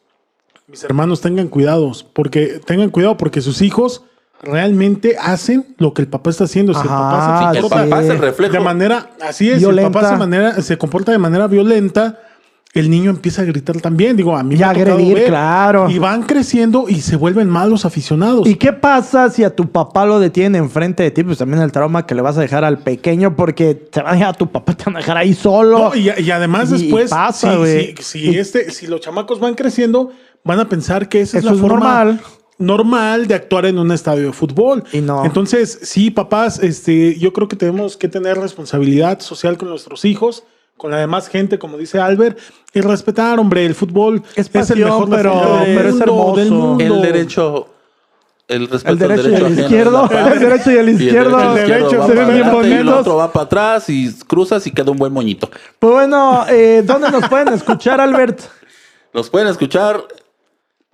mis 0.67 0.83
hermanos, 0.83 1.21
tengan 1.21 1.47
cuidados, 1.47 2.03
porque 2.03 2.59
tengan 2.65 2.89
cuidado 2.89 3.15
porque 3.17 3.41
sus 3.41 3.61
hijos 3.61 4.03
realmente 4.41 5.15
hacen 5.19 5.65
lo 5.77 5.93
que 5.93 6.01
el 6.01 6.07
papá 6.07 6.29
está 6.29 6.43
haciendo. 6.43 6.73
Si 6.73 6.81
el 6.81 6.87
papá 6.87 7.21
se 7.21 7.51
Sí, 7.51 7.57
el 7.57 7.61
comporta 7.63 7.85
papá 7.89 8.03
es 8.03 8.09
el 8.09 8.17
sí. 8.17 8.21
reflejo. 8.21 8.53
de 8.53 8.59
manera, 8.59 9.09
así 9.21 9.47
es, 9.49 9.55
si 9.55 9.59
Violenta. 9.59 9.87
el 9.87 9.93
papá 9.93 10.09
se, 10.09 10.15
manera, 10.17 10.61
se 10.61 10.77
comporta 10.77 11.11
de 11.11 11.17
manera 11.17 11.47
violenta, 11.47 12.19
el 12.73 12.89
niño 12.91 13.09
empieza 13.09 13.41
a 13.41 13.45
gritar 13.45 13.77
también. 13.81 14.15
Digo, 14.17 14.37
a 14.37 14.43
mí 14.43 14.53
Y 14.55 14.57
me 14.59 14.65
agredir, 14.65 15.15
ver. 15.15 15.27
claro. 15.29 15.89
Y 15.89 15.97
van 15.97 16.21
creciendo 16.23 16.85
y 16.87 17.01
se 17.01 17.15
vuelven 17.15 17.49
malos 17.49 17.85
aficionados. 17.85 18.47
¿Y 18.47 18.55
qué 18.55 18.73
pasa 18.73 19.29
si 19.31 19.43
a 19.43 19.55
tu 19.55 19.71
papá 19.71 20.05
lo 20.05 20.19
detienen 20.19 20.61
enfrente 20.61 21.01
de 21.01 21.09
ti? 21.09 21.23
Pues 21.23 21.39
también 21.39 21.63
el 21.63 21.71
trauma 21.71 22.05
que 22.05 22.13
le 22.13 22.21
vas 22.21 22.37
a 22.37 22.41
dejar 22.41 22.63
al 22.63 22.79
pequeño 22.79 23.35
porque 23.35 23.73
te 23.73 24.01
van 24.01 24.11
a 24.11 24.15
dejar 24.17 24.29
a 24.29 24.37
tu 24.37 24.51
papá, 24.51 24.75
te 24.75 24.83
van 24.83 24.97
a 24.97 24.99
dejar 24.99 25.17
ahí 25.17 25.33
solo. 25.33 25.79
No, 25.79 25.95
y, 25.95 26.11
y 26.19 26.29
además 26.29 26.69
Y 26.71 26.83
después, 26.83 27.09
pasa, 27.09 27.51
si, 27.53 27.57
güey. 27.57 27.95
si- 27.99 28.03
si 28.29 28.37
este, 28.37 28.69
si 28.69 28.85
los 28.85 29.01
chamacos 29.01 29.39
van 29.39 29.55
creciendo, 29.55 30.11
van 30.47 30.59
a 30.61 30.67
pensar 30.69 31.07
que 31.09 31.21
esa 31.21 31.37
es 31.37 31.43
la 31.43 31.51
es 31.51 31.59
forma 31.59 31.79
normal. 32.05 32.21
normal 32.57 33.27
de 33.27 33.35
actuar 33.35 33.65
en 33.67 33.77
un 33.77 33.91
estadio 33.91 34.25
de 34.27 34.33
fútbol. 34.33 34.83
Y 34.91 35.01
no. 35.01 35.23
Entonces, 35.25 35.79
sí, 35.83 36.09
papás, 36.09 36.59
este, 36.59 37.17
yo 37.19 37.33
creo 37.33 37.47
que 37.47 37.55
tenemos 37.55 37.97
que 37.97 38.07
tener 38.07 38.37
responsabilidad 38.39 39.19
social 39.19 39.57
con 39.57 39.69
nuestros 39.69 40.05
hijos, 40.05 40.43
con 40.77 40.91
la 40.91 40.97
demás 40.97 41.27
gente, 41.27 41.59
como 41.59 41.77
dice 41.77 41.99
Albert, 41.99 42.37
y 42.73 42.81
respetar, 42.81 43.39
hombre, 43.39 43.65
el 43.65 43.75
fútbol 43.75 44.23
Es 44.35 44.45
el 44.47 44.51
pasión, 44.53 44.79
mejor 44.89 45.09
pero- 45.09 45.59
del 45.65 45.75
pero 45.75 45.89
es 45.89 45.95
mundo, 45.95 46.03
hermoso. 46.05 46.35
del 46.37 46.51
mundo. 46.51 46.83
El 46.83 47.01
derecho, 47.01 47.67
el 48.47 48.67
respeto 48.69 48.93
el 48.93 48.99
derecho 48.99 49.21
al 49.27 49.31
y 49.31 49.35
el 49.35 49.59
izquierdo, 49.59 50.05
es 50.05 50.11
el 50.33 50.39
derecho 50.39 50.71
y 50.71 50.75
el 50.75 50.89
izquierdo, 50.89 51.39
el 51.41 51.57
El 51.59 51.67
derecho 51.67 52.07
se 52.07 52.13
ven 52.13 52.27
bien 52.33 52.71
y 52.71 52.73
el 52.73 52.87
otro 52.89 53.15
va 53.17 53.31
para 53.33 53.45
atrás 53.45 53.89
y 53.89 54.13
cruzas 54.27 54.65
y 54.67 54.71
queda 54.71 54.91
un 54.91 54.97
buen 54.97 55.11
moñito. 55.11 55.49
Pues 55.79 55.93
bueno, 55.93 56.45
eh, 56.49 56.81
¿dónde 56.85 57.11
nos 57.11 57.27
pueden 57.27 57.49
escuchar, 57.49 57.99
Albert? 57.99 58.39
Nos 59.13 59.29
pueden 59.29 59.47
escuchar 59.47 60.01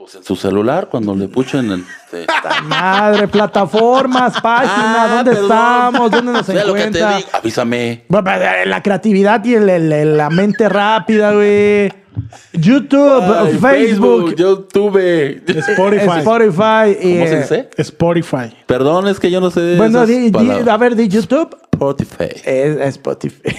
pues, 0.03 0.15
en 0.15 0.23
su 0.23 0.35
celular 0.35 0.87
cuando 0.89 1.15
le 1.15 1.27
puchen 1.27 1.71
el... 1.71 1.83
este, 2.05 2.25
Madre, 2.63 3.27
plataformas, 3.27 4.39
página, 4.41 5.03
Ah, 5.03 5.07
¿dónde 5.15 5.31
perdón. 5.31 5.43
estamos? 5.51 6.11
¿Dónde 6.11 6.31
nos 6.33 6.45
Sea 6.45 6.65
lo 6.65 6.73
que 6.73 6.81
te 6.81 6.87
encuentra? 6.87 7.17
digo, 7.17 7.29
avísame. 7.33 8.03
Bueno, 8.07 8.23
pero, 8.25 8.43
eh, 8.45 8.65
La 8.65 8.83
creatividad 8.83 9.43
y 9.45 9.55
el- 9.55 9.69
el- 9.69 9.91
el- 9.93 10.17
la 10.17 10.29
mente 10.29 10.67
rápida, 10.69 11.31
güey. 11.33 11.91
YouTube, 12.53 13.23
Ay, 13.23 13.57
Facebook, 13.57 14.35
YouTube. 14.35 15.43
Spotify. 15.47 16.19
Spotify. 16.19 16.97
y, 17.01 17.13
¿Cómo 17.15 17.27
se 17.27 17.33
eh, 17.33 17.39
dice? 17.41 17.69
Spotify. 17.77 18.55
Perdón, 18.67 19.07
es 19.07 19.19
que 19.19 19.31
yo 19.31 19.41
no 19.41 19.49
sé. 19.49 19.75
Bueno, 19.77 19.97
esas 20.03 20.09
di- 20.09 20.17
di- 20.25 20.31
palabras. 20.31 20.67
a 20.67 20.77
ver, 20.77 20.95
di 20.95 21.07
YouTube. 21.07 21.57
Spotify. 21.73 22.29
Es 22.45 22.77
Spotify. 22.97 23.41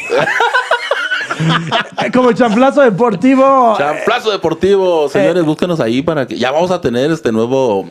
Como 2.12 2.32
chanflazo 2.32 2.82
deportivo. 2.82 3.74
Champlazo 3.78 4.30
Deportivo, 4.30 5.08
señores, 5.08 5.44
búsquenos 5.44 5.80
ahí 5.80 6.02
para 6.02 6.26
que 6.26 6.36
ya 6.38 6.50
vamos 6.50 6.70
a 6.70 6.80
tener 6.80 7.10
este 7.10 7.32
nuevo 7.32 7.90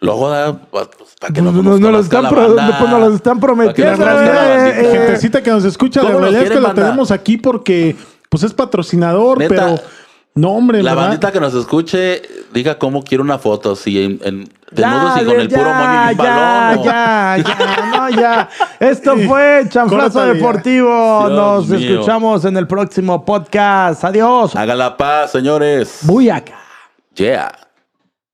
¿verdad? 0.00 0.56
Pues, 0.70 0.88
para 1.20 1.32
que 1.32 1.40
Nos, 1.42 1.54
nos, 1.54 1.64
nos- 1.64 1.80
nos 1.80 1.80
lo 1.80 1.86
conozca 1.88 2.04
están 2.18 2.22
la 2.24 2.28
pro- 2.30 2.54
banda. 2.56 2.78
pues 2.78 2.90
nos 2.90 3.00
lo 3.00 3.14
están 3.14 3.40
Para 3.40 3.52
que 3.72 3.82
prometiendo. 3.82 4.02
eh, 4.02 4.14
bandita. 4.14 4.68
eh, 4.80 4.90
Gentecita 4.92 5.42
que 5.42 5.50
nos 5.50 5.64
escucha, 5.64 6.00
la 6.02 6.06
¿Cómo 6.08 6.20
nos 6.20 6.30
realidad 6.32 6.52
es 6.52 6.58
que 6.58 6.60
lo 6.68 6.74
tenemos 6.74 7.10
aquí 7.12 7.36
porque 7.36 7.96
pues 8.28 8.42
es 8.42 8.52
patrocinador, 8.52 9.38
Neta, 9.38 9.54
pero 9.54 9.80
no, 10.34 10.50
hombre, 10.52 10.82
La 10.82 10.90
¿verdad? 10.94 11.08
bandita 11.08 11.32
que 11.32 11.40
nos 11.40 11.54
escuche, 11.54 12.22
diga 12.54 12.78
cómo 12.78 13.02
quiere 13.02 13.22
una 13.22 13.38
foto, 13.38 13.76
si 13.76 14.02
en, 14.02 14.20
en 14.24 14.44
Ya, 14.74 14.88
desnudos 14.88 15.20
y 15.20 15.24
con 15.26 15.40
el 15.40 15.48
ya, 15.48 15.58
puro 15.58 15.74
moño 15.74 16.06
y 16.06 16.10
un 16.12 16.16
ya, 16.16 17.36
ya, 17.36 17.36
ya, 17.36 17.86
no, 17.96 18.10
ya. 18.10 18.48
Esto 18.80 19.16
fue 19.18 19.64
Chanflazo 19.68 20.12
Córtale. 20.12 20.34
Deportivo. 20.34 21.28
Dios 21.28 21.30
Nos 21.32 21.68
mío. 21.68 21.90
escuchamos 21.92 22.44
en 22.46 22.56
el 22.56 22.66
próximo 22.66 23.24
podcast. 23.24 24.04
Adiós. 24.04 24.56
Haga 24.56 24.74
la 24.74 24.96
paz, 24.96 25.32
señores. 25.32 25.98
Voy 26.02 26.30
acá. 26.30 26.54
Yeah. 27.14 27.52